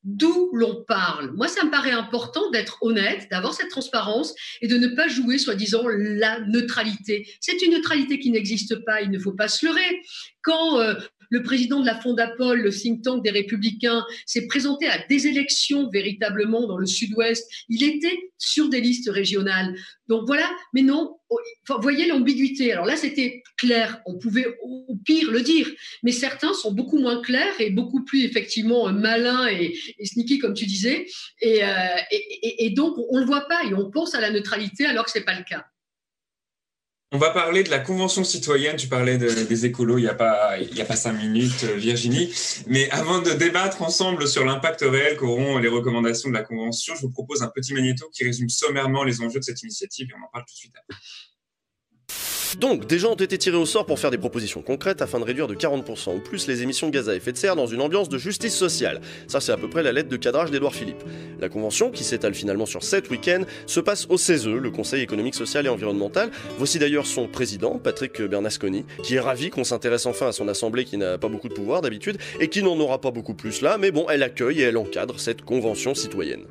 d'où 0.07 0.49
l'on 0.53 0.85
parle. 0.87 1.33
Moi, 1.35 1.49
ça 1.49 1.65
me 1.65 1.69
paraît 1.69 1.91
important 1.91 2.49
d'être 2.51 2.77
honnête, 2.81 3.27
d'avoir 3.29 3.53
cette 3.53 3.69
transparence 3.69 4.33
et 4.61 4.67
de 4.67 4.77
ne 4.77 4.87
pas 4.87 5.09
jouer, 5.09 5.37
soi-disant, 5.37 5.83
la 5.85 6.39
neutralité. 6.39 7.27
C'est 7.41 7.61
une 7.61 7.73
neutralité 7.73 8.17
qui 8.17 8.31
n'existe 8.31 8.85
pas, 8.85 9.01
il 9.01 9.11
ne 9.11 9.19
faut 9.19 9.33
pas 9.33 9.49
se 9.49 9.65
leurrer. 9.65 10.01
Quand 10.41 10.79
euh, 10.79 10.95
le 11.29 11.43
président 11.43 11.81
de 11.81 11.85
la 11.85 11.99
Fondapol, 11.99 12.61
le 12.61 12.71
think 12.71 13.03
tank 13.03 13.23
des 13.23 13.31
Républicains, 13.31 14.05
s'est 14.25 14.47
présenté 14.47 14.87
à 14.87 14.99
des 15.09 15.27
élections 15.27 15.89
véritablement 15.89 16.67
dans 16.67 16.77
le 16.77 16.85
Sud-Ouest. 16.85 17.49
Il 17.69 17.83
était 17.83 18.17
sur 18.37 18.69
des 18.69 18.81
listes 18.81 19.09
régionales. 19.09 19.75
Donc 20.07 20.25
voilà, 20.25 20.49
mais 20.73 20.81
non, 20.81 21.17
oh, 21.29 21.39
voyez 21.81 22.07
l'ambiguïté. 22.07 22.71
Alors 22.71 22.85
là, 22.85 22.95
c'était 22.95 23.43
clair, 23.57 24.01
on 24.05 24.17
pouvait 24.17 24.47
au 24.61 24.95
pire 25.05 25.31
le 25.31 25.41
dire, 25.41 25.69
mais 26.03 26.11
certains 26.11 26.53
sont 26.53 26.71
beaucoup 26.71 26.99
moins 26.99 27.21
clairs 27.21 27.59
et 27.59 27.69
beaucoup 27.69 28.03
plus 28.03 28.23
effectivement 28.23 28.91
malins 28.91 29.47
et, 29.47 29.77
sneaky, 30.03 30.39
comme 30.39 30.53
tu 30.53 30.65
disais. 30.65 31.07
Et, 31.41 31.63
euh, 31.63 31.67
et 32.41 32.69
donc, 32.71 32.95
on 33.09 33.15
ne 33.15 33.21
le 33.21 33.25
voit 33.25 33.47
pas 33.47 33.63
et 33.65 33.73
on 33.73 33.89
pense 33.89 34.15
à 34.15 34.21
la 34.21 34.31
neutralité 34.31 34.85
alors 34.85 35.05
que 35.05 35.11
ce 35.11 35.19
n'est 35.19 35.25
pas 35.25 35.37
le 35.37 35.43
cas. 35.43 35.65
On 37.13 37.17
va 37.19 37.29
parler 37.29 37.63
de 37.63 37.69
la 37.69 37.79
Convention 37.79 38.25
citoyenne. 38.25 38.75
Tu 38.75 38.89
parlais 38.89 39.17
des 39.17 39.65
écolos 39.65 39.97
il 39.97 40.01
n'y 40.01 40.09
a, 40.09 40.57
y 40.59 40.81
a 40.81 40.85
pas 40.85 40.95
cinq 40.97 41.13
minutes, 41.13 41.63
euh, 41.63 41.75
Virginie. 41.75 42.33
Mais 42.67 42.89
avant 42.89 43.19
de 43.19 43.31
débattre 43.31 43.81
ensemble 43.81 44.27
sur 44.27 44.43
l'impact 44.43 44.81
réel 44.81 45.15
qu'auront 45.15 45.57
les 45.57 45.69
recommandations 45.69 46.27
de 46.27 46.33
la 46.33 46.43
Convention, 46.43 46.95
je 46.95 47.01
vous 47.03 47.11
propose 47.11 47.43
un 47.43 47.47
petit 47.47 47.73
magnéto 47.73 48.09
qui 48.11 48.25
résume 48.25 48.49
sommairement 48.49 49.05
les 49.05 49.21
enjeux 49.21 49.39
de 49.39 49.45
cette 49.45 49.63
initiative 49.63 50.09
et 50.09 50.13
on 50.19 50.25
en 50.25 50.29
parle 50.33 50.43
tout 50.45 50.53
de 50.53 50.57
suite 50.57 50.73
après. 50.77 50.99
Donc, 52.55 52.87
des 52.87 52.99
gens 52.99 53.11
ont 53.11 53.15
été 53.15 53.37
tirés 53.37 53.57
au 53.57 53.65
sort 53.65 53.85
pour 53.85 53.99
faire 53.99 54.11
des 54.11 54.17
propositions 54.17 54.61
concrètes 54.61 55.01
afin 55.01 55.19
de 55.19 55.25
réduire 55.25 55.47
de 55.47 55.55
40% 55.55 56.15
ou 56.15 56.19
plus 56.19 56.47
les 56.47 56.61
émissions 56.61 56.87
de 56.87 56.93
gaz 56.93 57.09
à 57.09 57.15
effet 57.15 57.31
de 57.31 57.37
serre 57.37 57.55
dans 57.55 57.67
une 57.67 57.81
ambiance 57.81 58.09
de 58.09 58.17
justice 58.17 58.55
sociale. 58.55 59.01
Ça, 59.27 59.41
c'est 59.41 59.51
à 59.51 59.57
peu 59.57 59.69
près 59.69 59.83
la 59.83 59.91
lettre 59.91 60.09
de 60.09 60.17
cadrage 60.17 60.49
d'Edouard 60.51 60.73
Philippe. 60.73 61.03
La 61.39 61.49
convention, 61.49 61.91
qui 61.91 62.03
s'étale 62.03 62.33
finalement 62.33 62.65
sur 62.65 62.83
7 62.83 63.09
week-ends, 63.09 63.43
se 63.65 63.79
passe 63.79 64.07
au 64.09 64.17
CESE, 64.17 64.47
le 64.47 64.71
Conseil 64.71 65.01
économique, 65.01 65.35
social 65.35 65.65
et 65.65 65.69
environnemental. 65.69 66.31
Voici 66.57 66.79
d'ailleurs 66.79 67.05
son 67.05 67.27
président, 67.27 67.77
Patrick 67.77 68.21
Bernasconi, 68.21 68.85
qui 69.03 69.15
est 69.15 69.19
ravi 69.19 69.49
qu'on 69.49 69.63
s'intéresse 69.63 70.05
enfin 70.05 70.29
à 70.29 70.31
son 70.31 70.47
assemblée 70.47 70.85
qui 70.85 70.97
n'a 70.97 71.17
pas 71.17 71.27
beaucoup 71.27 71.49
de 71.49 71.53
pouvoir 71.53 71.81
d'habitude 71.81 72.17
et 72.39 72.47
qui 72.49 72.63
n'en 72.63 72.79
aura 72.79 73.01
pas 73.01 73.11
beaucoup 73.11 73.33
plus 73.33 73.61
là, 73.61 73.77
mais 73.77 73.91
bon, 73.91 74.07
elle 74.09 74.23
accueille 74.23 74.61
et 74.61 74.63
elle 74.63 74.77
encadre 74.77 75.19
cette 75.19 75.41
convention 75.41 75.95
citoyenne. 75.95 76.43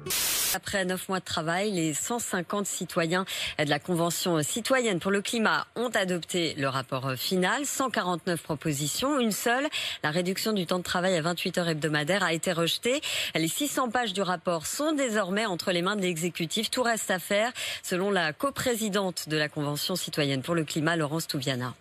Après 0.55 0.85
neuf 0.85 1.09
mois 1.09 1.21
de 1.21 1.25
travail, 1.25 1.73
les 1.73 1.93
150 1.93 2.67
citoyens 2.67 3.25
de 3.59 3.69
la 3.69 3.79
Convention 3.79 4.43
citoyenne 4.43 5.01
pour 5.01 5.11
le 5.11 5.21
climat 5.21 5.67
ont 5.77 5.86
adopté 5.90 6.55
le 6.55 6.68
rapport 6.68 7.12
final. 7.16 7.64
149 7.64 8.42
propositions, 8.42 9.18
une 9.18 9.33
seule, 9.33 9.66
la 10.03 10.11
réduction 10.11 10.53
du 10.53 10.66
temps 10.66 10.79
de 10.79 10.85
travail 10.85 11.16
à 11.16 11.22
28 11.22 11.59
heures 11.59 11.68
hebdomadaires 11.68 12.22
a 12.22 12.33
été 12.33 12.53
rejetée. 12.53 13.01
Les 13.35 13.49
600 13.49 13.90
pages 13.90 14.12
du 14.12 14.22
rapport 14.22 14.66
sont 14.66 14.92
désormais 14.92 15.46
entre 15.46 15.72
les 15.72 15.83
mains 15.83 15.96
de 15.96 16.03
l'exécutif. 16.03 16.70
Tout 16.70 16.83
reste 16.83 17.11
à 17.11 17.18
faire, 17.18 17.53
selon 17.83 18.11
la 18.11 18.33
coprésidente 18.33 19.29
de 19.29 19.37
la 19.37 19.49
Convention 19.49 19.96
citoyenne 19.96 20.42
pour 20.42 20.55
le 20.55 20.64
climat, 20.64 20.96
Laurence 20.96 21.27
Touviana 21.27 21.75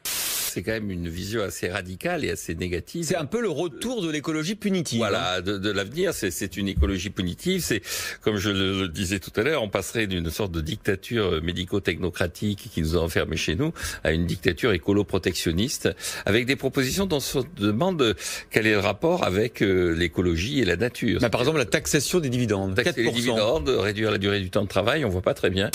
c'est 0.55 0.63
quand 0.63 0.71
même 0.71 0.89
une 0.89 1.09
vision 1.09 1.43
assez 1.43 1.67
radicale 1.67 2.23
et 2.23 2.29
assez 2.29 2.55
négative. 2.55 3.03
C'est 3.03 3.17
un 3.17 3.25
peu 3.25 3.41
le 3.41 3.49
retour 3.49 4.01
de 4.01 4.09
l'écologie 4.09 4.55
punitive. 4.55 4.99
Voilà, 4.99 5.35
hein. 5.35 5.41
de, 5.41 5.57
de 5.57 5.69
l'avenir, 5.69 6.13
c'est 6.13 6.55
une 6.55 6.69
écologie 6.69 7.09
punitive. 7.09 7.61
C'est, 7.61 7.81
comme 8.21 8.37
je 8.37 8.51
le, 8.51 8.87
disais 8.87 9.19
tout 9.19 9.33
à 9.35 9.43
l'heure, 9.43 9.63
on 9.63 9.67
passerait 9.67 10.07
d'une 10.07 10.29
sorte 10.29 10.53
de 10.53 10.61
dictature 10.61 11.43
médico-technocratique 11.43 12.69
qui 12.73 12.81
nous 12.81 12.95
a 12.95 13.01
enfermés 13.01 13.35
chez 13.35 13.55
nous 13.55 13.73
à 14.05 14.13
une 14.13 14.25
dictature 14.25 14.71
écolo-protectionniste, 14.71 15.89
avec 16.25 16.45
des 16.45 16.55
propositions 16.55 17.05
dont 17.05 17.17
on 17.17 17.19
se 17.19 17.39
demande 17.57 18.15
quel 18.49 18.65
est 18.65 18.71
le 18.71 18.79
rapport 18.79 19.25
avec 19.25 19.61
euh, 19.61 19.93
l'écologie 19.93 20.61
et 20.61 20.65
la 20.65 20.77
nature. 20.77 21.19
Bah, 21.19 21.29
par 21.29 21.41
exemple, 21.41 21.57
la 21.57 21.65
taxation 21.65 22.21
des 22.21 22.29
dividendes. 22.29 22.75
Taxer 22.75 23.03
les 23.03 23.11
dividendes, 23.11 23.67
réduire 23.67 24.09
la 24.09 24.19
durée 24.19 24.39
du 24.39 24.49
temps 24.49 24.63
de 24.63 24.69
travail, 24.69 25.03
on 25.03 25.09
voit 25.09 25.21
pas 25.21 25.33
très 25.33 25.49
bien. 25.49 25.69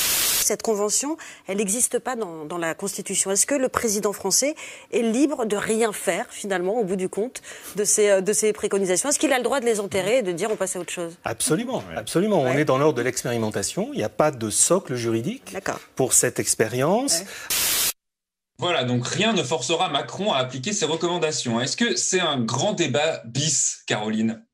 Cette 0.51 0.63
convention, 0.63 1.17
elle 1.47 1.59
n'existe 1.59 2.01
pas 2.01 2.17
dans, 2.17 2.45
dans 2.45 2.59
la 2.59 2.75
Constitution. 2.75 3.31
Est-ce 3.31 3.47
que 3.47 3.55
le 3.55 3.69
président 3.69 4.13
français 4.13 4.57
est 4.91 5.01
libre 5.01 5.47
de 5.47 5.55
rien 5.55 5.93
faire, 5.93 6.27
finalement, 6.29 6.81
au 6.81 6.83
bout 6.83 6.97
du 6.97 7.09
compte, 7.09 7.41
de 7.77 7.85
ces, 7.85 8.11
euh, 8.11 8.21
de 8.21 8.33
ces 8.33 8.53
préconisations? 8.53 9.11
Est-ce 9.11 9.21
qu'il 9.21 9.33
a 9.33 9.39
le 9.39 9.45
droit 9.45 9.61
de 9.61 9.65
les 9.65 9.79
enterrer 9.79 10.19
et 10.19 10.23
de 10.23 10.33
dire 10.33 10.51
on 10.51 10.57
passe 10.57 10.75
à 10.75 10.81
autre 10.81 10.91
chose? 10.91 11.17
Absolument, 11.23 11.85
absolument. 11.95 12.41
On 12.41 12.51
est 12.55 12.65
dans 12.65 12.79
l'ordre 12.79 12.99
de 12.99 13.03
l'expérimentation. 13.03 13.91
Il 13.93 13.99
n'y 13.99 14.03
a 14.03 14.09
pas 14.09 14.33
de 14.33 14.51
socle 14.51 14.97
juridique 14.97 15.55
pour 15.95 16.15
cette 16.15 16.41
expérience. 16.41 17.23
Voilà, 18.59 18.83
donc 18.83 19.07
rien 19.07 19.33
ne 19.33 19.45
forcera 19.45 19.89
Macron 19.89 20.33
à 20.33 20.39
appliquer 20.39 20.73
ses 20.73 20.85
recommandations. 20.85 21.61
Est-ce 21.61 21.77
que 21.77 21.95
c'est 21.95 22.19
un 22.19 22.41
grand 22.41 22.73
débat 22.73 23.23
bis, 23.25 23.85
Caroline? 23.87 24.45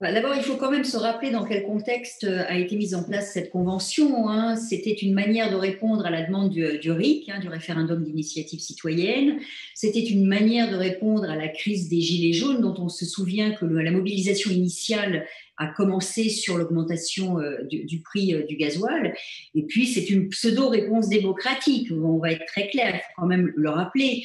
D'abord, 0.00 0.32
il 0.36 0.42
faut 0.42 0.54
quand 0.54 0.70
même 0.70 0.84
se 0.84 0.96
rappeler 0.96 1.32
dans 1.32 1.44
quel 1.44 1.64
contexte 1.64 2.22
euh, 2.22 2.44
a 2.46 2.56
été 2.56 2.76
mise 2.76 2.94
en 2.94 3.02
place 3.02 3.32
cette 3.32 3.50
convention. 3.50 4.28
Hein. 4.28 4.54
C'était 4.54 4.92
une 4.92 5.12
manière 5.12 5.50
de 5.50 5.56
répondre 5.56 6.06
à 6.06 6.10
la 6.10 6.22
demande 6.22 6.50
du, 6.50 6.92
RIC, 6.92 7.28
hein, 7.28 7.40
du 7.40 7.48
référendum 7.48 8.04
d'initiative 8.04 8.60
citoyenne. 8.60 9.40
C'était 9.74 10.04
une 10.04 10.28
manière 10.28 10.70
de 10.70 10.76
répondre 10.76 11.28
à 11.28 11.34
la 11.34 11.48
crise 11.48 11.88
des 11.88 12.00
Gilets 12.00 12.32
jaunes, 12.32 12.60
dont 12.60 12.76
on 12.78 12.88
se 12.88 13.06
souvient 13.06 13.50
que 13.50 13.64
la 13.64 13.90
mobilisation 13.90 14.52
initiale 14.52 15.26
a 15.56 15.66
commencé 15.66 16.28
sur 16.28 16.58
l'augmentation 16.58 17.40
euh, 17.40 17.64
du, 17.64 18.00
prix 18.00 18.34
euh, 18.34 18.46
du 18.46 18.54
gasoil. 18.54 19.14
Et 19.56 19.64
puis, 19.64 19.88
c'est 19.88 20.08
une 20.10 20.28
pseudo-réponse 20.28 21.08
démocratique. 21.08 21.90
On 21.90 22.18
va 22.18 22.30
être 22.30 22.46
très 22.46 22.68
clair, 22.68 22.94
il 22.94 22.98
faut 22.98 23.22
quand 23.22 23.26
même 23.26 23.52
le 23.56 23.68
rappeler. 23.68 24.24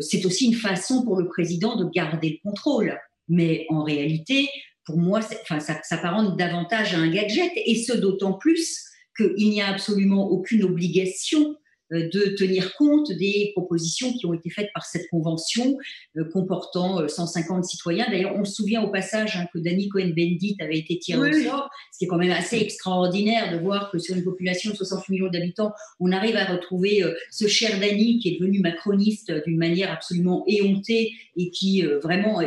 c'est 0.00 0.24
aussi 0.24 0.46
une 0.46 0.54
façon 0.54 1.04
pour 1.04 1.18
le 1.18 1.28
président 1.28 1.76
de 1.76 1.84
garder 1.90 2.40
le 2.42 2.50
contrôle. 2.50 2.98
Mais 3.28 3.66
en 3.68 3.84
réalité, 3.84 4.48
pour 4.90 4.98
moi, 4.98 5.20
enfin, 5.42 5.60
ça 5.60 5.80
s'apparente 5.84 6.36
davantage 6.36 6.94
à 6.94 6.98
un 6.98 7.08
gadget, 7.08 7.52
et 7.54 7.76
ce 7.76 7.92
d'autant 7.92 8.32
plus 8.32 8.84
qu'il 9.16 9.50
n'y 9.50 9.62
a 9.62 9.68
absolument 9.68 10.28
aucune 10.28 10.64
obligation 10.64 11.56
de 11.90 12.34
tenir 12.36 12.74
compte 12.74 13.10
des 13.12 13.52
propositions 13.54 14.12
qui 14.12 14.26
ont 14.26 14.34
été 14.34 14.50
faites 14.50 14.70
par 14.72 14.84
cette 14.84 15.08
convention 15.10 15.76
euh, 16.16 16.24
comportant 16.32 17.06
150 17.08 17.58
euh, 17.58 17.62
citoyens. 17.62 18.06
D'ailleurs, 18.10 18.34
on 18.36 18.44
se 18.44 18.54
souvient 18.54 18.82
au 18.82 18.90
passage 18.90 19.36
hein, 19.36 19.46
que 19.52 19.58
Danny 19.58 19.88
Cohen-Bendit 19.88 20.56
avait 20.60 20.78
été 20.78 20.98
tiré 20.98 21.30
au 21.30 21.32
sort, 21.44 21.70
ce 21.92 21.98
qui 21.98 22.04
est 22.04 22.08
quand 22.08 22.18
même 22.18 22.30
assez 22.30 22.58
extraordinaire 22.58 23.52
de 23.52 23.58
voir 23.58 23.90
que 23.90 23.98
sur 23.98 24.16
une 24.16 24.24
population 24.24 24.70
de 24.70 24.76
60 24.76 25.08
millions 25.08 25.28
d'habitants, 25.28 25.72
on 25.98 26.12
arrive 26.12 26.36
à 26.36 26.44
retrouver 26.44 27.02
ce 27.30 27.46
cher 27.46 27.78
Danny 27.80 28.18
qui 28.18 28.28
est 28.28 28.38
devenu 28.38 28.60
macroniste 28.60 29.32
d'une 29.44 29.58
manière 29.58 29.92
absolument 29.92 30.44
éhontée 30.46 31.12
et 31.36 31.50
qui 31.50 31.82
vraiment, 32.02 32.40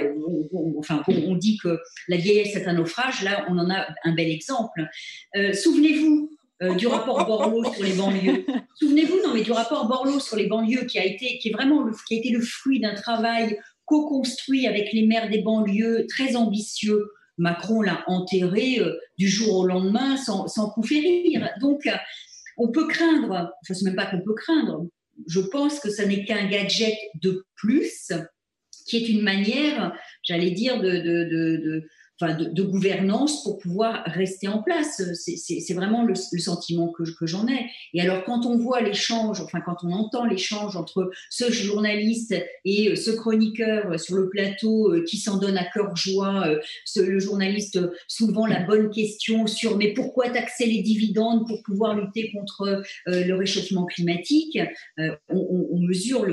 enfin, 0.78 1.04
on 1.08 1.36
dit 1.36 1.58
que 1.58 1.80
la 2.08 2.18
vieillesse 2.18 2.56
est 2.56 2.68
un 2.68 2.74
naufrage. 2.74 3.24
Là, 3.24 3.46
on 3.50 3.58
en 3.58 3.70
a 3.70 3.86
un 4.04 4.14
bel 4.14 4.30
exemple. 4.30 4.88
Souvenez-vous 5.54 6.33
euh, 6.64 6.76
du 6.76 6.88
rapport 6.88 7.26
Borloo 7.26 7.64
sur 7.74 7.84
les 7.84 7.94
banlieues. 7.94 8.46
Souvenez-vous, 8.80 9.18
non, 9.24 9.34
mais 9.34 9.42
du 9.42 9.52
rapport 9.52 9.88
Borloo 9.88 10.20
sur 10.20 10.38
les 10.38 10.48
banlieues 10.48 10.86
qui 10.86 10.98
a 10.98 11.06
été, 11.06 11.38
qui 11.40 11.50
est 11.50 11.52
vraiment 11.52 11.84
le, 11.84 11.92
qui 12.08 12.16
a 12.16 12.18
été 12.18 12.30
le 12.30 12.42
fruit 12.42 12.80
d'un 12.80 12.96
travail 12.96 13.58
co-construit 13.86 14.66
avec 14.66 14.94
les 14.94 15.06
maires 15.06 15.30
des 15.30 15.42
banlieues, 15.42 16.06
très 16.08 16.36
ambitieux. 16.36 17.12
Macron 17.38 17.82
l'a 17.82 18.04
enterré 18.08 18.80
euh, 18.80 18.98
du 19.18 19.28
jour 19.28 19.58
au 19.58 19.66
lendemain 19.66 20.18
sans, 20.18 20.48
sans 20.48 20.70
coup 20.70 20.84
férir. 20.84 21.50
Donc, 21.60 21.88
on 22.58 22.72
peut 22.72 22.88
craindre, 22.88 23.52
enfin, 23.62 23.74
c'est 23.74 23.84
même 23.84 23.96
pas 23.96 24.06
qu'on 24.06 24.22
peut 24.22 24.36
craindre, 24.36 24.86
je 25.28 25.40
pense 25.40 25.80
que 25.80 25.90
ça 25.90 26.06
n'est 26.06 26.26
qu'un 26.26 26.48
gadget 26.48 26.96
de 27.22 27.46
plus, 27.56 28.12
qui 28.86 28.98
est 28.98 29.10
une 29.10 29.22
manière, 29.22 29.94
j'allais 30.24 30.52
dire, 30.52 30.80
de, 30.82 30.90
de, 30.90 31.24
de 31.24 31.58
de, 31.58 31.88
gouvernance 32.64 33.44
pour 33.44 33.58
pouvoir 33.58 34.04
rester 34.06 34.48
en 34.48 34.62
place. 34.62 35.02
C'est 35.16 35.74
vraiment 35.74 36.04
le, 36.04 36.16
sentiment 36.16 36.92
que, 36.92 37.26
j'en 37.26 37.48
ai. 37.48 37.66
Et 37.94 38.02
alors, 38.02 38.24
quand 38.24 38.46
on 38.46 38.58
voit 38.58 38.82
l'échange, 38.82 39.42
enfin, 39.42 39.60
quand 39.62 39.78
on 39.84 39.92
entend 39.92 40.26
l'échange 40.26 40.76
entre 40.76 41.12
ce 41.30 41.52
journaliste 41.52 42.36
et 42.66 42.96
ce 42.96 43.12
chroniqueur 43.12 44.00
sur 44.00 44.16
le 44.16 44.30
plateau 44.30 44.94
euh, 44.94 45.04
qui 45.04 45.18
s'en 45.18 45.38
donne 45.38 45.58
à 45.58 45.66
cœur 45.66 45.96
joie, 45.96 46.48
euh, 46.48 46.60
le 46.96 47.20
journaliste 47.20 47.80
soulevant 48.08 48.46
la 48.46 48.62
bonne 48.62 48.90
question 48.90 49.48
sur 49.48 49.78
mais 49.78 49.94
pourquoi 49.94 50.30
taxer 50.30 50.66
les 50.66 50.82
dividendes 50.82 51.48
pour 51.48 51.62
pouvoir 51.64 51.96
lutter 51.96 52.32
contre 52.32 52.62
euh, 52.62 52.82
le 53.08 53.34
réchauffement 53.36 53.86
climatique, 53.86 54.60
on, 55.30 55.80
mesure 55.80 56.26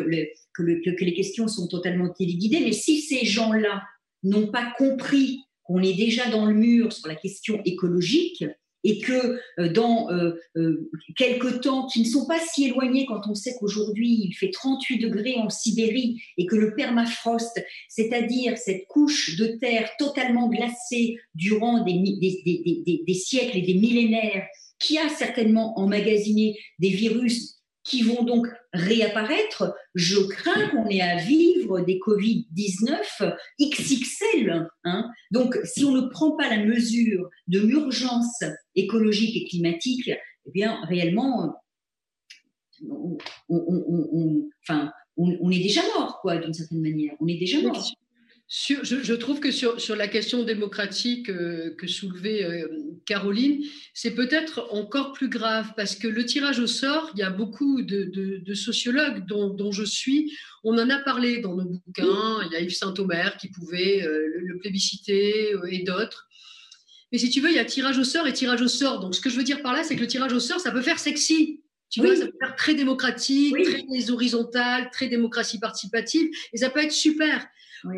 que, 0.54 0.62
que 0.62 1.04
les 1.04 1.14
questions 1.14 1.48
sont 1.48 1.66
totalement 1.66 2.08
téléguidées. 2.10 2.60
Mais 2.60 2.72
si 2.72 3.00
ces 3.00 3.24
gens-là 3.24 3.82
n'ont 4.22 4.48
pas 4.48 4.72
compris 4.76 5.40
on 5.70 5.82
est 5.82 5.94
déjà 5.94 6.28
dans 6.30 6.46
le 6.46 6.54
mur 6.54 6.92
sur 6.92 7.06
la 7.06 7.14
question 7.14 7.62
écologique 7.64 8.44
et 8.82 8.98
que 8.98 9.38
euh, 9.58 9.68
dans 9.72 10.10
euh, 10.10 10.32
euh, 10.56 10.90
quelques 11.16 11.60
temps 11.60 11.86
qui 11.86 12.00
ne 12.00 12.06
sont 12.06 12.26
pas 12.26 12.40
si 12.40 12.64
éloignés 12.64 13.06
quand 13.06 13.20
on 13.28 13.34
sait 13.34 13.54
qu'aujourd'hui 13.58 14.22
il 14.24 14.32
fait 14.32 14.50
38 14.50 14.98
degrés 14.98 15.36
en 15.36 15.48
Sibérie 15.48 16.22
et 16.38 16.46
que 16.46 16.56
le 16.56 16.74
permafrost, 16.74 17.62
c'est-à-dire 17.88 18.58
cette 18.58 18.86
couche 18.88 19.36
de 19.36 19.58
terre 19.60 19.90
totalement 19.98 20.48
glacée 20.48 21.18
durant 21.34 21.84
des 21.84 23.14
siècles 23.14 23.58
et 23.58 23.62
des 23.62 23.74
millénaires, 23.74 24.46
qui 24.78 24.98
a 24.98 25.08
certainement 25.10 25.78
emmagasiné 25.78 26.58
des 26.78 26.88
virus 26.88 27.60
qui 27.84 28.02
vont 28.02 28.24
donc 28.24 28.46
réapparaître, 28.72 29.74
je 29.94 30.20
crains 30.28 30.68
qu'on 30.68 30.88
ait 30.88 31.00
à 31.00 31.16
vivre 31.16 31.80
des 31.80 31.98
Covid-19 31.98 33.34
XXL. 33.60 34.68
Hein. 34.84 35.10
Donc, 35.30 35.58
si 35.64 35.84
on 35.84 35.92
ne 35.92 36.08
prend 36.08 36.36
pas 36.36 36.48
la 36.48 36.64
mesure 36.64 37.28
de 37.48 37.60
l'urgence 37.60 38.44
écologique 38.74 39.36
et 39.36 39.48
climatique, 39.48 40.10
eh 40.46 40.50
bien, 40.52 40.80
réellement, 40.84 41.54
on, 42.88 43.18
enfin, 44.62 44.92
on, 45.16 45.50
est 45.50 45.62
déjà 45.62 45.82
mort, 45.96 46.20
quoi, 46.22 46.38
d'une 46.38 46.54
certaine 46.54 46.80
manière. 46.80 47.14
On 47.20 47.26
est 47.26 47.38
déjà 47.38 47.60
mort 47.60 47.84
je, 48.50 49.14
trouve 49.14 49.38
que 49.38 49.52
sur, 49.52 49.80
sur 49.80 49.94
la 49.94 50.08
question 50.08 50.42
démocratique 50.42 51.30
euh, 51.30 51.72
que 51.78 51.86
soulevait 51.86 52.42
euh, 52.42 52.66
Caroline, 53.06 53.62
c'est 53.94 54.10
peut-être 54.10 54.66
encore 54.72 55.12
plus 55.12 55.28
grave 55.28 55.72
parce 55.76 55.94
que 55.94 56.08
le 56.08 56.24
tirage 56.24 56.58
au 56.58 56.66
sort, 56.66 57.12
il 57.14 57.20
y 57.20 57.22
a 57.22 57.30
beaucoup 57.30 57.82
de, 57.82 58.54
sociologues 58.54 59.24
dont, 59.26 59.70
je 59.70 59.84
suis, 59.84 60.36
on 60.64 60.76
en 60.78 60.90
a 60.90 60.98
parlé 60.98 61.38
dans 61.38 61.54
nos 61.54 61.64
bouquins, 61.64 62.42
il 62.44 62.52
y 62.52 62.56
a 62.56 62.60
Yves 62.60 62.74
Saint-Omer 62.74 63.36
qui 63.36 63.48
pouvait 63.50 64.02
euh, 64.02 64.26
le, 64.40 64.58
plébisciter 64.58 65.54
et 65.70 65.84
d'autres. 65.84 66.26
Mais 67.12 67.18
si 67.18 67.30
tu 67.30 67.40
veux, 67.40 67.50
il 67.50 67.56
y 67.56 67.60
a 67.60 67.64
tirage 67.64 67.98
au 67.98 68.04
sort 68.04 68.26
et 68.26 68.32
tirage 68.32 68.62
au 68.62 68.68
sort. 68.68 68.98
Donc 68.98 69.14
ce 69.14 69.20
que 69.20 69.30
je 69.30 69.36
veux 69.36 69.44
dire 69.44 69.62
par 69.62 69.72
là, 69.74 69.84
c'est 69.84 69.94
que 69.94 70.00
le 70.00 70.08
tirage 70.08 70.32
au 70.32 70.40
sort, 70.40 70.58
ça 70.58 70.72
peut 70.72 70.82
faire 70.82 70.98
sexy. 70.98 71.62
Tu 71.88 72.00
vois, 72.00 72.16
ça 72.16 72.26
peut 72.26 72.38
faire 72.40 72.56
très 72.56 72.74
démocratique, 72.74 73.54
très 73.64 74.10
horizontal, 74.10 74.90
très 74.92 75.08
démocratie 75.08 75.58
participative, 75.58 76.28
et 76.52 76.58
ça 76.58 76.70
peut 76.70 76.82
être 76.82 76.92
super. 76.92 77.46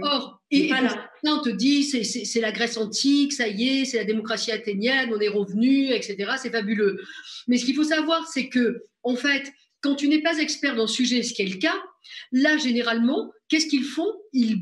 Or, 0.02 0.40
et, 0.50 0.68
là, 0.68 1.10
on 1.24 1.40
te 1.40 1.48
dit, 1.48 1.82
c'est 1.84 2.40
la 2.40 2.52
Grèce 2.52 2.76
antique, 2.76 3.32
ça 3.32 3.48
y 3.48 3.68
est, 3.68 3.84
c'est 3.84 3.98
la 3.98 4.04
démocratie 4.04 4.52
athénienne, 4.52 5.10
on 5.12 5.20
est 5.20 5.28
revenu, 5.28 5.90
etc. 5.92 6.32
C'est 6.40 6.50
fabuleux. 6.50 7.00
Mais 7.48 7.58
ce 7.58 7.64
qu'il 7.64 7.74
faut 7.74 7.84
savoir, 7.84 8.26
c'est 8.28 8.48
que, 8.48 8.84
en 9.02 9.16
fait, 9.16 9.52
quand 9.80 9.96
tu 9.96 10.08
n'es 10.08 10.22
pas 10.22 10.38
expert 10.38 10.76
dans 10.76 10.82
le 10.82 10.88
sujet, 10.88 11.22
ce 11.22 11.34
qui 11.34 11.42
est 11.42 11.46
le 11.46 11.58
cas, 11.58 11.74
là, 12.30 12.56
généralement, 12.56 13.32
qu'est-ce 13.48 13.66
qu'ils 13.66 13.84
font? 13.84 14.12
Ils, 14.32 14.60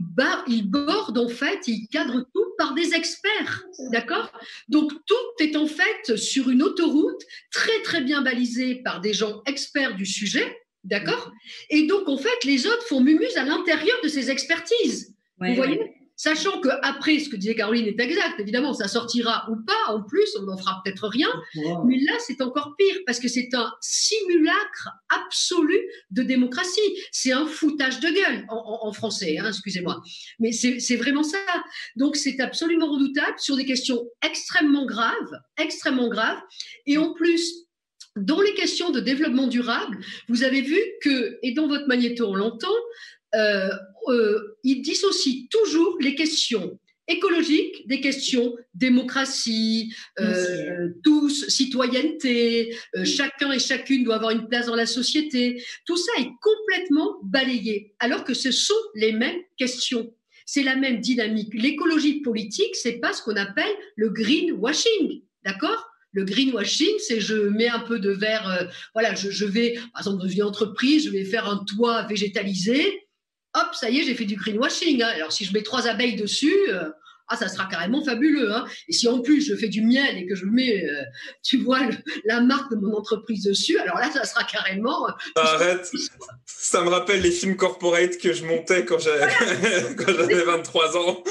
ils 0.49 0.68
bordent, 0.68 1.18
en 1.18 1.29
fait, 1.29 1.61
ils 1.66 1.87
cadrent 1.89 2.25
tout 2.35 2.47
par 2.57 2.75
des 2.75 2.95
experts. 2.95 3.64
D'accord? 3.93 4.33
Donc, 4.68 4.93
tout 5.07 5.45
est 5.45 5.57
en 5.57 5.66
fait 5.66 6.16
sur 6.16 6.51
une 6.51 6.62
autoroute 6.62 7.23
très, 7.53 7.83
très 7.83 8.01
bien 8.01 8.23
balisée 8.23 8.77
par 8.77 9.01
des 9.01 9.12
gens 9.12 9.43
experts 9.47 9.95
du 9.95 10.07
sujet. 10.07 10.60
D'accord? 10.85 11.33
Et 11.68 11.87
donc, 11.87 12.09
en 12.09 12.16
fait, 12.16 12.45
les 12.45 12.66
autres 12.66 12.87
font 12.87 13.01
mumuse 13.01 13.37
à 13.37 13.45
l'intérieur 13.45 13.97
de 14.03 14.09
ces 14.09 14.31
expertises. 14.31 15.14
Vous 15.39 15.55
voyez? 15.55 15.81
Sachant 16.22 16.61
que 16.61 16.68
après, 16.83 17.18
ce 17.18 17.31
que 17.31 17.37
disait 17.37 17.55
Caroline 17.55 17.87
est 17.87 17.99
exact, 17.99 18.39
évidemment, 18.39 18.74
ça 18.74 18.89
sortira 18.89 19.49
ou 19.51 19.57
pas, 19.64 19.95
en 19.95 20.03
plus, 20.03 20.37
on 20.39 20.43
n'en 20.43 20.59
fera 20.59 20.83
peut-être 20.85 21.09
rien, 21.09 21.31
mais 21.87 21.99
là, 21.99 22.12
c'est 22.18 22.43
encore 22.43 22.74
pire, 22.76 22.97
parce 23.07 23.18
que 23.18 23.26
c'est 23.26 23.49
un 23.55 23.72
simulacre 23.81 24.91
absolu 25.09 25.78
de 26.11 26.22
démocratie. 26.22 26.78
C'est 27.11 27.33
un 27.33 27.47
foutage 27.47 28.01
de 28.01 28.09
gueule, 28.11 28.45
en, 28.51 28.93
français, 28.93 29.39
hein, 29.39 29.49
excusez-moi. 29.49 30.03
Mais 30.41 30.53
c'est 30.53 30.97
vraiment 30.97 31.22
ça. 31.22 31.39
Donc, 31.97 32.16
c'est 32.16 32.39
absolument 32.39 32.93
redoutable 32.93 33.39
sur 33.39 33.57
des 33.57 33.64
questions 33.64 34.05
extrêmement 34.22 34.85
graves, 34.85 35.41
extrêmement 35.57 36.11
graves, 36.11 36.43
et 36.85 36.99
en 36.99 37.14
plus, 37.14 37.66
dans 38.17 38.41
les 38.41 38.55
questions 38.55 38.91
de 38.91 39.01
développement 39.01 39.47
durable, 39.47 39.99
vous 40.29 40.43
avez 40.43 40.63
vu 40.63 40.79
que, 41.03 41.39
et 41.43 41.53
dans 41.53 41.69
votre 41.69 41.87
magnéto, 41.87 42.27
on 42.27 42.35
l'entend, 42.35 42.69
euh, 43.35 43.71
euh, 44.09 44.57
il 44.65 44.83
dissocie 44.83 45.49
toujours 45.51 45.97
les 46.01 46.15
questions 46.15 46.79
écologiques 47.07 47.89
des 47.89 48.01
questions 48.01 48.57
démocratie, 48.75 49.93
euh, 50.21 50.91
tous, 51.03 51.49
citoyenneté, 51.49 52.77
chacun 53.05 53.51
et 53.51 53.59
chacune 53.59 54.05
doit 54.05 54.17
avoir 54.17 54.31
une 54.31 54.49
place 54.49 54.67
dans 54.67 54.77
la 54.77 54.87
société. 54.87 55.63
Tout 55.87 55.97
ça 55.97 56.13
est 56.21 56.31
complètement 56.41 57.19
balayé, 57.25 57.95
alors 57.99 58.23
que 58.25 58.35
ce 58.35 58.53
sont 58.53 58.75
les 58.95 59.13
mêmes 59.13 59.41
questions. 59.57 60.15
C'est 60.47 60.63
la 60.63 60.77
même 60.77 61.01
dynamique. 61.01 61.53
L'écologie 61.53 62.23
politique, 62.23 62.77
c'est 62.77 63.01
pas 63.01 63.13
ce 63.13 63.23
qu'on 63.23 63.37
appelle 63.37 63.75
le 63.97 64.11
greenwashing, 64.11 65.23
d'accord? 65.45 65.89
Le 66.13 66.25
greenwashing, 66.25 66.95
c'est 66.99 67.21
je 67.21 67.35
mets 67.35 67.69
un 67.69 67.81
peu 67.81 67.99
de 67.99 68.11
verre, 68.11 68.69
voilà, 68.95 69.15
je, 69.15 69.31
je, 69.31 69.45
vais, 69.45 69.75
par 69.93 70.01
exemple, 70.01 70.23
dans 70.23 70.29
une 70.29 70.43
entreprise, 70.43 71.05
je 71.05 71.11
vais 71.11 71.25
faire 71.25 71.49
un 71.49 71.65
toit 71.65 72.03
végétalisé, 72.03 73.01
hop, 73.55 73.75
ça 73.75 73.91
y 73.91 73.99
est, 73.99 74.05
j'ai 74.05 74.15
fait 74.15 74.25
du 74.25 74.37
greenwashing. 74.37 75.03
Hein. 75.03 75.11
Alors, 75.15 75.33
si 75.33 75.45
je 75.45 75.53
mets 75.53 75.63
trois 75.63 75.87
abeilles 75.87 76.17
dessus, 76.17 76.57
euh, 76.69 76.91
ah, 77.31 77.37
ça 77.37 77.47
sera 77.47 77.66
carrément 77.66 78.05
fabuleux. 78.05 78.53
Hein. 78.53 78.64
Et 78.89 78.93
si 78.93 79.07
en 79.07 79.20
plus 79.20 79.41
je 79.41 79.55
fais 79.55 79.68
du 79.68 79.83
miel 79.83 80.18
et 80.18 80.26
que 80.26 80.35
je 80.35 80.47
mets, 80.47 80.85
euh, 80.85 81.03
tu 81.45 81.59
vois, 81.59 81.78
la 82.24 82.41
marque 82.41 82.72
de 82.72 82.76
mon 82.76 82.93
entreprise 82.97 83.45
dessus, 83.45 83.78
alors 83.78 83.99
là, 83.99 84.11
ça 84.11 84.24
sera 84.24 84.43
carrément. 84.43 85.09
Euh, 85.09 85.12
Arrête, 85.37 85.89
ça 86.45 86.83
me 86.83 86.89
rappelle 86.89 87.22
les 87.22 87.31
films 87.31 87.57
corporate 87.57 88.18
que 88.18 88.33
je 88.33 88.45
montais 88.45 88.85
quand 88.85 88.99
j'avais 88.99 90.45
23 90.45 90.97
ans. 90.97 91.22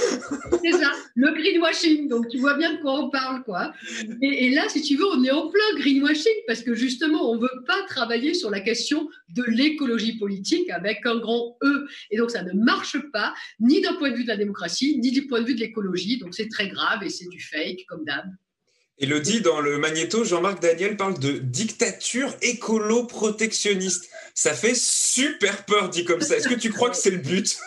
C'est 0.64 0.72
ça, 0.72 0.92
le 1.16 1.32
greenwashing. 1.34 2.08
Donc 2.08 2.30
tu 2.30 2.38
vois 2.38 2.56
bien 2.56 2.76
de 2.76 2.82
quoi 2.82 2.94
on 2.94 3.10
parle, 3.10 3.44
quoi. 3.44 3.74
Et, 4.22 4.46
et, 4.46 4.50
là, 4.52 4.70
si 4.70 4.82
tu 4.82 4.96
veux, 4.96 5.06
on 5.06 5.22
est 5.24 5.32
en 5.32 5.50
plein 5.50 5.80
greenwashing 5.80 6.34
parce 6.48 6.64
que 6.64 6.74
justement, 6.74 7.30
on 7.30 7.36
ne 7.36 7.42
veut 7.42 7.64
pas 7.68 7.84
travailler 7.88 8.34
sur 8.34 8.50
la 8.50 8.62
question 8.62 9.10
de 9.36 9.44
l'écologie 9.44 10.18
politique 10.18 10.70
avec 10.70 11.06
un 11.06 11.18
grand 11.18 11.58
E. 11.62 11.88
Et 12.10 12.18
donc, 12.18 12.32
ça 12.32 12.44
ne 12.44 12.54
marche 12.54 12.98
pas, 13.12 13.34
ni 13.60 13.82
d'un 13.82 13.96
point 13.96 14.12
de 14.12 14.16
vue 14.16 14.24
de 14.24 14.30
la 14.30 14.38
démocratie, 14.38 14.98
ni 15.00 15.12
du 15.12 15.28
point 15.28 15.42
de 15.42 15.46
vue 15.46 15.56
de 15.56 15.60
l'écologie 15.60 15.89
donc 16.20 16.34
c'est 16.34 16.48
très 16.50 16.68
grave 16.68 17.04
et 17.04 17.10
c'est 17.10 17.28
du 17.28 17.40
fake, 17.40 17.86
comme 17.88 18.06
d'hab. 18.06 18.26
dit 19.22 19.42
dans 19.42 19.60
le 19.60 19.78
magnéto, 19.78 20.24
Jean-Marc 20.24 20.62
Daniel 20.62 20.98
parle 20.98 21.20
de 21.20 21.38
dictature 21.38 22.34
écolo-protectionniste. 22.42 24.10
Ça 24.34 24.54
fait 24.54 24.76
super 24.76 25.66
peur 25.66 25.90
dit 25.90 26.06
comme 26.06 26.22
ça. 26.22 26.38
Est-ce 26.38 26.48
que 26.48 26.56
tu 26.56 26.72
crois 26.72 26.90
que 26.90 26.98
c'est 26.98 27.12
le 27.12 27.18
but? 27.18 27.58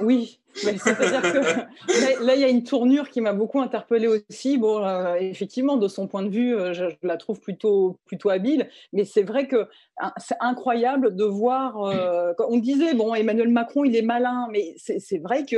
Oui, 0.00 0.40
c'est-à-dire 0.54 1.22
que 1.22 2.24
là, 2.24 2.34
il 2.34 2.40
y 2.40 2.44
a 2.44 2.48
une 2.48 2.64
tournure 2.64 3.08
qui 3.08 3.20
m'a 3.20 3.32
beaucoup 3.32 3.60
interpellée 3.60 4.08
aussi. 4.08 4.58
Bon, 4.58 4.84
euh, 4.84 5.14
effectivement, 5.14 5.76
de 5.76 5.88
son 5.88 6.06
point 6.06 6.22
de 6.22 6.28
vue, 6.28 6.54
euh, 6.54 6.72
je, 6.72 6.84
la 7.02 7.16
trouve 7.16 7.40
plutôt, 7.40 7.98
plutôt 8.04 8.30
habile, 8.30 8.68
mais 8.92 9.04
c'est 9.04 9.22
vrai 9.22 9.48
que 9.48 9.68
hein, 9.98 10.12
c'est 10.18 10.36
incroyable 10.40 11.16
de 11.16 11.24
voir. 11.24 11.82
Euh, 11.82 12.32
on 12.48 12.58
disait, 12.58 12.94
bon, 12.94 13.14
Emmanuel 13.14 13.48
Macron, 13.48 13.84
il 13.84 13.96
est 13.96 14.02
malin, 14.02 14.48
mais 14.50 14.74
c'est 14.76 15.18
vrai 15.18 15.44
que 15.44 15.56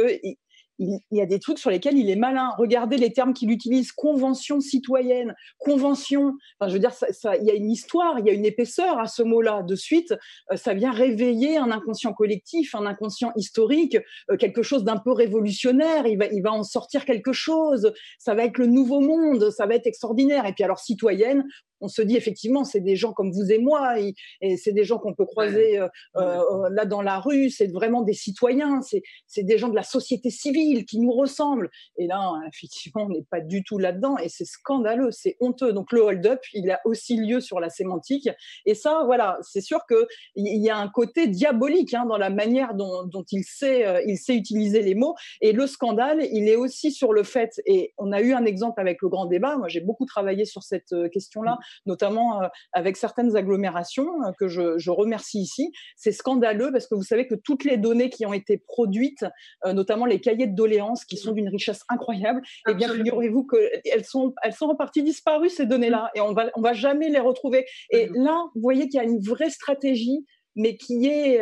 il, 0.78 0.98
y 1.10 1.20
a 1.20 1.26
des 1.26 1.38
trucs 1.38 1.58
sur 1.58 1.70
lesquels 1.70 1.96
il 1.96 2.10
est 2.10 2.16
malin. 2.16 2.50
Regardez 2.58 2.96
les 2.96 3.12
termes 3.12 3.32
qu'il 3.32 3.50
utilise 3.50 3.92
convention 3.92 4.60
citoyenne, 4.60 5.34
convention. 5.58 6.32
Enfin, 6.58 6.68
je 6.68 6.74
veux 6.74 6.80
dire, 6.80 6.92
ça, 6.92 7.36
il 7.36 7.44
y 7.44 7.50
a 7.50 7.54
une 7.54 7.70
histoire, 7.70 8.18
il 8.18 8.26
y 8.26 8.30
a 8.30 8.32
une 8.32 8.44
épaisseur 8.44 8.98
à 8.98 9.06
ce 9.06 9.22
mot-là. 9.22 9.62
De 9.62 9.76
suite, 9.76 10.12
euh, 10.52 10.56
ça 10.56 10.74
vient 10.74 10.90
réveiller 10.90 11.56
un 11.56 11.70
inconscient 11.70 12.12
collectif, 12.12 12.74
un 12.74 12.86
inconscient 12.86 13.32
historique, 13.36 13.98
euh, 14.30 14.36
quelque 14.36 14.62
chose 14.62 14.84
d'un 14.84 14.98
peu 14.98 15.12
révolutionnaire. 15.12 16.06
Il 16.06 16.18
va, 16.18 16.26
il 16.26 16.42
va 16.42 16.52
en 16.52 16.64
sortir 16.64 17.04
quelque 17.04 17.32
chose. 17.32 17.92
Ça 18.18 18.34
va 18.34 18.44
être 18.44 18.58
le 18.58 18.66
nouveau 18.66 19.00
monde, 19.00 19.50
ça 19.50 19.66
va 19.66 19.74
être 19.74 19.86
extraordinaire. 19.86 20.46
Et 20.46 20.52
puis 20.52 20.64
alors, 20.64 20.78
citoyenne, 20.78 21.44
on 21.84 21.88
se 21.88 22.00
dit 22.00 22.16
effectivement, 22.16 22.64
c'est 22.64 22.80
des 22.80 22.96
gens 22.96 23.12
comme 23.12 23.30
vous 23.30 23.52
et 23.52 23.58
moi, 23.58 24.00
et, 24.00 24.14
c'est 24.56 24.72
des 24.72 24.84
gens 24.84 24.98
qu'on 24.98 25.14
peut 25.14 25.26
croiser 25.26 25.78
euh, 25.78 25.88
euh, 26.16 26.68
là 26.70 26.86
dans 26.86 27.02
la 27.02 27.18
rue, 27.18 27.50
c'est 27.50 27.70
vraiment 27.70 28.02
des 28.02 28.14
citoyens, 28.14 28.80
c'est 29.26 29.42
des 29.42 29.58
gens 29.58 29.68
de 29.68 29.74
la 29.74 29.82
société 29.82 30.30
civile 30.30 30.86
qui 30.86 30.98
nous 30.98 31.12
ressemblent. 31.12 31.70
Et 31.98 32.06
là, 32.06 32.32
effectivement, 32.52 33.04
on 33.04 33.10
n'est 33.10 33.26
pas 33.30 33.40
du 33.40 33.62
tout 33.62 33.78
là-dedans, 33.78 34.16
et 34.16 34.28
c'est 34.28 34.46
scandaleux, 34.46 35.10
c'est 35.10 35.36
honteux. 35.40 35.72
Donc 35.72 35.92
le 35.92 36.00
hold-up, 36.00 36.40
il 36.54 36.70
a 36.70 36.80
aussi 36.86 37.16
lieu 37.16 37.40
sur 37.40 37.60
la 37.60 37.68
sémantique, 37.68 38.28
et 38.64 38.74
ça, 38.74 39.02
voilà, 39.04 39.38
c'est 39.42 39.60
sûr 39.60 39.80
qu'il 39.86 40.62
y 40.62 40.70
a 40.70 40.78
un 40.78 40.88
côté 40.88 41.26
diabolique 41.28 41.92
hein, 41.92 42.06
dans 42.06 42.18
la 42.18 42.30
manière 42.30 42.74
dont, 42.74 43.24
il, 43.30 43.44
sait, 43.44 43.86
euh, 43.86 44.02
il 44.06 44.16
sait 44.16 44.34
utiliser 44.34 44.80
les 44.80 44.94
mots, 44.94 45.14
et 45.42 45.52
le 45.52 45.66
scandale, 45.66 46.26
il 46.32 46.48
est 46.48 46.56
aussi 46.56 46.92
sur 46.92 47.12
le 47.12 47.24
fait, 47.24 47.60
et 47.66 47.92
on 47.98 48.10
a 48.12 48.22
eu 48.22 48.32
un 48.32 48.46
exemple 48.46 48.80
avec 48.80 49.02
le 49.02 49.08
grand 49.10 49.26
débat, 49.26 49.58
moi 49.58 49.68
j'ai 49.68 49.80
beaucoup 49.80 50.06
travaillé 50.06 50.46
sur 50.46 50.62
cette 50.62 50.94
question-là, 51.12 51.58
notamment 51.86 52.42
euh, 52.42 52.48
avec 52.72 52.96
certaines 52.96 53.36
agglomérations 53.36 54.08
euh, 54.24 54.32
que 54.38 54.48
je, 54.48 54.90
remercie 54.90 55.40
ici. 55.40 55.72
C'est 55.96 56.12
scandaleux 56.12 56.70
parce 56.70 56.86
que 56.86 56.94
vous 56.94 57.02
savez 57.02 57.26
que 57.26 57.34
toutes 57.34 57.64
les 57.64 57.76
données 57.76 58.10
qui 58.10 58.26
ont 58.26 58.32
été 58.32 58.58
produites, 58.58 59.24
euh, 59.64 59.72
notamment 59.72 60.06
les 60.06 60.20
cahiers 60.20 60.46
de 60.46 60.54
doléances 60.54 61.04
qui 61.04 61.16
sont 61.16 61.32
d'une 61.32 61.48
richesse 61.48 61.80
incroyable, 61.88 62.42
eh 62.68 62.74
bien, 62.74 62.88
figurez-vous 62.92 63.46
qu'elles 63.46 64.04
sont, 64.04 64.34
elles 64.42 64.52
sont 64.52 64.66
en 64.66 64.76
partie 64.76 65.02
disparues, 65.02 65.48
ces 65.48 65.66
données-là, 65.66 66.10
et 66.14 66.20
on 66.20 66.32
va, 66.32 66.50
on 66.54 66.60
va 66.60 66.74
jamais 66.74 67.08
les 67.08 67.18
retrouver. 67.18 67.66
Et 67.90 68.08
là, 68.14 68.44
vous 68.54 68.60
voyez 68.60 68.88
qu'il 68.88 68.98
y 68.98 69.00
a 69.00 69.04
une 69.04 69.20
vraie 69.20 69.50
stratégie, 69.50 70.24
mais 70.54 70.76
qui 70.76 71.06
est, 71.06 71.40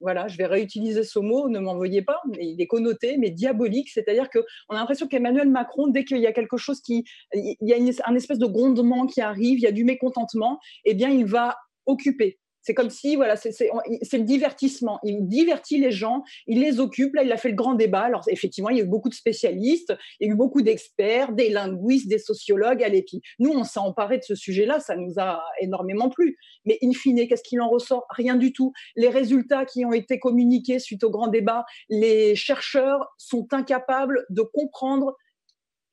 voilà, 0.00 0.28
je 0.28 0.36
vais 0.36 0.46
réutiliser 0.46 1.02
ce 1.04 1.18
mot, 1.18 1.48
ne 1.48 1.58
m'en 1.58 1.76
veuillez 1.76 2.02
pas, 2.02 2.20
mais 2.28 2.46
il 2.46 2.60
est 2.60 2.66
connoté, 2.66 3.16
mais 3.16 3.30
diabolique, 3.30 3.88
c'est-à-dire 3.90 4.28
qu'on 4.30 4.74
a 4.74 4.74
l'impression 4.74 5.06
qu'Emmanuel 5.08 5.48
Macron, 5.48 5.88
dès 5.88 6.04
qu'il 6.04 6.18
y 6.18 6.26
a 6.26 6.32
quelque 6.32 6.56
chose 6.56 6.80
qui, 6.80 7.04
il 7.32 7.56
y 7.60 7.72
a 7.72 8.06
un 8.06 8.14
espèce 8.14 8.38
de 8.38 8.46
grondement 8.46 9.06
qui 9.06 9.20
arrive, 9.20 9.58
il 9.58 9.62
y 9.62 9.66
a 9.66 9.72
du 9.72 9.84
mécontentement, 9.84 10.58
eh 10.84 10.94
bien, 10.94 11.08
il 11.10 11.24
va 11.24 11.56
occuper 11.86 12.38
c'est 12.64 12.72
comme 12.72 12.88
si, 12.88 13.14
voilà, 13.14 13.36
c'est 13.36 13.52
le 13.60 14.24
divertissement. 14.24 14.98
Il 15.04 15.28
divertit 15.28 15.78
les 15.78 15.90
gens, 15.90 16.24
il 16.46 16.60
les 16.60 16.80
occupe. 16.80 17.14
Là, 17.14 17.22
il 17.22 17.30
a 17.30 17.36
fait 17.36 17.50
le 17.50 17.54
grand 17.54 17.74
débat. 17.74 18.00
Alors, 18.00 18.22
effectivement, 18.28 18.70
il 18.70 18.78
y 18.78 18.80
a 18.80 18.84
eu 18.84 18.88
beaucoup 18.88 19.10
de 19.10 19.14
spécialistes, 19.14 19.94
il 20.18 20.26
y 20.26 20.30
a 20.30 20.32
eu 20.32 20.36
beaucoup 20.36 20.62
d'experts, 20.62 21.32
des 21.32 21.50
linguistes, 21.50 22.08
des 22.08 22.18
sociologues. 22.18 22.82
Allez, 22.82 23.02
puis 23.02 23.20
nous, 23.38 23.50
on 23.50 23.64
s'est 23.64 23.80
emparé 23.80 24.16
de 24.16 24.22
ce 24.22 24.34
sujet-là, 24.34 24.80
ça 24.80 24.96
nous 24.96 25.18
a 25.18 25.42
énormément 25.60 26.08
plu. 26.08 26.38
Mais 26.64 26.78
in 26.82 26.92
fine, 26.92 27.28
qu'est-ce 27.28 27.42
qu'il 27.42 27.60
en 27.60 27.68
ressort? 27.68 28.06
Rien 28.08 28.34
du 28.34 28.54
tout. 28.54 28.72
Les 28.96 29.10
résultats 29.10 29.66
qui 29.66 29.84
ont 29.84 29.92
été 29.92 30.18
communiqués 30.18 30.78
suite 30.78 31.04
au 31.04 31.10
grand 31.10 31.28
débat, 31.28 31.66
les 31.90 32.34
chercheurs 32.34 33.12
sont 33.18 33.46
incapables 33.52 34.24
de 34.30 34.40
comprendre 34.40 35.16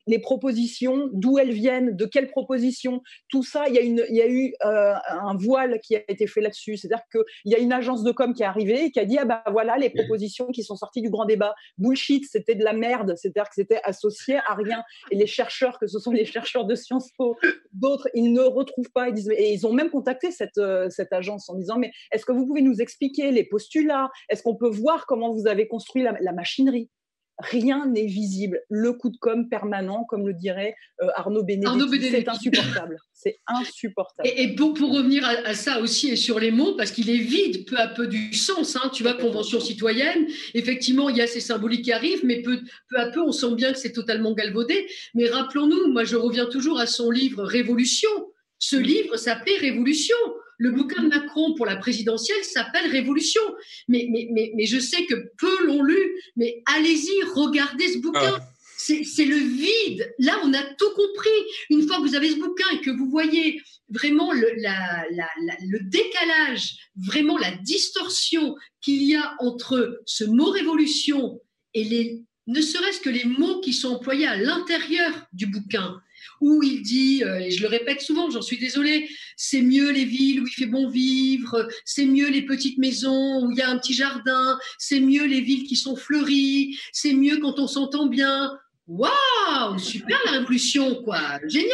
les 0.06 0.18
propositions, 0.18 1.08
d'où 1.12 1.38
elles 1.38 1.52
viennent, 1.52 1.96
de 1.96 2.04
quelles 2.06 2.28
propositions, 2.28 3.02
tout 3.28 3.42
ça, 3.42 3.64
il 3.68 3.74
y 3.74 3.78
a, 3.78 3.82
une, 3.82 4.04
il 4.08 4.16
y 4.16 4.22
a 4.22 4.28
eu 4.28 4.52
euh, 4.64 4.94
un 5.08 5.36
voile 5.36 5.80
qui 5.80 5.96
a 5.96 6.00
été 6.08 6.26
fait 6.26 6.40
là-dessus. 6.40 6.76
C'est-à-dire 6.76 7.04
qu'il 7.10 7.52
y 7.52 7.54
a 7.54 7.58
une 7.58 7.72
agence 7.72 8.02
de 8.02 8.10
com 8.10 8.34
qui 8.34 8.42
est 8.42 8.46
arrivée 8.46 8.86
et 8.86 8.90
qui 8.90 9.00
a 9.00 9.04
dit 9.04 9.18
ah 9.18 9.24
ben 9.24 9.42
voilà 9.50 9.76
les 9.76 9.90
propositions 9.90 10.48
qui 10.48 10.62
sont 10.62 10.76
sorties 10.76 11.02
du 11.02 11.10
grand 11.10 11.24
débat. 11.24 11.54
Bullshit, 11.78 12.24
c'était 12.30 12.54
de 12.54 12.64
la 12.64 12.72
merde. 12.72 13.14
C'est-à-dire 13.16 13.44
que 13.44 13.54
c'était 13.54 13.80
associé 13.84 14.36
à 14.46 14.54
rien. 14.54 14.82
Et 15.10 15.16
les 15.16 15.26
chercheurs, 15.26 15.78
que 15.78 15.86
ce 15.86 15.98
sont 15.98 16.12
les 16.12 16.24
chercheurs 16.24 16.64
de 16.64 16.74
Sciences 16.74 17.10
Po, 17.16 17.36
d'autres, 17.72 18.08
ils 18.14 18.32
ne 18.32 18.42
retrouvent 18.42 18.90
pas. 18.92 19.08
Ils 19.08 19.14
disent, 19.14 19.30
et 19.30 19.52
ils 19.52 19.66
ont 19.66 19.72
même 19.72 19.90
contacté 19.90 20.30
cette, 20.30 20.58
euh, 20.58 20.88
cette 20.90 21.12
agence 21.12 21.48
en 21.48 21.54
disant 21.54 21.78
mais 21.78 21.92
est-ce 22.10 22.24
que 22.24 22.32
vous 22.32 22.46
pouvez 22.46 22.62
nous 22.62 22.80
expliquer 22.80 23.30
les 23.30 23.44
postulats? 23.44 24.10
Est-ce 24.28 24.42
qu'on 24.42 24.56
peut 24.56 24.70
voir 24.70 25.06
comment 25.06 25.32
vous 25.32 25.46
avez 25.46 25.68
construit 25.68 26.02
la 26.02 26.32
machinerie? 26.32 26.90
Rien 27.38 27.86
n'est 27.86 28.06
visible. 28.06 28.60
Le 28.68 28.92
coup 28.92 29.10
de 29.10 29.16
com 29.16 29.48
permanent, 29.48 30.04
comme 30.04 30.26
le 30.26 30.34
dirait 30.34 30.74
euh, 31.02 31.08
Arnaud 31.14 31.42
Benedetti, 31.42 32.10
c'est 32.10 32.28
insupportable. 32.28 32.98
C'est 33.12 33.38
insupportable. 33.46 34.28
Et, 34.36 34.54
pour, 34.54 34.74
pour, 34.74 34.92
revenir 34.92 35.24
à, 35.24 35.54
ça 35.54 35.80
aussi 35.80 36.10
et 36.10 36.16
sur 36.16 36.40
les 36.40 36.50
mots, 36.50 36.74
parce 36.76 36.90
qu'il 36.90 37.10
est 37.10 37.18
vide 37.18 37.66
peu 37.68 37.76
à 37.78 37.88
peu 37.88 38.06
du 38.06 38.34
sens. 38.34 38.76
Hein, 38.76 38.90
tu 38.92 39.02
vois, 39.02 39.14
convention 39.14 39.60
citoyenne, 39.60 40.26
effectivement, 40.54 41.08
il 41.08 41.16
y 41.16 41.22
a 41.22 41.26
ces 41.26 41.40
symboliques 41.40 41.84
qui 41.84 41.92
arrivent, 41.92 42.24
mais 42.24 42.42
peu, 42.42 42.60
peu 42.88 42.96
à 42.98 43.10
peu, 43.10 43.20
on 43.20 43.32
sent 43.32 43.54
bien 43.54 43.72
que 43.72 43.78
c'est 43.78 43.92
totalement 43.92 44.32
galvaudé. 44.32 44.86
Mais 45.14 45.28
rappelons-nous, 45.28 45.92
moi 45.92 46.04
je 46.04 46.16
reviens 46.16 46.46
toujours 46.46 46.78
à 46.78 46.86
son 46.86 47.10
livre 47.10 47.44
Révolution. 47.44 48.10
Ce 48.58 48.76
livre 48.76 49.16
s'appelait 49.16 49.56
Révolution. 49.58 50.16
Le 50.58 50.70
bouquin 50.70 51.02
de 51.02 51.08
Macron 51.08 51.54
pour 51.54 51.66
la 51.66 51.76
présidentielle 51.76 52.44
s'appelle 52.44 52.90
Révolution. 52.90 53.42
Mais, 53.88 54.06
mais, 54.10 54.28
mais, 54.32 54.52
mais 54.54 54.66
je 54.66 54.78
sais 54.78 55.06
que 55.06 55.14
peu 55.38 55.66
l'ont 55.66 55.82
lu, 55.82 55.98
mais 56.36 56.62
allez-y, 56.66 57.22
regardez 57.34 57.88
ce 57.88 57.98
bouquin. 57.98 58.36
Ah. 58.36 58.48
C'est 58.76 59.24
le 59.24 59.36
vide. 59.36 60.12
Là, 60.18 60.40
on 60.42 60.52
a 60.52 60.62
tout 60.62 60.90
compris. 60.96 61.30
Une 61.70 61.86
fois 61.86 61.98
que 61.98 62.02
vous 62.02 62.16
avez 62.16 62.30
ce 62.30 62.36
bouquin 62.36 62.68
et 62.72 62.80
que 62.80 62.90
vous 62.90 63.08
voyez 63.08 63.62
vraiment 63.88 64.32
le, 64.32 64.48
le 64.56 65.78
décalage, 65.88 66.74
vraiment 66.96 67.38
la 67.38 67.52
distorsion 67.58 68.56
qu'il 68.80 69.04
y 69.04 69.14
a 69.14 69.36
entre 69.38 70.02
ce 70.04 70.24
mot 70.24 70.50
révolution 70.50 71.40
et 71.74 71.84
les, 71.84 72.22
ne 72.46 72.60
serait-ce 72.60 73.00
que 73.00 73.10
les 73.10 73.24
mots 73.24 73.60
qui 73.60 73.72
sont 73.72 73.94
employés 73.94 74.26
à 74.26 74.36
l'intérieur 74.36 75.26
du 75.32 75.46
bouquin, 75.46 76.00
où 76.42 76.60
il 76.62 76.82
dit, 76.82 77.22
euh, 77.24 77.38
et 77.38 77.52
je 77.52 77.62
le 77.62 77.68
répète 77.68 78.00
souvent, 78.00 78.28
j'en 78.28 78.42
suis 78.42 78.58
désolée, 78.58 79.08
c'est 79.36 79.62
mieux 79.62 79.92
les 79.92 80.04
villes 80.04 80.40
où 80.40 80.46
il 80.46 80.52
fait 80.52 80.66
bon 80.66 80.88
vivre, 80.88 81.68
c'est 81.84 82.04
mieux 82.04 82.28
les 82.28 82.42
petites 82.42 82.78
maisons 82.78 83.44
où 83.44 83.52
il 83.52 83.58
y 83.58 83.62
a 83.62 83.70
un 83.70 83.78
petit 83.78 83.94
jardin, 83.94 84.58
c'est 84.76 84.98
mieux 84.98 85.24
les 85.24 85.40
villes 85.40 85.62
qui 85.62 85.76
sont 85.76 85.94
fleuries, 85.94 86.76
c'est 86.92 87.12
mieux 87.12 87.38
quand 87.38 87.60
on 87.60 87.68
s'entend 87.68 88.06
bien. 88.06 88.50
Waouh, 88.88 89.78
super 89.78 90.18
la 90.24 90.32
révolution, 90.32 91.04
quoi, 91.04 91.38
génial. 91.46 91.70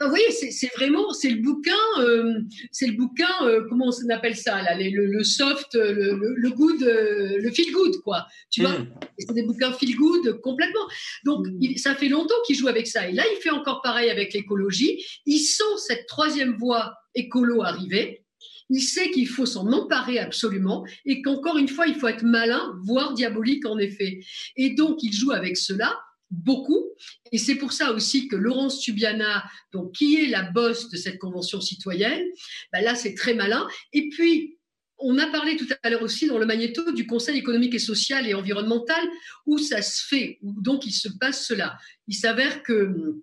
vous 0.00 0.08
voyez, 0.08 0.30
c'est 0.30 0.70
vraiment, 0.76 1.12
c'est 1.12 1.30
le 1.30 1.42
bouquin, 1.42 1.72
euh, 1.98 2.42
c'est 2.70 2.86
le 2.86 2.92
bouquin, 2.92 3.28
euh, 3.42 3.66
comment 3.68 3.86
on 3.88 4.10
appelle 4.10 4.36
ça 4.36 4.62
là, 4.62 4.76
le, 4.78 5.24
soft, 5.24 5.74
le, 5.74 6.16
le, 6.36 6.50
good, 6.50 6.80
euh, 6.84 7.38
le 7.40 7.50
feel 7.50 7.72
good, 7.72 7.96
quoi. 8.04 8.26
Tu 8.50 8.60
vois, 8.60 8.78
mm. 8.78 8.88
c'est 9.18 9.34
des 9.34 9.42
bouquins 9.42 9.72
feel 9.72 9.96
good 9.96 10.40
complètement. 10.42 10.86
Donc, 11.24 11.44
mm. 11.48 11.76
ça 11.76 11.96
fait 11.96 12.08
longtemps 12.08 12.40
qu'il 12.46 12.54
joue 12.54 12.68
avec 12.68 12.86
ça. 12.86 13.08
Et 13.08 13.12
là, 13.12 13.24
il 13.32 13.42
fait 13.42 13.50
encore 13.50 13.82
pareil 13.82 14.08
avec 14.08 14.32
l'écologie. 14.32 15.04
Il 15.26 15.40
sent 15.40 15.64
cette 15.78 16.06
troisième 16.06 16.56
voie 16.56 16.94
écolo 17.16 17.62
arriver. 17.62 18.24
Il 18.70 18.80
sait 18.80 19.10
qu'il 19.10 19.28
faut 19.28 19.44
s'en 19.44 19.72
emparer 19.72 20.20
absolument 20.20 20.86
et 21.04 21.20
qu'encore 21.20 21.58
une 21.58 21.68
fois, 21.68 21.88
il 21.88 21.96
faut 21.96 22.08
être 22.08 22.22
malin, 22.22 22.74
voire 22.84 23.12
diabolique 23.12 23.66
en 23.66 23.76
effet. 23.78 24.20
Et 24.56 24.70
donc, 24.70 25.02
il 25.02 25.12
joue 25.12 25.32
avec 25.32 25.56
cela 25.56 25.98
beaucoup. 26.30 26.90
Et 27.32 27.38
c'est 27.38 27.56
pour 27.56 27.72
ça 27.72 27.92
aussi 27.92 28.28
que 28.28 28.36
Laurence 28.36 28.80
Tubiana, 28.80 29.44
donc, 29.72 29.92
qui 29.92 30.16
est 30.16 30.26
la 30.26 30.42
bosse 30.42 30.88
de 30.90 30.96
cette 30.96 31.18
convention 31.18 31.60
citoyenne, 31.60 32.24
bah 32.72 32.80
là, 32.80 32.94
c'est 32.94 33.14
très 33.14 33.34
malin. 33.34 33.66
Et 33.92 34.08
puis, 34.08 34.58
on 34.98 35.18
a 35.18 35.26
parlé 35.26 35.56
tout 35.56 35.66
à 35.82 35.90
l'heure 35.90 36.02
aussi 36.02 36.26
dans 36.26 36.38
le 36.38 36.46
magnéto 36.46 36.92
du 36.92 37.06
Conseil 37.06 37.38
économique 37.38 37.74
et 37.74 37.78
social 37.78 38.26
et 38.28 38.34
environnemental 38.34 39.02
où 39.46 39.58
ça 39.58 39.82
se 39.82 40.06
fait, 40.06 40.38
où 40.42 40.60
donc 40.60 40.86
il 40.86 40.92
se 40.92 41.08
passe 41.20 41.46
cela. 41.46 41.76
Il 42.06 42.14
s'avère 42.14 42.62
que 42.62 43.16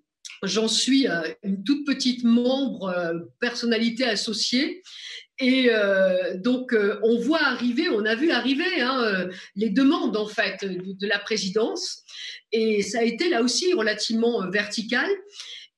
j'en 0.44 0.68
suis 0.68 1.08
euh, 1.08 1.22
une 1.44 1.64
toute 1.64 1.86
petite 1.86 2.24
membre, 2.24 2.90
euh, 2.90 3.20
personnalité 3.40 4.06
associée, 4.06 4.82
et 5.40 5.70
euh, 5.70 6.38
donc, 6.38 6.76
on 7.04 7.20
voit 7.20 7.42
arriver, 7.42 7.90
on 7.90 8.06
a 8.06 8.16
vu 8.16 8.32
arriver 8.32 8.82
hein, 8.82 9.28
les 9.56 9.70
demandes 9.70 10.16
en 10.16 10.28
fait 10.28 10.64
de, 10.64 11.08
la 11.08 11.20
présidence. 11.20 12.04
Et 12.52 12.82
ça 12.82 13.00
a 13.00 13.04
été 13.04 13.30
là 13.30 13.42
aussi 13.42 13.74
relativement 13.74 14.44
euh, 14.44 14.50
vertical. 14.50 15.10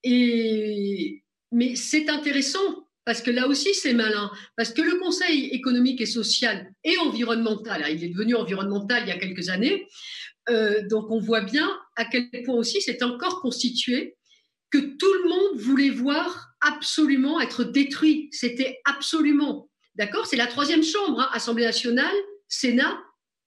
Et, 0.03 1.23
mais 1.51 1.75
c'est 1.75 2.09
intéressant 2.09 2.87
parce 3.05 3.21
que 3.21 3.31
là 3.31 3.47
aussi 3.47 3.73
c'est 3.73 3.93
malin, 3.93 4.31
parce 4.55 4.71
que 4.71 4.81
le 4.81 4.97
Conseil 4.97 5.47
économique 5.47 6.01
et 6.01 6.05
social 6.05 6.71
et 6.83 6.97
environnemental, 6.99 7.83
hein, 7.83 7.89
il 7.89 8.03
est 8.03 8.09
devenu 8.09 8.35
environnemental 8.35 9.03
il 9.03 9.09
y 9.09 9.11
a 9.11 9.17
quelques 9.17 9.49
années, 9.49 9.87
euh, 10.49 10.87
donc 10.87 11.11
on 11.11 11.19
voit 11.19 11.41
bien 11.41 11.69
à 11.95 12.05
quel 12.05 12.29
point 12.45 12.55
aussi 12.55 12.81
c'est 12.81 13.03
encore 13.03 13.41
constitué, 13.41 14.15
que 14.71 14.77
tout 14.77 15.13
le 15.23 15.29
monde 15.29 15.59
voulait 15.59 15.89
voir 15.89 16.52
absolument 16.63 17.39
être 17.39 17.63
détruit. 17.63 18.29
C'était 18.31 18.79
absolument, 18.85 19.69
d'accord? 19.95 20.25
C'est 20.25 20.37
la 20.37 20.47
troisième 20.47 20.83
chambre, 20.83 21.21
hein, 21.21 21.29
Assemblée 21.33 21.65
nationale, 21.65 22.15
Sénat, 22.47 22.97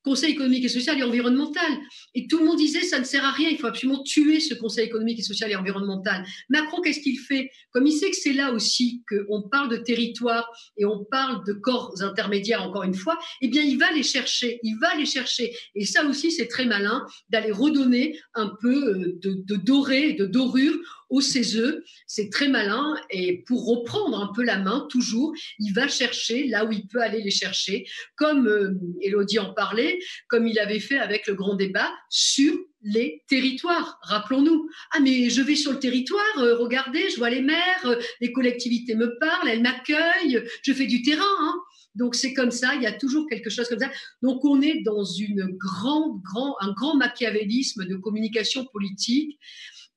Conseil 0.07 0.31
économique 0.31 0.65
et 0.65 0.69
social 0.69 0.97
et 1.01 1.03
environnemental. 1.03 1.69
Et 2.15 2.29
tout 2.29 2.39
le 2.39 2.45
monde 2.45 2.59
disait, 2.59 2.83
ça 2.83 3.01
ne 3.01 3.05
sert 3.05 3.25
à 3.25 3.33
rien, 3.33 3.49
il 3.51 3.59
faut 3.59 3.67
absolument 3.67 4.05
tuer 4.05 4.39
ce 4.39 4.55
Conseil 4.55 4.87
économique 4.87 5.19
et 5.19 5.23
social 5.23 5.51
et 5.51 5.57
environnemental. 5.57 6.25
Macron, 6.49 6.81
qu'est-ce 6.81 7.01
qu'il 7.01 7.19
fait? 7.19 7.51
Comme 7.73 7.89
il 7.89 7.93
sait 7.93 8.11
que 8.11 8.17
c'est 8.17 8.33
là 8.33 8.53
aussi 8.53 9.03
qu'on 9.11 9.43
parle 9.43 9.69
de 9.69 9.79
territoire 9.79 10.49
et 10.77 10.85
on 10.85 11.05
parle 11.11 11.45
de 11.45 11.55
corps 11.55 11.93
intermédiaires, 12.03 12.63
encore 12.63 12.85
une 12.85 12.95
fois, 12.95 13.19
eh 13.43 13.49
bien, 13.49 13.63
il 13.63 13.79
va 13.79 13.91
les 13.91 14.05
chercher, 14.05 14.61
il 14.63 14.79
va 14.81 14.95
les 14.95 15.07
chercher. 15.07 15.53
Et 15.75 15.85
ça 15.85 16.07
aussi, 16.07 16.31
c'est 16.31 16.47
très 16.47 16.67
malin 16.67 17.05
d'aller 17.31 17.51
redonner 17.51 18.17
un 18.35 18.53
peu 18.61 18.77
euh, 18.87 19.19
de, 19.21 19.43
de 19.45 19.57
doré, 19.57 20.13
de 20.13 20.27
dorure 20.27 20.79
au 21.09 21.21
CESE. 21.21 21.83
C'est 22.07 22.31
très 22.31 22.49
malin 22.49 22.97
et 23.11 23.43
pour 23.47 23.67
reprendre 23.67 24.21
un 24.21 24.33
peu 24.35 24.43
la 24.43 24.59
main, 24.59 24.87
toujours, 24.91 25.35
il 25.59 25.73
va 25.73 25.89
chercher 25.89 26.47
là 26.47 26.65
où 26.65 26.73
il 26.73 26.87
peut 26.87 27.03
aller 27.03 27.23
les 27.23 27.31
chercher, 27.31 27.87
comme 28.17 28.47
euh, 28.47 28.75
Elodie 29.03 29.39
en 29.39 29.53
parlait, 29.55 29.99
comme 30.29 30.47
il 30.47 30.59
avait 30.59 30.81
fait 30.81 30.99
avec 30.99 31.27
le 31.27 31.35
grand 31.35 31.55
débat 31.55 31.91
sur 32.11 32.55
les 32.83 33.23
territoires. 33.29 33.99
Rappelons-nous. 34.03 34.69
Ah, 34.93 35.01
mais 35.01 35.29
je 35.31 35.43
vais 35.43 35.57
sur 35.57 35.73
le 35.73 35.79
territoire, 35.79 36.39
euh, 36.39 36.57
regardez, 36.57 37.11
je 37.11 37.17
vois 37.17 37.31
les 37.31 37.43
maires, 37.43 37.87
euh, 37.87 37.97
les 38.21 38.33
collectivités 38.33 38.95
me 38.95 39.19
parlent, 39.19 39.49
elles 39.49 39.63
m'accueillent, 39.63 40.43
je 40.63 40.73
fais 40.73 40.87
du 40.87 41.03
terrain. 41.03 41.25
Hein. 41.41 41.55
Donc 41.97 42.15
c'est 42.15 42.35
comme 42.35 42.51
ça, 42.51 42.75
il 42.75 42.83
y 42.83 42.87
a 42.87 42.93
toujours 42.93 43.27
quelque 43.27 43.51
chose 43.51 43.69
comme 43.69 43.79
ça. 43.79 43.91
Donc 44.23 44.45
on 44.45 44.61
est 44.61 44.83
dans 44.83 45.05
une 45.05 45.47
grande, 45.57 46.21
grand, 46.23 46.57
un 46.61 46.73
grand 46.73 46.97
machiavélisme 46.97 47.87
de 47.87 47.97
communication 47.97 48.67
politique 48.67 49.39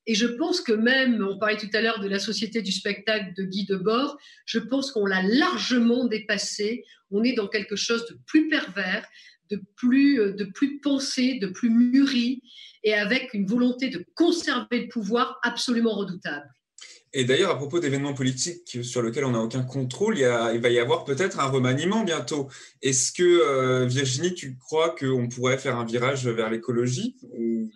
et 0.09 0.15
je 0.15 0.25
pense 0.25 0.59
que 0.59 0.71
même, 0.71 1.23
on 1.23 1.37
parlait 1.37 1.55
tout 1.55 1.69
à 1.71 1.81
l'heure 1.81 1.99
de 1.99 2.07
la 2.07 2.17
société 2.17 2.63
du 2.63 2.71
spectacle 2.71 3.31
de 3.37 3.43
Guy 3.43 3.67
Debord, 3.67 4.17
je 4.47 4.57
pense 4.57 4.91
qu'on 4.91 5.05
l'a 5.05 5.21
largement 5.21 6.05
dépassé. 6.05 6.83
On 7.11 7.23
est 7.23 7.33
dans 7.33 7.47
quelque 7.47 7.75
chose 7.75 8.07
de 8.07 8.17
plus 8.25 8.49
pervers, 8.49 9.07
de 9.51 9.61
plus, 9.75 10.19
euh, 10.19 10.33
de 10.33 10.45
plus 10.45 10.79
pensé, 10.79 11.35
de 11.35 11.45
plus 11.45 11.69
mûri, 11.69 12.41
et 12.83 12.95
avec 12.95 13.35
une 13.35 13.45
volonté 13.45 13.89
de 13.89 14.03
conserver 14.15 14.81
le 14.81 14.87
pouvoir 14.87 15.37
absolument 15.43 15.93
redoutable. 15.93 16.49
Et 17.11 17.23
d'ailleurs, 17.23 17.49
à 17.49 17.57
propos 17.57 17.79
d'événements 17.79 18.13
politiques 18.13 18.83
sur 18.83 19.01
lesquels 19.01 19.25
on 19.25 19.31
n'a 19.31 19.41
aucun 19.41 19.63
contrôle, 19.63 20.19
il, 20.19 20.25
va 20.59 20.69
y 20.69 20.77
avoir 20.77 21.05
peut-être 21.05 21.39
un 21.39 21.47
remaniement 21.47 22.03
bientôt. 22.03 22.49
Est-ce 22.83 23.11
que, 23.11 23.23
euh, 23.23 23.85
Virginie, 23.87 24.35
tu 24.35 24.55
crois 24.57 24.95
qu'on 24.95 25.27
pourrait 25.27 25.57
faire 25.57 25.77
un 25.77 25.85
virage 25.85 26.27
vers 26.27 26.51
l'écologie 26.51 27.15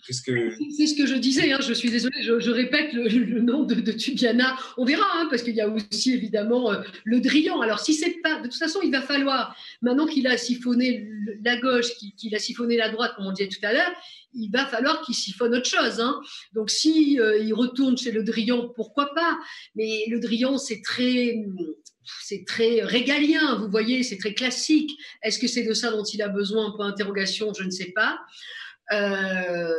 C'est 0.03 0.13
ce 0.13 0.21
que 0.21 1.07
je 1.07 1.15
disais, 1.15 1.51
hein, 1.51 1.59
je 1.61 1.73
suis 1.73 1.89
désolée, 1.89 2.21
je, 2.21 2.51
répète 2.51 2.93
le, 2.93 3.41
nom 3.41 3.63
de, 3.63 3.91
Tubiana. 3.91 4.55
On 4.77 4.86
verra, 4.86 5.05
hein, 5.15 5.27
parce 5.31 5.41
qu'il 5.41 5.55
y 5.55 5.61
a 5.61 5.67
aussi 5.67 6.13
évidemment 6.13 6.71
euh, 6.71 6.84
le 7.03 7.19
Drian. 7.19 7.59
Alors, 7.61 7.79
si 7.79 7.95
c'est 7.95 8.21
pas. 8.21 8.38
De 8.39 8.43
toute 8.43 8.59
façon, 8.59 8.81
il 8.84 8.91
va 8.91 9.01
falloir, 9.01 9.55
maintenant 9.81 10.05
qu'il 10.05 10.27
a 10.27 10.38
siphonné 10.38 11.09
la 11.43 11.59
gauche, 11.59 11.88
qu'il 12.17 12.36
a 12.36 12.39
siphonné 12.39 12.77
la 12.77 12.89
droite, 12.89 13.13
comme 13.15 13.25
on 13.25 13.31
disait 13.31 13.49
tout 13.49 13.65
à 13.65 13.73
l'heure, 13.73 13.91
il 14.34 14.49
va 14.49 14.65
falloir 14.65 15.01
qu'il 15.01 15.15
siphonne 15.15 15.55
autre 15.55 15.69
chose. 15.69 15.99
Hein. 15.99 16.19
Donc, 16.53 16.69
si 16.69 17.19
euh, 17.19 17.38
il 17.38 17.53
retourne 17.53 17.97
chez 17.97 18.11
le 18.11 18.23
Drian, 18.23 18.69
pourquoi 18.75 19.13
pas? 19.13 19.38
Mais 19.75 20.05
le 20.09 20.19
Drian, 20.19 20.57
c'est 20.57 20.81
très, 20.81 21.43
c'est 22.21 22.45
très 22.45 22.81
régalien, 22.81 23.55
vous 23.59 23.69
voyez, 23.69 24.03
c'est 24.03 24.17
très 24.17 24.34
classique. 24.34 24.91
Est-ce 25.21 25.39
que 25.39 25.47
c'est 25.47 25.63
de 25.63 25.73
ça 25.73 25.91
dont 25.91 26.03
il 26.03 26.21
a 26.21 26.29
besoin? 26.29 26.73
Je 26.77 27.63
ne 27.63 27.69
sais 27.69 27.91
pas. 27.95 28.19
Euh, 28.91 29.73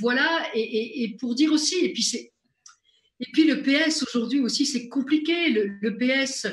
voilà, 0.00 0.28
et, 0.54 1.16
pour 1.18 1.34
dire 1.34 1.52
aussi, 1.52 1.84
et 1.84 1.92
puis 1.92 2.02
c'est, 2.02 2.32
et 3.20 3.26
puis 3.32 3.44
le 3.44 3.62
PS 3.62 4.02
aujourd'hui 4.02 4.40
aussi, 4.40 4.64
c'est 4.64 4.88
compliqué. 4.88 5.50
Le, 5.50 5.96
PS, 5.98 6.46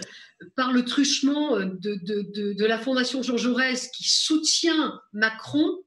par 0.56 0.74
le 0.74 0.84
truchement 0.84 1.60
de, 1.60 1.96
de, 2.04 2.54
de, 2.54 2.66
la 2.66 2.78
Fondation 2.78 3.24
Jean 3.24 3.38
Jaurès 3.38 3.90
qui 3.90 4.10
soutient 4.10 5.00
Macron, 5.14 5.84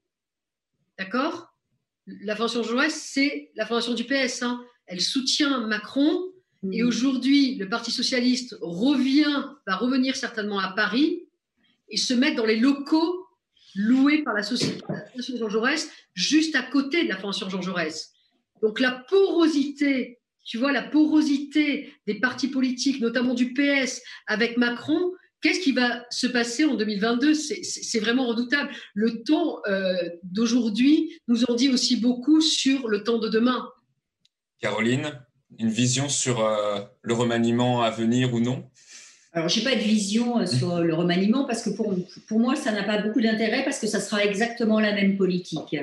D'accord? 1.01 1.51
La 2.05 2.35
Fondation 2.35 2.61
Jaurès, 2.61 2.93
c'est 2.93 3.49
la 3.55 3.65
fondation 3.65 3.95
du 3.95 4.03
PS. 4.03 4.43
Hein. 4.43 4.63
Elle 4.85 5.01
soutient 5.01 5.65
Macron. 5.65 6.31
Et 6.71 6.83
mmh. 6.83 6.87
aujourd'hui, 6.87 7.55
le 7.55 7.67
Parti 7.67 7.89
socialiste 7.89 8.55
revient, 8.61 9.47
va 9.65 9.77
revenir 9.77 10.15
certainement 10.15 10.59
à 10.59 10.73
Paris 10.73 11.27
et 11.89 11.97
se 11.97 12.13
mettre 12.13 12.35
dans 12.35 12.45
les 12.45 12.59
locaux 12.59 13.25
loués 13.73 14.21
par 14.21 14.35
la 14.35 14.43
société 14.43 14.79
Jean 15.15 15.49
Jaurès, 15.49 15.89
juste 16.13 16.55
à 16.55 16.61
côté 16.61 17.03
de 17.03 17.09
la 17.09 17.17
Fondation 17.17 17.49
Jean 17.49 17.63
Jaurès. 17.63 18.11
Donc 18.61 18.79
la 18.79 18.91
porosité, 18.91 20.19
tu 20.45 20.59
vois, 20.59 20.71
la 20.71 20.83
porosité 20.83 21.91
des 22.05 22.19
partis 22.19 22.49
politiques, 22.49 23.01
notamment 23.01 23.33
du 23.33 23.55
PS 23.55 24.03
avec 24.27 24.55
Macron, 24.55 25.13
Qu'est-ce 25.41 25.59
qui 25.59 25.71
va 25.71 26.05
se 26.11 26.27
passer 26.27 26.65
en 26.65 26.75
2022 26.75 27.33
C'est 27.33 27.99
vraiment 27.99 28.27
redoutable. 28.27 28.69
Le 28.93 29.23
temps 29.23 29.59
euh, 29.67 29.93
d'aujourd'hui 30.23 31.19
nous 31.27 31.45
en 31.45 31.55
dit 31.55 31.69
aussi 31.69 31.97
beaucoup 31.97 32.41
sur 32.41 32.87
le 32.87 33.03
temps 33.03 33.17
de 33.17 33.27
demain. 33.27 33.67
Caroline, 34.59 35.19
une 35.57 35.69
vision 35.69 36.09
sur 36.09 36.45
euh, 36.45 36.81
le 37.01 37.13
remaniement 37.13 37.81
à 37.81 37.89
venir 37.89 38.33
ou 38.33 38.39
non? 38.39 38.69
Alors, 39.33 39.49
je 39.49 39.59
n'ai 39.59 39.63
pas 39.63 39.75
de 39.75 39.81
vision 39.81 40.39
euh, 40.39 40.45
sur 40.45 40.79
le 40.79 40.93
remaniement 40.93 41.45
parce 41.45 41.63
que 41.63 41.71
pour, 41.71 41.95
pour 42.27 42.39
moi, 42.39 42.55
ça 42.55 42.71
n'a 42.71 42.83
pas 42.83 43.01
beaucoup 43.01 43.21
d'intérêt 43.21 43.63
parce 43.63 43.79
que 43.79 43.87
ça 43.87 43.99
sera 43.99 44.23
exactement 44.23 44.79
la 44.79 44.93
même 44.93 45.17
politique. 45.17 45.75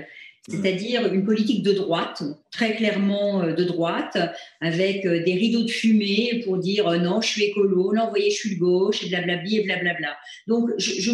C'est-à-dire 0.48 1.12
une 1.12 1.24
politique 1.24 1.62
de 1.62 1.72
droite, 1.72 2.22
très 2.50 2.74
clairement 2.74 3.42
euh, 3.42 3.52
de 3.52 3.64
droite, 3.64 4.16
avec 4.60 5.04
euh, 5.04 5.22
des 5.24 5.34
rideaux 5.34 5.62
de 5.62 5.70
fumée 5.70 6.42
pour 6.44 6.58
dire 6.58 6.88
euh, 6.88 6.98
non, 6.98 7.20
je 7.20 7.28
suis 7.28 7.44
écolo, 7.44 7.92
non, 7.94 8.04
vous 8.04 8.10
voyez, 8.10 8.30
je 8.30 8.36
suis 8.36 8.54
de 8.54 8.60
gauche, 8.60 9.04
et 9.04 9.08
blablabla, 9.08 9.50
et 9.50 9.62
blablabla. 9.64 10.16
Donc, 10.46 10.70
je, 10.78 11.10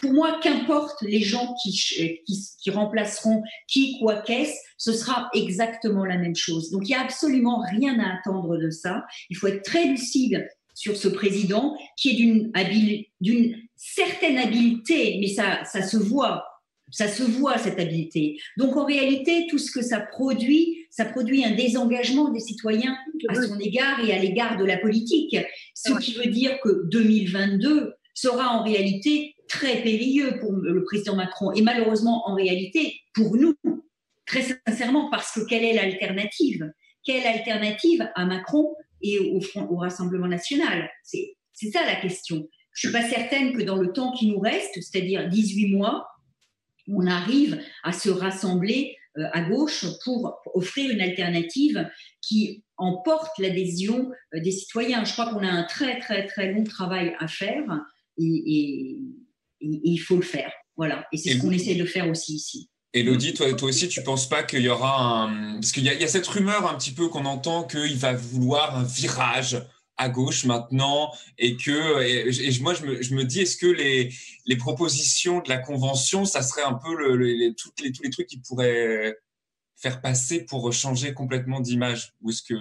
pour 0.00 0.12
moi, 0.14 0.40
qu'importe 0.42 1.02
les 1.02 1.20
gens 1.20 1.54
qui, 1.62 1.72
qui, 1.72 2.48
qui 2.62 2.70
remplaceront 2.70 3.42
qui, 3.68 3.98
quoi, 3.98 4.22
qu'est-ce, 4.22 4.54
ce 4.78 4.92
sera 4.92 5.28
exactement 5.34 6.06
la 6.06 6.16
même 6.16 6.36
chose. 6.36 6.70
Donc, 6.70 6.88
il 6.88 6.92
n'y 6.92 6.94
a 6.94 7.02
absolument 7.02 7.62
rien 7.70 7.98
à 7.98 8.18
attendre 8.18 8.56
de 8.56 8.70
ça. 8.70 9.04
Il 9.28 9.36
faut 9.36 9.48
être 9.48 9.62
très 9.62 9.84
lucide 9.84 10.48
sur 10.74 10.96
ce 10.96 11.08
président 11.08 11.76
qui 11.98 12.10
est 12.10 12.14
d'une 12.14 12.50
d'une 13.20 13.56
certaine 13.76 14.38
habileté, 14.38 15.18
mais 15.20 15.26
ça, 15.26 15.64
ça 15.64 15.82
se 15.82 15.98
voit 15.98 16.49
ça 16.90 17.08
se 17.08 17.22
voit, 17.22 17.58
cette 17.58 17.78
habileté. 17.78 18.38
Donc, 18.56 18.76
en 18.76 18.84
réalité, 18.84 19.46
tout 19.48 19.58
ce 19.58 19.70
que 19.70 19.82
ça 19.82 20.00
produit, 20.00 20.86
ça 20.90 21.04
produit 21.04 21.44
un 21.44 21.54
désengagement 21.54 22.30
des 22.30 22.40
citoyens 22.40 22.96
à 23.28 23.34
son 23.34 23.58
égard 23.58 24.04
et 24.04 24.12
à 24.12 24.18
l'égard 24.18 24.56
de 24.56 24.64
la 24.64 24.76
politique. 24.76 25.36
Ce 25.74 25.92
qui 25.98 26.14
veut 26.14 26.30
dire 26.30 26.58
que 26.62 26.88
2022 26.88 27.94
sera 28.14 28.48
en 28.58 28.64
réalité 28.64 29.34
très 29.48 29.82
périlleux 29.82 30.38
pour 30.40 30.52
le 30.52 30.84
président 30.84 31.16
Macron 31.16 31.52
et 31.52 31.62
malheureusement, 31.62 32.28
en 32.28 32.34
réalité, 32.34 32.94
pour 33.14 33.36
nous, 33.36 33.54
très 34.26 34.42
sincèrement, 34.66 35.10
parce 35.10 35.32
que 35.32 35.46
quelle 35.46 35.64
est 35.64 35.74
l'alternative? 35.74 36.70
Quelle 37.04 37.26
alternative 37.26 38.08
à 38.14 38.26
Macron 38.26 38.74
et 39.02 39.18
au, 39.18 39.40
au 39.70 39.76
Rassemblement 39.76 40.28
national? 40.28 40.90
C'est 41.02 41.70
ça 41.72 41.84
la 41.84 41.96
question. 41.96 42.48
Je 42.72 42.88
ne 42.88 42.92
suis 42.92 43.00
pas 43.00 43.08
certaine 43.08 43.52
que 43.52 43.62
dans 43.62 43.76
le 43.76 43.92
temps 43.92 44.12
qui 44.12 44.28
nous 44.28 44.38
reste, 44.38 44.74
c'est-à-dire 44.74 45.28
18 45.28 45.74
mois, 45.74 46.06
on 46.94 47.06
arrive 47.06 47.60
à 47.82 47.92
se 47.92 48.10
rassembler 48.10 48.96
euh, 49.18 49.24
à 49.32 49.42
gauche 49.42 49.84
pour 50.04 50.38
offrir 50.54 50.90
une 50.90 51.00
alternative 51.00 51.88
qui 52.22 52.62
emporte 52.76 53.38
l'adhésion 53.38 54.10
euh, 54.34 54.40
des 54.40 54.52
citoyens. 54.52 55.04
Je 55.04 55.12
crois 55.12 55.32
qu'on 55.32 55.44
a 55.44 55.50
un 55.50 55.64
très 55.64 55.98
très 55.98 56.26
très 56.26 56.52
long 56.52 56.64
travail 56.64 57.16
à 57.18 57.26
faire 57.26 57.64
et, 58.18 58.98
il 59.62 59.98
faut 59.98 60.16
le 60.16 60.22
faire. 60.22 60.50
Voilà. 60.76 61.06
Et 61.12 61.18
c'est 61.18 61.34
ce 61.34 61.38
qu'on 61.38 61.50
essaie 61.50 61.74
de 61.74 61.84
faire 61.84 62.08
aussi 62.08 62.36
ici. 62.36 62.70
Elodie, 62.94 63.34
toi, 63.34 63.52
toi 63.52 63.68
aussi, 63.68 63.88
tu 63.88 64.02
penses 64.02 64.26
pas 64.26 64.42
qu'il 64.42 64.62
y 64.62 64.68
aura 64.68 65.24
un... 65.24 65.54
Parce 65.54 65.72
qu'il 65.72 65.84
y, 65.84 65.86
y, 65.86 66.04
a 66.04 66.08
cette 66.08 66.26
rumeur 66.26 66.66
un 66.66 66.78
petit 66.78 66.92
peu 66.92 67.08
qu'on 67.08 67.26
entend 67.26 67.64
qu'il 67.64 67.96
va 67.98 68.14
vouloir 68.14 68.78
un 68.78 68.84
virage 68.84 69.62
à 70.00 70.08
gauche 70.08 70.44
maintenant 70.46 71.12
et 71.38 71.56
que 71.56 72.02
et, 72.02 72.60
moi 72.62 72.74
je 72.74 73.14
me, 73.14 73.24
dis 73.24 73.42
est-ce 73.42 73.56
que 73.56 73.66
les, 73.66 74.56
propositions 74.56 75.40
de 75.40 75.48
la 75.48 75.58
convention 75.58 76.24
ça 76.24 76.42
serait 76.42 76.62
un 76.62 76.74
peu 76.74 76.94
le, 76.96 77.52
toutes 77.54 77.80
les, 77.80 77.92
tous 77.92 78.02
les 78.02 78.10
trucs 78.10 78.26
qui 78.26 78.38
pourraient 78.38 79.14
faire 79.80 80.02
passer 80.02 80.44
pour 80.44 80.72
changer 80.72 81.14
complètement 81.14 81.60
d'image? 81.60 82.12
Ou 82.22 82.30
est-ce 82.30 82.42
que 82.42 82.54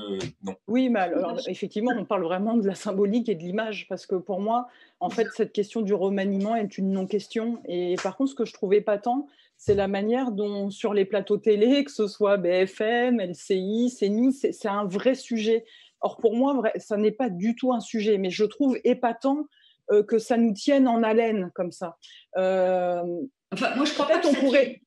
non? 0.44 0.56
Oui, 0.68 0.90
mais 0.90 1.02
alors, 1.02 1.38
effectivement, 1.48 1.92
on 1.98 2.06
parle 2.06 2.24
vraiment 2.24 2.56
de 2.56 2.66
la 2.66 2.76
symbolique 2.76 3.28
et 3.28 3.36
de 3.36 3.42
l'image 3.42 3.88
parce 3.90 4.06
que 4.06 4.16
pour 4.16 4.40
moi, 4.40 4.68
en 5.02 5.10
fait, 5.10 5.28
cette 5.36 5.52
question 5.52 5.82
du 5.82 5.94
remaniement 5.94 6.56
est 6.56 6.78
une 6.78 6.92
non-question. 6.92 7.62
Et 7.68 7.96
par 8.02 8.16
contre, 8.16 8.32
ce 8.32 8.36
que 8.36 8.46
je 8.46 8.54
trouvais 8.54 8.82
pas 8.82 8.98
tant, 8.98 9.28
c'est 9.58 9.76
la 9.76 9.90
manière 9.90 10.32
dont 10.32 10.70
sur 10.70 10.94
les 10.94 11.04
plateaux 11.04 11.38
télé, 11.38 11.84
que 11.84 11.92
ce 11.92 12.08
soit 12.08 12.38
BFM, 12.38 13.20
LCI, 13.20 13.94
CNI, 14.00 14.32
c'est 14.32 14.70
un 14.70 14.86
vrai 14.86 15.16
sujet. 15.16 15.66
Or, 16.02 16.18
pour 16.18 16.36
moi, 16.36 16.62
ça 16.78 16.98
n'est 16.98 17.12
pas 17.12 17.30
du 17.30 17.56
tout 17.56 17.74
un 17.74 17.80
sujet, 17.80 18.18
mais 18.18 18.30
je 18.30 18.46
trouve 18.46 18.78
épatant 18.84 19.46
euh, 19.92 20.04
que 20.04 20.20
ça 20.20 20.38
nous 20.38 20.54
tienne 20.54 20.88
en 20.88 21.04
haleine 21.04 21.52
comme 21.56 21.72
ça. 21.72 21.98
Euh, 22.38 23.04
enfin, 23.52 23.76
moi, 23.76 23.86
je 23.86 23.94
crois 23.94 24.08
pas 24.08 24.20
que 24.20 24.28
on 24.28 24.34
pourrait. 24.34 24.82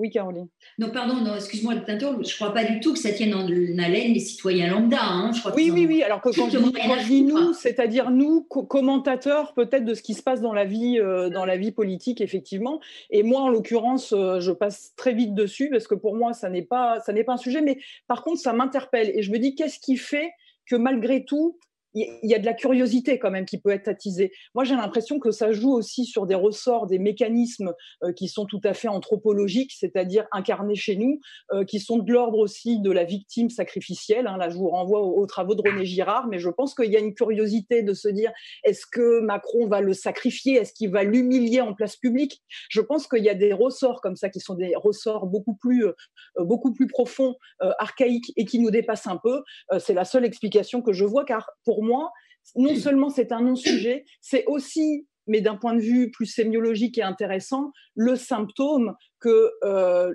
Oui, 0.00 0.08
Caroline. 0.08 0.48
Non, 0.78 0.88
pardon, 0.88 1.16
non, 1.16 1.34
excuse-moi 1.34 1.74
de 1.74 1.80
t'interrompre. 1.80 2.24
Je 2.24 2.32
ne 2.32 2.36
crois 2.36 2.54
pas 2.54 2.64
du 2.64 2.80
tout 2.80 2.94
que 2.94 2.98
ça 2.98 3.12
tienne 3.12 3.34
en 3.34 3.44
haleine 3.44 4.14
les 4.14 4.20
citoyens 4.20 4.70
lambda. 4.70 4.98
Hein. 5.02 5.30
Je 5.34 5.40
crois 5.40 5.54
oui, 5.54 5.70
oui, 5.70 5.84
oui. 5.86 6.02
Alors 6.02 6.22
que 6.22 6.30
quand 6.34 6.48
je, 6.48 7.06
dis, 7.06 7.22
nous, 7.22 7.52
c'est-à-dire 7.52 8.10
nous, 8.10 8.40
commentateurs 8.40 9.52
peut-être 9.52 9.84
de 9.84 9.92
ce 9.92 10.00
qui 10.00 10.14
se 10.14 10.22
passe 10.22 10.40
dans 10.40 10.54
la 10.54 10.64
vie, 10.64 10.98
euh, 10.98 11.28
dans 11.28 11.44
la 11.44 11.58
vie 11.58 11.70
politique, 11.70 12.22
effectivement. 12.22 12.80
Et 13.10 13.22
moi, 13.22 13.42
en 13.42 13.50
l'occurrence, 13.50 14.14
euh, 14.14 14.40
je 14.40 14.52
passe 14.52 14.94
très 14.96 15.12
vite 15.12 15.34
dessus 15.34 15.68
parce 15.68 15.86
que 15.86 15.94
pour 15.94 16.16
moi, 16.16 16.32
ça 16.32 16.48
n'est 16.48 16.62
pas, 16.62 16.98
ça 17.00 17.12
n'est 17.12 17.24
pas 17.24 17.34
un 17.34 17.36
sujet. 17.36 17.60
Mais 17.60 17.78
par 18.08 18.22
contre, 18.22 18.40
ça 18.40 18.54
m'interpelle 18.54 19.12
et 19.14 19.20
je 19.20 19.30
me 19.30 19.38
dis, 19.38 19.54
qu'est-ce 19.54 19.78
qui 19.78 19.98
fait 19.98 20.30
que 20.64 20.76
malgré 20.76 21.26
tout, 21.26 21.58
il 21.94 22.18
y 22.22 22.34
a 22.34 22.38
de 22.38 22.46
la 22.46 22.54
curiosité 22.54 23.18
quand 23.18 23.30
même 23.30 23.44
qui 23.44 23.58
peut 23.58 23.70
être 23.70 23.88
attisée. 23.88 24.32
Moi, 24.54 24.64
j'ai 24.64 24.76
l'impression 24.76 25.18
que 25.18 25.30
ça 25.30 25.52
joue 25.52 25.72
aussi 25.72 26.04
sur 26.04 26.26
des 26.26 26.34
ressorts, 26.34 26.86
des 26.86 26.98
mécanismes 26.98 27.74
euh, 28.04 28.12
qui 28.12 28.28
sont 28.28 28.46
tout 28.46 28.60
à 28.64 28.74
fait 28.74 28.88
anthropologiques, 28.88 29.72
c'est-à-dire 29.76 30.26
incarnés 30.32 30.76
chez 30.76 30.96
nous, 30.96 31.20
euh, 31.52 31.64
qui 31.64 31.80
sont 31.80 31.98
de 31.98 32.12
l'ordre 32.12 32.38
aussi 32.38 32.80
de 32.80 32.90
la 32.90 33.04
victime 33.04 33.50
sacrificielle. 33.50 34.26
Hein. 34.26 34.36
Là, 34.36 34.50
je 34.50 34.56
vous 34.56 34.68
renvoie 34.68 35.00
aux, 35.00 35.26
travaux 35.26 35.54
de 35.54 35.62
René 35.62 35.84
Girard, 35.84 36.28
mais 36.28 36.38
je 36.38 36.48
pense 36.48 36.74
qu'il 36.74 36.90
y 36.90 36.96
a 36.96 37.00
une 37.00 37.14
curiosité 37.14 37.82
de 37.82 37.92
se 37.92 38.08
dire 38.08 38.32
est-ce 38.64 38.86
que 38.86 39.20
Macron 39.20 39.66
va 39.66 39.80
le 39.80 39.92
sacrifier? 39.92 40.54
Est-ce 40.54 40.72
qu'il 40.72 40.90
va 40.90 41.02
l'humilier 41.02 41.60
en 41.60 41.74
place 41.74 41.96
publique? 41.96 42.40
Je 42.68 42.80
pense 42.80 43.08
qu'il 43.08 43.24
y 43.24 43.28
a 43.28 43.34
des 43.34 43.52
ressorts 43.52 44.00
comme 44.00 44.16
ça 44.16 44.28
qui 44.28 44.40
sont 44.40 44.54
des 44.54 44.74
ressorts 44.76 45.26
beaucoup 45.26 45.54
plus, 45.54 45.86
euh, 45.86 45.94
beaucoup 46.38 46.72
plus 46.72 46.86
profonds, 46.86 47.34
archaïques 47.78 48.32
et 48.36 48.44
qui 48.44 48.58
nous 48.58 48.70
dépassent 48.70 49.06
un 49.06 49.18
peu. 49.22 49.42
C'est 49.78 49.94
la 49.94 50.04
seule 50.04 50.24
explication 50.24 50.82
que 50.82 50.92
je 50.92 51.04
vois, 51.04 51.24
car 51.24 51.50
pour 51.64 51.79
moi, 51.82 52.10
non 52.56 52.74
seulement 52.76 53.10
c'est 53.10 53.32
un 53.32 53.42
non-sujet, 53.42 54.04
c'est 54.20 54.44
aussi, 54.46 55.06
mais 55.26 55.40
d'un 55.40 55.56
point 55.56 55.74
de 55.74 55.80
vue 55.80 56.10
plus 56.10 56.26
sémiologique 56.26 56.98
et 56.98 57.02
intéressant, 57.02 57.72
le 57.94 58.16
symptôme 58.16 58.94
que 59.20 59.52
euh, 59.64 60.14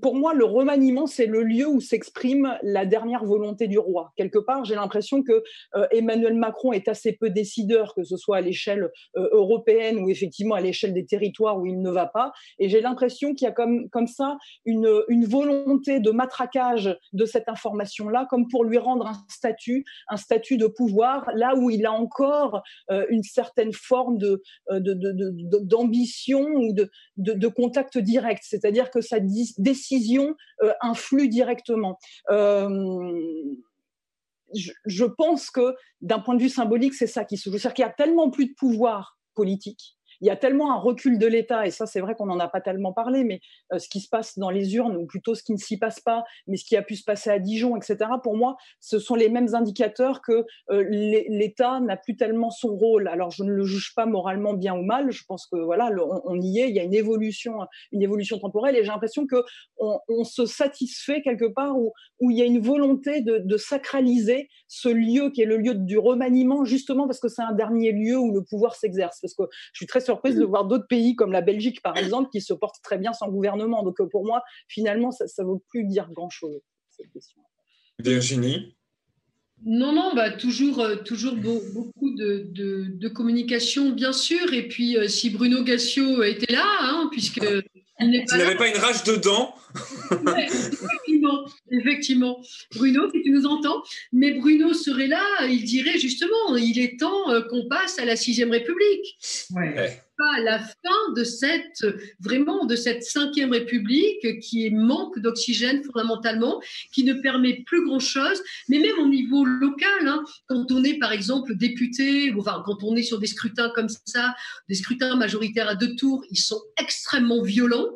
pour 0.00 0.14
moi, 0.16 0.34
le 0.34 0.44
remaniement, 0.44 1.06
c'est 1.06 1.26
le 1.26 1.42
lieu 1.42 1.66
où 1.66 1.80
s'exprime 1.80 2.58
la 2.62 2.86
dernière 2.86 3.24
volonté 3.24 3.68
du 3.68 3.78
roi. 3.78 4.12
Quelque 4.16 4.38
part, 4.38 4.64
j'ai 4.64 4.74
l'impression 4.74 5.22
que 5.22 5.42
euh, 5.74 5.86
Emmanuel 5.90 6.34
Macron 6.34 6.72
est 6.72 6.88
assez 6.88 7.12
peu 7.12 7.30
décideur, 7.30 7.94
que 7.94 8.04
ce 8.04 8.16
soit 8.16 8.38
à 8.38 8.40
l'échelle 8.40 8.90
euh, 9.16 9.28
européenne 9.32 9.98
ou 9.98 10.08
effectivement 10.08 10.54
à 10.54 10.60
l'échelle 10.60 10.94
des 10.94 11.06
territoires 11.06 11.58
où 11.58 11.66
il 11.66 11.80
ne 11.80 11.90
va 11.90 12.06
pas. 12.06 12.32
Et 12.58 12.68
j'ai 12.68 12.80
l'impression 12.80 13.34
qu'il 13.34 13.46
y 13.46 13.48
a 13.48 13.52
comme, 13.52 13.88
comme 13.90 14.06
ça 14.06 14.38
une, 14.64 14.88
une 15.08 15.26
volonté 15.26 16.00
de 16.00 16.10
matraquage 16.10 16.96
de 17.12 17.24
cette 17.24 17.48
information-là, 17.48 18.26
comme 18.30 18.48
pour 18.48 18.64
lui 18.64 18.78
rendre 18.78 19.06
un 19.06 19.24
statut, 19.28 19.84
un 20.08 20.16
statut 20.16 20.56
de 20.56 20.66
pouvoir, 20.66 21.28
là 21.34 21.54
où 21.56 21.70
il 21.70 21.86
a 21.86 21.92
encore 21.92 22.62
euh, 22.90 23.06
une 23.08 23.22
certaine 23.22 23.72
forme 23.72 24.18
de, 24.18 24.42
d'ambition 24.70 26.40
ou 26.40 26.72
de, 26.72 26.90
de, 27.16 27.48
contact 27.48 27.98
direct. 27.98 28.42
C'est-à-dire 28.44 28.90
que 28.90 29.00
ça 29.00 29.20
dit 29.20 29.53
décision 29.58 30.34
euh, 30.62 30.72
influe 30.80 31.28
directement. 31.28 31.98
Euh, 32.30 32.68
je, 34.54 35.04
pense 35.04 35.50
que 35.50 35.74
d'un 36.00 36.20
point 36.20 36.36
de 36.36 36.42
vue 36.42 36.48
symbolique, 36.48 36.94
c'est 36.94 37.06
ça 37.06 37.24
qui 37.24 37.36
se 37.36 37.50
joue. 37.50 37.58
C'est-à-dire 37.58 37.74
qu'il 37.74 37.84
y 37.84 37.88
a 37.88 37.92
tellement 37.92 38.30
plus 38.30 38.46
de 38.46 38.54
pouvoir 38.54 39.18
politique 39.34 39.96
il 40.20 40.26
y 40.26 40.30
a 40.30 40.36
tellement 40.36 40.72
un 40.72 40.78
recul 40.78 41.18
de 41.18 41.26
l'État, 41.26 41.66
et 41.66 41.70
ça 41.70 41.86
c'est 41.86 42.00
vrai 42.00 42.14
qu'on 42.14 42.26
n'en 42.26 42.38
a 42.38 42.48
pas 42.48 42.60
tellement 42.60 42.92
parlé, 42.92 43.24
mais 43.24 43.40
euh, 43.72 43.78
ce 43.78 43.88
qui 43.88 44.00
se 44.00 44.08
passe 44.08 44.38
dans 44.38 44.50
les 44.50 44.74
urnes, 44.74 44.96
ou 44.96 45.06
plutôt 45.06 45.34
ce 45.34 45.42
qui 45.42 45.52
ne 45.52 45.58
s'y 45.58 45.78
passe 45.78 46.00
pas, 46.00 46.24
mais 46.46 46.56
ce 46.56 46.64
qui 46.64 46.76
a 46.76 46.82
pu 46.82 46.96
se 46.96 47.04
passer 47.04 47.30
à 47.30 47.38
Dijon, 47.38 47.76
etc., 47.76 47.96
pour 48.22 48.36
moi, 48.36 48.56
ce 48.80 48.98
sont 48.98 49.14
les 49.14 49.28
mêmes 49.28 49.54
indicateurs 49.54 50.22
que 50.22 50.44
euh, 50.70 50.84
l'État 50.88 51.80
n'a 51.80 51.96
plus 51.96 52.16
tellement 52.16 52.50
son 52.50 52.74
rôle. 52.74 53.08
Alors 53.08 53.30
je 53.30 53.44
ne 53.44 53.50
le 53.50 53.64
juge 53.64 53.92
pas 53.94 54.06
moralement 54.06 54.54
bien 54.54 54.74
ou 54.74 54.82
mal, 54.82 55.10
je 55.10 55.24
pense 55.26 55.46
que 55.46 55.56
voilà, 55.56 55.90
on, 56.24 56.40
y 56.40 56.60
est, 56.60 56.68
il 56.68 56.74
y 56.74 56.80
a 56.80 56.84
une 56.84 56.94
évolution, 56.94 57.58
une 57.92 58.02
évolution 58.02 58.38
temporelle, 58.38 58.76
et 58.76 58.84
j'ai 58.84 58.90
l'impression 58.90 59.26
que 59.26 59.42
on, 59.78 60.24
se 60.24 60.46
satisfait 60.46 61.20
quelque 61.22 61.44
part 61.44 61.78
où, 61.78 61.92
où 62.20 62.30
il 62.30 62.38
y 62.38 62.42
a 62.42 62.46
une 62.46 62.60
volonté 62.60 63.20
de, 63.20 63.38
de 63.38 63.56
sacraliser 63.56 64.48
ce 64.68 64.88
lieu 64.88 65.30
qui 65.30 65.42
est 65.42 65.46
le 65.46 65.58
lieu 65.58 65.74
du 65.74 65.98
remaniement, 65.98 66.64
justement 66.64 67.06
parce 67.06 67.20
que 67.20 67.28
c'est 67.28 67.42
un 67.42 67.52
dernier 67.52 67.92
lieu 67.92 68.18
où 68.18 68.32
le 68.32 68.42
pouvoir 68.42 68.74
s'exerce. 68.74 69.20
Parce 69.20 69.34
que 69.34 69.44
je 69.72 69.78
suis 69.78 69.86
très 69.86 70.00
surprise 70.04 70.36
de 70.36 70.44
voir 70.44 70.66
d'autres 70.66 70.86
pays 70.86 71.16
comme 71.16 71.32
la 71.32 71.40
Belgique, 71.40 71.82
par 71.82 71.96
exemple, 71.96 72.30
qui 72.30 72.40
se 72.40 72.54
portent 72.54 72.82
très 72.82 72.98
bien 72.98 73.12
sans 73.12 73.28
gouvernement. 73.28 73.82
Donc 73.82 74.00
euh, 74.00 74.06
pour 74.06 74.24
moi, 74.24 74.42
finalement, 74.68 75.10
ça 75.10 75.24
ne 75.38 75.44
vaut 75.44 75.62
plus 75.68 75.84
dire 75.84 76.08
grand-chose, 76.12 76.60
cette 76.90 77.10
question. 77.10 77.40
Virginie? 77.98 78.74
Non, 79.64 79.92
non, 79.92 80.14
bah, 80.14 80.30
toujours, 80.30 80.80
euh, 80.80 80.96
toujours 80.96 81.36
beaucoup 81.36 82.14
de, 82.14 82.46
de, 82.52 83.08
communication, 83.08 83.90
bien 83.90 84.12
sûr. 84.12 84.52
Et 84.52 84.68
puis, 84.68 84.98
euh, 84.98 85.08
si 85.08 85.30
Bruno 85.30 85.62
Gassio 85.62 86.22
était 86.22 86.52
là, 86.52 86.66
hein, 86.80 87.08
puisque. 87.10 87.40
Il 88.00 88.24
n'avait 88.32 88.56
pas 88.56 88.68
une 88.68 88.76
rage 88.76 89.04
dedans. 89.04 89.54
effectivement, 90.10 91.46
effectivement. 91.70 92.40
Bruno, 92.74 93.10
si 93.12 93.22
tu 93.22 93.30
nous 93.30 93.46
entends? 93.46 93.82
Mais 94.12 94.32
Bruno 94.32 94.72
serait 94.72 95.06
là, 95.06 95.24
il 95.48 95.64
dirait 95.64 95.98
justement 95.98 96.56
il 96.56 96.78
est 96.78 96.98
temps 96.98 97.26
qu'on 97.48 97.66
passe 97.68 97.98
à 97.98 98.04
la 98.04 98.16
Sixième 98.16 98.50
République. 98.50 99.16
Ouais 99.54 100.03
pas 100.16 100.40
la 100.40 100.58
fin 100.58 101.12
de 101.16 101.24
cette 101.24 101.84
vraiment 102.20 102.64
de 102.66 102.76
cette 102.76 103.02
cinquième 103.02 103.52
république 103.52 104.40
qui 104.40 104.70
manque 104.70 105.18
d'oxygène 105.18 105.82
fondamentalement, 105.84 106.60
qui 106.92 107.04
ne 107.04 107.14
permet 107.14 107.62
plus 107.66 107.84
grand 107.84 107.98
chose. 107.98 108.42
Mais 108.68 108.78
même 108.78 108.98
au 108.98 109.08
niveau 109.08 109.44
local, 109.44 110.06
hein, 110.06 110.24
quand 110.46 110.70
on 110.70 110.84
est 110.84 110.98
par 110.98 111.12
exemple 111.12 111.56
député, 111.56 112.32
enfin 112.38 112.62
quand 112.64 112.82
on 112.82 112.96
est 112.96 113.02
sur 113.02 113.18
des 113.18 113.26
scrutins 113.26 113.70
comme 113.74 113.88
ça, 114.04 114.34
des 114.68 114.74
scrutins 114.74 115.16
majoritaires 115.16 115.68
à 115.68 115.74
deux 115.74 115.94
tours, 115.96 116.24
ils 116.30 116.38
sont 116.38 116.60
extrêmement 116.78 117.42
violents. 117.42 117.88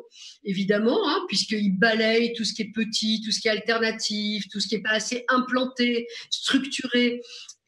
évidemment, 0.43 1.07
hein, 1.09 1.19
puisqu'il 1.27 1.77
balaye 1.77 2.33
tout 2.33 2.45
ce 2.45 2.53
qui 2.53 2.61
est 2.63 2.71
petit, 2.73 3.21
tout 3.23 3.31
ce 3.31 3.39
qui 3.39 3.47
est 3.47 3.51
alternatif, 3.51 4.47
tout 4.49 4.59
ce 4.59 4.67
qui 4.67 4.75
n'est 4.75 4.81
pas 4.81 4.91
assez 4.91 5.25
implanté, 5.27 6.07
structuré 6.29 7.21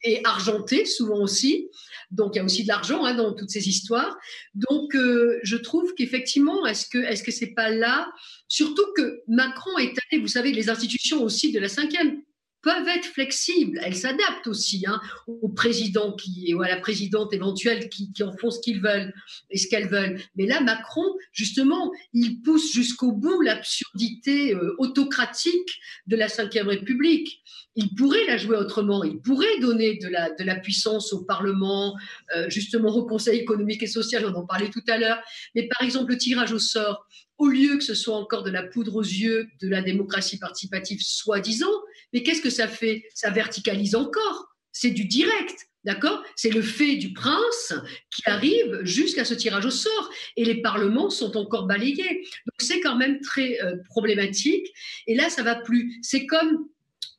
et 0.04 0.24
argenté, 0.24 0.84
souvent 0.84 1.20
aussi. 1.20 1.68
Donc 2.10 2.34
il 2.34 2.38
y 2.38 2.40
a 2.40 2.44
aussi 2.44 2.62
de 2.62 2.68
l'argent 2.68 3.04
hein, 3.04 3.14
dans 3.14 3.34
toutes 3.34 3.50
ces 3.50 3.68
histoires. 3.68 4.16
Donc 4.54 4.94
euh, 4.94 5.38
je 5.42 5.56
trouve 5.56 5.94
qu'effectivement, 5.94 6.66
est-ce 6.66 6.86
que 6.86 6.98
est-ce 6.98 7.22
que 7.22 7.30
c'est 7.30 7.54
pas 7.54 7.70
là, 7.70 8.10
surtout 8.48 8.86
que 8.96 9.20
Macron 9.28 9.76
est 9.78 9.94
allé, 10.10 10.20
vous 10.20 10.28
savez, 10.28 10.52
les 10.52 10.68
institutions 10.68 11.22
aussi 11.22 11.52
de 11.52 11.60
la 11.60 11.68
cinquième 11.68 12.22
peuvent 12.62 12.88
être 12.88 13.06
flexibles, 13.06 13.80
elles 13.82 13.96
s'adaptent 13.96 14.46
aussi 14.46 14.84
hein, 14.86 15.00
au 15.26 15.48
président 15.48 16.12
qui, 16.12 16.54
ou 16.54 16.62
à 16.62 16.68
la 16.68 16.78
présidente 16.78 17.32
éventuelle 17.34 17.88
qui, 17.88 18.12
qui 18.12 18.22
en 18.22 18.36
font 18.36 18.50
ce 18.50 18.60
qu'ils 18.60 18.80
veulent 18.80 19.12
et 19.50 19.58
ce 19.58 19.68
qu'elles 19.68 19.88
veulent. 19.88 20.20
Mais 20.36 20.46
là, 20.46 20.60
Macron, 20.60 21.04
justement, 21.32 21.92
il 22.12 22.40
pousse 22.42 22.72
jusqu'au 22.72 23.12
bout 23.12 23.40
l'absurdité 23.40 24.54
euh, 24.54 24.74
autocratique 24.78 25.80
de 26.06 26.16
la 26.16 26.28
Ve 26.28 26.66
République. 26.66 27.42
Il 27.74 27.94
pourrait 27.94 28.26
la 28.26 28.36
jouer 28.36 28.56
autrement, 28.56 29.02
il 29.02 29.18
pourrait 29.20 29.58
donner 29.60 29.96
de 29.96 30.08
la, 30.08 30.30
de 30.30 30.44
la 30.44 30.56
puissance 30.56 31.12
au 31.12 31.24
Parlement, 31.24 31.96
euh, 32.36 32.48
justement 32.50 32.94
au 32.94 33.06
Conseil 33.06 33.38
économique 33.40 33.82
et 33.82 33.86
social, 33.86 34.26
on 34.26 34.34
en 34.34 34.46
parlait 34.46 34.68
tout 34.68 34.84
à 34.88 34.98
l'heure. 34.98 35.18
Mais 35.54 35.68
par 35.68 35.82
exemple, 35.82 36.12
le 36.12 36.18
tirage 36.18 36.52
au 36.52 36.58
sort, 36.58 37.06
au 37.38 37.48
lieu 37.48 37.76
que 37.76 37.84
ce 37.84 37.94
soit 37.94 38.16
encore 38.16 38.42
de 38.42 38.50
la 38.50 38.62
poudre 38.62 38.96
aux 38.96 39.02
yeux 39.02 39.48
de 39.60 39.68
la 39.68 39.82
démocratie 39.82 40.38
participative, 40.38 41.00
soi-disant, 41.02 41.72
mais 42.12 42.22
qu'est-ce 42.22 42.42
que 42.42 42.50
ça 42.50 42.68
fait? 42.68 43.04
Ça 43.14 43.30
verticalise 43.30 43.94
encore. 43.94 44.48
C'est 44.72 44.90
du 44.90 45.04
direct. 45.04 45.68
D'accord? 45.84 46.22
C'est 46.36 46.50
le 46.50 46.62
fait 46.62 46.94
du 46.96 47.12
prince 47.12 47.74
qui 48.14 48.22
arrive 48.26 48.80
jusqu'à 48.84 49.24
ce 49.24 49.34
tirage 49.34 49.66
au 49.66 49.70
sort. 49.70 50.10
Et 50.36 50.44
les 50.44 50.62
parlements 50.62 51.10
sont 51.10 51.36
encore 51.36 51.66
balayés. 51.66 52.22
Donc 52.46 52.60
c'est 52.60 52.80
quand 52.80 52.96
même 52.96 53.20
très 53.20 53.60
euh, 53.62 53.76
problématique. 53.86 54.72
Et 55.06 55.14
là, 55.14 55.28
ça 55.28 55.42
va 55.42 55.56
plus. 55.56 55.98
C'est 56.02 56.26
comme 56.26 56.68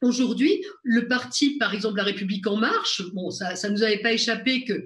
aujourd'hui, 0.01 0.63
le 0.83 1.07
parti, 1.07 1.57
par 1.57 1.73
exemple, 1.73 1.97
La 1.97 2.03
République 2.03 2.47
En 2.47 2.57
Marche, 2.57 3.01
bon, 3.13 3.31
ça 3.31 3.53
ne 3.53 3.73
nous 3.73 3.83
avait 3.83 4.01
pas 4.01 4.13
échappé 4.13 4.63
que 4.63 4.85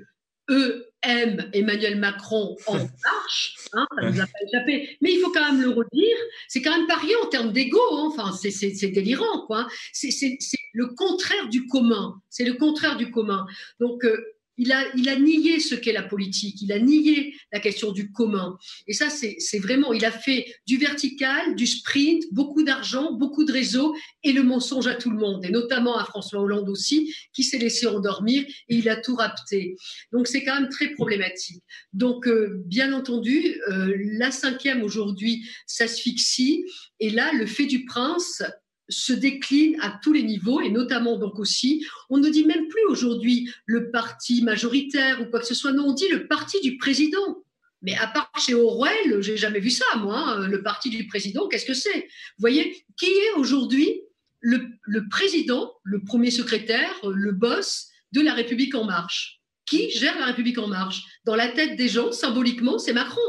eux 0.50 0.87
aiment 1.04 1.50
Emmanuel 1.54 1.98
Macron 1.98 2.56
en 2.68 2.74
marche, 3.04 3.56
hein, 3.74 3.88
ça 4.00 4.10
nous 4.10 4.20
a 4.20 4.26
pas 4.26 4.40
échappé. 4.48 4.98
Mais 5.02 5.14
il 5.14 5.20
faut 5.20 5.32
quand 5.32 5.52
même 5.52 5.62
le 5.62 5.70
redire, 5.70 6.18
c'est 6.48 6.62
quand 6.62 6.76
même 6.76 6.88
pas 6.88 6.98
rien 6.98 7.18
en 7.24 7.28
termes 7.28 7.52
d'ego, 7.52 7.80
hein. 7.92 8.10
enfin 8.14 8.32
c'est 8.32 8.88
délirant 8.90 9.46
quoi. 9.46 9.68
C'est 9.94 10.38
le 10.74 10.88
contraire 10.88 11.50
du 11.50 11.68
commun, 11.68 12.22
c'est 12.30 12.46
le 12.46 12.54
contraire 12.54 12.98
du 12.98 13.12
commun. 13.12 13.46
Donc 13.80 14.04
euh, 14.06 14.37
il 14.58 14.72
a, 14.72 14.84
il 14.96 15.08
a 15.10 15.18
nié 15.18 15.60
ce 15.60 15.76
qu'est 15.76 15.94
la 15.94 16.04
politique, 16.04 16.62
il 16.62 16.72
a 16.72 16.80
nié 16.80 17.36
la 17.52 17.60
question 17.60 17.92
du 17.92 18.12
commun. 18.12 18.58
Et 18.88 18.94
ça, 18.94 19.10
c'est 19.10 19.60
vraiment, 19.60 19.94
il 19.94 20.06
a 20.06 20.12
fait 20.12 20.46
du 20.66 20.78
vertical, 20.78 21.56
du 21.56 21.68
sprint, 21.68 22.24
beaucoup 22.32 22.64
d'argent, 22.64 23.14
beaucoup 23.14 23.46
de 23.46 23.52
réseaux 23.52 23.96
et 24.24 24.34
le 24.34 24.44
mensonge 24.44 24.88
à 24.88 24.96
tout 24.96 25.10
le 25.10 25.18
monde, 25.18 25.46
et 25.46 25.50
notamment 25.50 25.98
à 25.98 26.06
François 26.06 26.42
Hollande 26.42 26.70
aussi, 26.70 27.14
qui 27.34 27.44
s'est 27.44 27.58
laissé 27.58 27.88
endormir 27.88 28.44
et 28.70 28.76
il 28.76 28.90
a 28.90 28.98
tout 28.98 29.16
rapté. 29.16 29.76
Donc 30.12 30.28
c'est 30.28 30.44
quand 30.44 30.60
même 30.60 30.70
très 30.70 30.90
problématique. 30.90 31.64
Donc, 31.94 32.28
euh, 32.28 32.62
bien 32.66 32.94
entendu, 32.94 33.62
euh, 33.70 33.96
la 34.18 34.32
cinquième 34.32 34.84
aujourd'hui 34.84 35.48
s'asphyxie, 35.66 36.66
et 37.00 37.10
là, 37.10 37.32
le 37.34 37.46
fait 37.46 37.66
du 37.66 37.86
prince 37.86 38.44
se 38.90 39.14
décline 39.14 39.78
à 39.82 40.00
tous 40.02 40.14
les 40.14 40.24
niveaux 40.24 40.62
et 40.62 40.70
notamment 40.70 41.18
donc 41.18 41.40
aussi, 41.40 41.86
on 42.10 42.18
ne 42.18 42.30
dit 42.30 42.46
même 42.46 42.68
plus 42.68 42.86
aujourd'hui 42.88 43.52
le 43.66 43.92
parti 43.92 44.42
majoritaire 44.44 45.22
ou 45.22 45.26
quoi 45.26 45.40
que 45.40 45.46
ce 45.46 45.56
soit, 45.56 45.72
non, 45.72 45.88
on 45.88 45.94
dit 45.94 46.08
le 46.10 46.28
parti 46.28 46.62
du 46.62 46.78
président. 46.78 47.44
Mais 47.82 47.96
à 47.96 48.08
part 48.08 48.32
chez 48.40 48.54
Orwell, 48.54 49.22
j'ai 49.22 49.38
jamais 49.38 49.60
vu 49.60 49.70
ça, 49.70 49.86
moi, 49.98 50.18
hein, 50.18 50.48
le 50.48 50.64
parti 50.64 50.90
du 50.90 51.06
président, 51.08 51.48
qu'est-ce 51.48 51.66
que 51.66 51.74
c'est? 51.74 52.00
Vous 52.00 52.40
voyez, 52.40 52.84
qui 52.98 53.06
est 53.06 53.34
aujourd'hui 53.38 54.02
le, 54.40 54.68
le, 54.84 55.08
président, 55.10 55.74
le 55.84 56.04
premier 56.04 56.32
secrétaire, 56.32 56.90
le 57.04 57.32
boss 57.32 57.90
de 58.14 58.22
la 58.22 58.34
République 58.34 58.76
en 58.76 58.86
marche? 58.86 59.42
Qui 59.66 59.92
gère 59.92 60.18
la 60.18 60.26
République 60.26 60.58
en 60.58 60.68
marche? 60.68 61.04
Dans 61.26 61.36
la 61.36 61.50
tête 61.50 61.76
des 61.76 61.90
gens, 61.90 62.12
symboliquement, 62.12 62.80
c'est 62.80 62.94
Macron. 62.94 63.22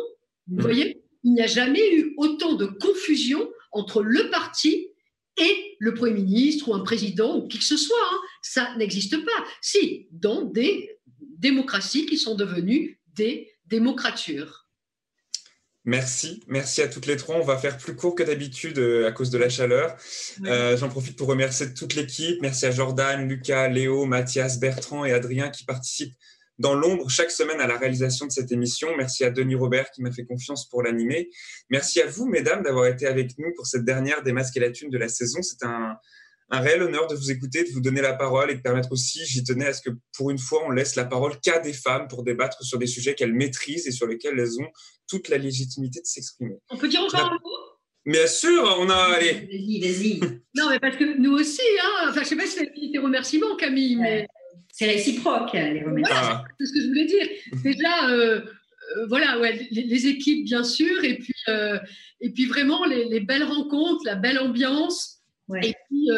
Vous 0.46 0.62
voyez, 0.62 1.02
il 1.24 1.34
n'y 1.34 1.42
a 1.42 1.46
jamais 1.46 1.94
eu 1.94 2.14
autant 2.16 2.54
de 2.54 2.66
confusion 2.66 3.50
entre 3.72 4.02
le 4.02 4.30
parti 4.30 4.87
et 5.38 5.76
le 5.78 5.94
Premier 5.94 6.14
ministre 6.14 6.68
ou 6.68 6.74
un 6.74 6.80
président 6.80 7.38
ou 7.38 7.48
qui 7.48 7.58
que 7.58 7.64
ce 7.64 7.76
soit. 7.76 7.96
Hein. 8.12 8.18
Ça 8.42 8.74
n'existe 8.76 9.24
pas. 9.24 9.44
Si, 9.60 10.08
dans 10.10 10.42
des 10.42 10.98
démocraties 11.38 12.06
qui 12.06 12.16
sont 12.16 12.34
devenues 12.34 13.00
des 13.14 13.50
démocratures. 13.66 14.68
Merci, 15.84 16.42
merci 16.46 16.82
à 16.82 16.88
toutes 16.88 17.06
les 17.06 17.16
trois. 17.16 17.36
On 17.36 17.44
va 17.44 17.56
faire 17.56 17.78
plus 17.78 17.96
court 17.96 18.14
que 18.14 18.22
d'habitude 18.22 18.78
euh, 18.78 19.06
à 19.06 19.12
cause 19.12 19.30
de 19.30 19.38
la 19.38 19.48
chaleur. 19.48 19.96
Euh, 20.44 20.76
j'en 20.76 20.90
profite 20.90 21.16
pour 21.16 21.28
remercier 21.28 21.72
toute 21.72 21.94
l'équipe. 21.94 22.42
Merci 22.42 22.66
à 22.66 22.70
Jordan, 22.70 23.26
Lucas, 23.26 23.68
Léo, 23.68 24.04
Mathias, 24.04 24.60
Bertrand 24.60 25.06
et 25.06 25.12
Adrien 25.12 25.48
qui 25.48 25.64
participent 25.64 26.14
dans 26.58 26.74
l'ombre 26.74 27.08
chaque 27.08 27.30
semaine 27.30 27.60
à 27.60 27.66
la 27.66 27.76
réalisation 27.76 28.26
de 28.26 28.32
cette 28.32 28.50
émission. 28.52 28.88
Merci 28.96 29.24
à 29.24 29.30
Denis 29.30 29.54
Robert 29.54 29.90
qui 29.90 30.02
m'a 30.02 30.10
fait 30.10 30.24
confiance 30.24 30.68
pour 30.68 30.82
l'animer. 30.82 31.30
Merci 31.70 32.00
à 32.00 32.06
vous, 32.06 32.26
mesdames, 32.26 32.62
d'avoir 32.62 32.86
été 32.86 33.06
avec 33.06 33.38
nous 33.38 33.52
pour 33.56 33.66
cette 33.66 33.84
dernière 33.84 34.22
des 34.22 34.32
masques 34.32 34.56
et 34.56 34.60
la 34.60 34.70
thune 34.70 34.90
de 34.90 34.98
la 34.98 35.08
saison. 35.08 35.40
C'est 35.42 35.64
un, 35.64 35.96
un 36.50 36.60
réel 36.60 36.82
honneur 36.82 37.06
de 37.06 37.14
vous 37.14 37.30
écouter, 37.30 37.64
de 37.64 37.70
vous 37.70 37.80
donner 37.80 38.00
la 38.00 38.14
parole 38.14 38.50
et 38.50 38.54
de 38.54 38.60
permettre 38.60 38.92
aussi, 38.92 39.24
j'y 39.24 39.44
tenais 39.44 39.66
à 39.66 39.72
ce 39.72 39.82
que 39.82 39.90
pour 40.16 40.30
une 40.30 40.38
fois, 40.38 40.62
on 40.66 40.70
laisse 40.70 40.96
la 40.96 41.04
parole 41.04 41.38
qu'à 41.40 41.58
des 41.58 41.72
femmes 41.72 42.08
pour 42.08 42.24
débattre 42.24 42.62
sur 42.64 42.78
des 42.78 42.86
sujets 42.86 43.14
qu'elles 43.14 43.34
maîtrisent 43.34 43.86
et 43.86 43.92
sur 43.92 44.06
lesquels 44.06 44.38
elles 44.38 44.60
ont 44.60 44.68
toute 45.06 45.28
la 45.28 45.38
légitimité 45.38 46.00
de 46.00 46.06
s'exprimer. 46.06 46.56
On 46.70 46.76
peut 46.76 46.88
dire 46.88 47.02
encore 47.02 47.32
un 47.32 47.34
mot? 47.34 47.68
Bien 48.06 48.26
sûr, 48.26 48.76
on 48.78 48.88
a. 48.88 48.94
Allez. 48.94 49.32
Vas-y, 49.32 49.80
vas-y. 49.80 50.20
Non, 50.54 50.70
mais 50.70 50.78
parce 50.80 50.96
que 50.96 51.18
nous 51.18 51.32
aussi, 51.32 51.60
hein, 51.82 52.06
enfin, 52.08 52.22
je 52.22 52.28
sais 52.28 52.36
pas 52.36 52.46
si 52.46 52.56
c'est 52.56 52.72
tes 52.72 52.98
remerciements, 52.98 53.54
Camille, 53.56 53.96
mais 53.96 54.26
c'est 54.72 54.86
réciproque, 54.86 55.52
les 55.52 55.82
remerciements. 55.82 56.44
c'est 56.58 56.66
ce 56.66 56.72
que 56.72 56.80
je 56.82 56.86
voulais 56.88 57.06
dire. 57.06 57.26
Déjà, 57.64 58.10
euh, 58.10 58.40
euh, 58.96 59.06
voilà, 59.08 59.38
ouais, 59.38 59.68
les, 59.70 60.06
équipes, 60.06 60.44
bien 60.44 60.64
sûr, 60.64 61.04
et 61.04 61.18
puis, 61.18 61.34
euh, 61.48 61.78
et 62.20 62.30
puis 62.30 62.46
vraiment 62.46 62.84
les, 62.84 63.20
belles 63.20 63.44
rencontres, 63.44 64.02
la 64.04 64.14
belle 64.14 64.38
ambiance. 64.38 65.16
Et 65.62 65.74
puis, 65.88 66.10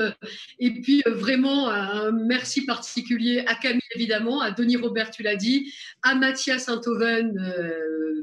et 0.59 0.81
puis 0.81 1.03
vraiment 1.07 1.69
un 1.71 2.11
merci 2.11 2.67
particulier 2.67 3.45
à 3.47 3.55
Camille 3.55 3.81
évidemment, 3.95 4.41
à 4.41 4.51
Denis 4.51 4.75
Robert, 4.75 5.13
tu 5.13 5.23
l'as 5.23 5.37
dit, 5.37 5.73
à 6.03 6.17
Mathias 6.17 6.65
Saint-Oven, 6.65 7.33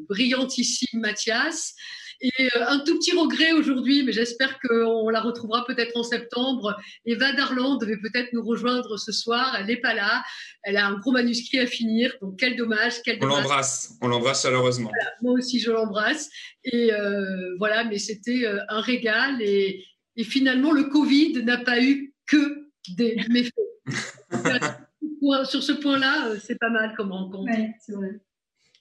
brillantissime 0.09 0.99
Mathias, 0.99 1.75
et 2.21 2.31
euh, 2.55 2.67
un 2.67 2.79
tout 2.79 2.97
petit 2.97 3.15
regret 3.15 3.51
aujourd'hui, 3.53 4.03
mais 4.03 4.11
j'espère 4.11 4.59
qu'on 4.59 5.09
la 5.09 5.21
retrouvera 5.21 5.65
peut-être 5.65 5.95
en 5.95 6.03
septembre. 6.03 6.75
Eva 7.05 7.31
Darland 7.33 7.77
devait 7.77 7.97
peut-être 7.97 8.33
nous 8.33 8.43
rejoindre 8.43 8.97
ce 8.97 9.11
soir. 9.11 9.55
Elle 9.59 9.67
n'est 9.67 9.77
pas 9.77 9.93
là. 9.93 10.23
Elle 10.63 10.77
a 10.77 10.87
un 10.87 10.97
gros 10.97 11.11
manuscrit 11.11 11.59
à 11.59 11.67
finir. 11.67 12.15
Donc 12.21 12.37
quel 12.39 12.55
dommage. 12.55 13.01
Quel 13.03 13.19
on 13.21 13.27
l'embrasse. 13.27 13.97
On 14.01 14.07
l'embrasse 14.07 14.43
chaleureusement. 14.43 14.91
moi 15.21 15.33
aussi, 15.33 15.59
je 15.59 15.71
l'embrasse. 15.71 16.29
Et 16.63 16.91
euh, 16.91 17.55
voilà, 17.57 17.83
mais 17.83 17.99
c'était 17.99 18.45
euh, 18.45 18.59
un 18.69 18.81
régal. 18.81 19.41
Et, 19.41 19.83
et 20.15 20.23
finalement, 20.23 20.71
le 20.71 20.85
Covid 20.85 21.43
n'a 21.43 21.57
pas 21.57 21.81
eu 21.81 22.13
que 22.25 22.69
des 22.95 23.15
méfaits. 23.29 23.53
Sur 25.45 25.61
ce 25.61 25.73
point-là, 25.73 26.35
c'est 26.41 26.57
pas 26.57 26.69
mal 26.69 26.93
comme 26.95 27.11
rencontre. 27.11 27.51
Ouais, 27.51 27.73
c'est 27.79 27.93
vrai. 27.93 28.19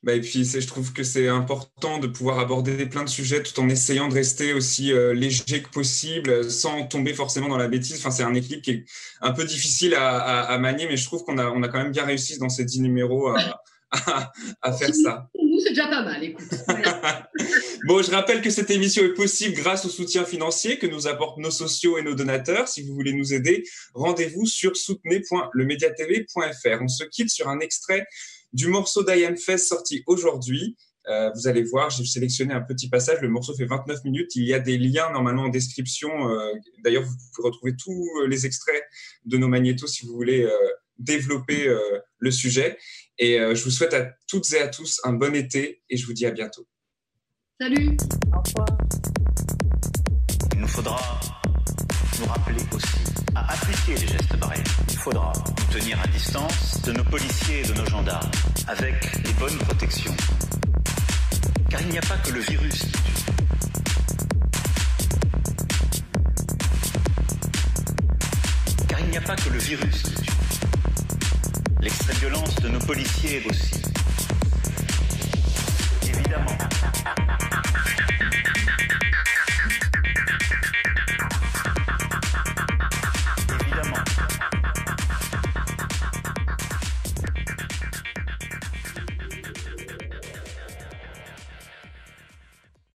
Bah, 0.07 0.15
et 0.15 0.21
puis, 0.21 0.45
je 0.45 0.65
trouve 0.69 0.93
que 0.93 1.03
c'est 1.03 1.27
important 1.27 1.99
de 1.99 2.07
pouvoir 2.07 2.39
aborder 2.39 2.87
plein 2.87 3.03
de 3.03 3.09
sujets 3.09 3.43
tout 3.43 3.59
en 3.59 3.69
essayant 3.69 4.07
de 4.07 4.15
rester 4.15 4.55
aussi 4.55 4.93
euh, 4.93 5.13
léger 5.13 5.63
que 5.63 5.69
possible, 5.69 6.49
sans 6.49 6.87
tomber 6.87 7.13
forcément 7.13 7.49
dans 7.49 7.57
la 7.57 7.67
bêtise. 7.67 7.99
Enfin, 7.99 8.13
c'est 8.13 8.23
un 8.23 8.35
équilibre 8.35 8.63
qui 8.63 8.71
est 8.71 8.85
un 9.21 9.33
peu 9.33 9.45
difficile 9.45 9.97
à, 9.97 10.57
manier, 10.59 10.87
mais 10.87 10.97
je 10.97 11.05
trouve 11.07 11.25
qu'on 11.25 11.39
a, 11.39 11.51
on 11.51 11.61
a 11.65 11.69
quand 11.69 11.79
même 11.79 11.91
bien 11.91 12.05
réussi 12.05 12.39
dans 12.39 12.49
ces 12.49 12.65
dix 12.65 12.81
numéros 12.81 13.31
à, 13.31 13.59
à, 14.63 14.73
faire 14.73 14.95
ça. 14.95 15.29
C'est 15.65 15.71
déjà 15.71 15.89
pas 15.89 16.05
mal, 16.05 16.23
écoute. 16.23 16.47
bon, 17.89 18.01
je 18.01 18.13
rappelle 18.13 18.43
que 18.43 18.51
cette 18.51 18.71
émission 18.71 19.03
est 19.03 19.15
possible 19.15 19.57
grâce 19.57 19.87
au 19.87 19.89
soutien 19.89 20.25
financier 20.25 20.79
que 20.79 20.87
nous 20.87 21.09
apportent 21.09 21.39
nos 21.39 21.51
sociaux 21.51 21.99
et 21.99 22.03
nos 22.03 22.15
donateurs. 22.15 22.69
Si 22.69 22.83
vous 22.83 22.95
voulez 22.95 23.13
nous 23.13 23.35
aider, 23.35 23.65
rendez-vous 23.95 24.47
sur 24.47 24.77
soutenez.lemediatv.fr. 24.77 26.81
On 26.81 26.87
se 26.87 27.03
quitte 27.03 27.31
sur 27.31 27.49
un 27.49 27.59
extrait 27.59 28.07
du 28.57 28.69
morceau 28.69 29.05
d'Ian 29.05 29.37
Fest 29.37 29.69
sorti 29.69 30.03
aujourd'hui. 30.07 30.77
Euh, 31.09 31.31
vous 31.35 31.47
allez 31.47 31.63
voir, 31.63 31.91
j'ai 31.91 32.05
sélectionné 32.05 32.55
un 32.55 32.63
petit 32.63 32.89
passage. 32.89 33.21
Le 33.21 33.29
morceau 33.29 33.55
fait 33.55 33.67
29 33.67 34.03
minutes. 34.05 34.35
Il 34.35 34.45
y 34.45 34.55
a 34.55 34.59
des 34.59 34.79
liens 34.79 35.13
normalement 35.13 35.43
en 35.43 35.49
description. 35.51 36.31
Euh, 36.31 36.53
d'ailleurs, 36.83 37.05
vous 37.05 37.15
pouvez 37.35 37.49
retrouver 37.49 37.77
tous 37.77 38.09
les 38.27 38.47
extraits 38.47 38.83
de 39.27 39.37
nos 39.37 39.47
magnétos 39.47 39.87
si 39.87 40.07
vous 40.07 40.15
voulez 40.15 40.43
euh, 40.43 40.51
développer 40.99 41.71
le 42.19 42.31
sujet. 42.31 42.79
Et 43.19 43.37
je 43.37 43.63
vous 43.63 43.71
souhaite 43.71 43.93
à 43.93 44.11
toutes 44.27 44.51
et 44.55 44.61
à 44.61 44.69
tous 44.69 45.01
un 45.05 45.13
bon 45.13 45.35
été 45.35 45.83
et 45.91 45.97
je 45.99 46.07
vous 46.07 46.15
dis 46.15 46.25
à 46.25 46.31
bientôt. 46.31 46.67
Salut. 47.61 47.97
Au 48.35 48.41
revoir. 48.41 48.79
Il 50.55 50.61
nous 50.61 50.69
faudra 50.69 51.21
nous 52.19 52.27
rappeler 52.27 52.63
aussi 52.75 53.16
à 53.37 53.53
appliquer 53.53 53.97
les 54.01 54.07
gestes 54.07 54.37
barrières. 54.37 54.65
Il 54.89 54.97
faudra 54.97 55.33
tenir 55.71 56.01
à 56.01 56.07
distance 56.07 56.81
de 56.83 56.93
nos 56.93 57.05
policiers 57.05 57.61
et 57.61 57.69
de 57.69 57.75
nos 57.75 57.85
gendarmes, 57.87 58.31
avec 58.67 59.23
les 59.25 59.33
bonnes 59.35 59.59
protections. 59.59 60.17
Car 61.69 61.83
il 61.83 61.89
n'y 61.89 61.99
a 61.99 62.03
pas 62.03 62.17
que 62.17 62.33
le 62.33 62.41
virus 62.41 62.79
qui 62.81 62.93
tue. 62.93 63.23
Car 68.89 69.01
il 69.01 69.09
n'y 69.11 69.19
a 69.19 69.21
pas 69.21 69.37
que 69.37 69.51
le 69.51 69.59
virus 69.59 70.03
qui 70.03 70.15
tue. 70.15 70.33
L'extrême 71.81 72.17
violence 72.17 72.55
de 72.57 72.69
nos 72.69 72.81
policiers 72.81 73.43
aussi. 73.51 73.83
Évidemment. 76.09 76.57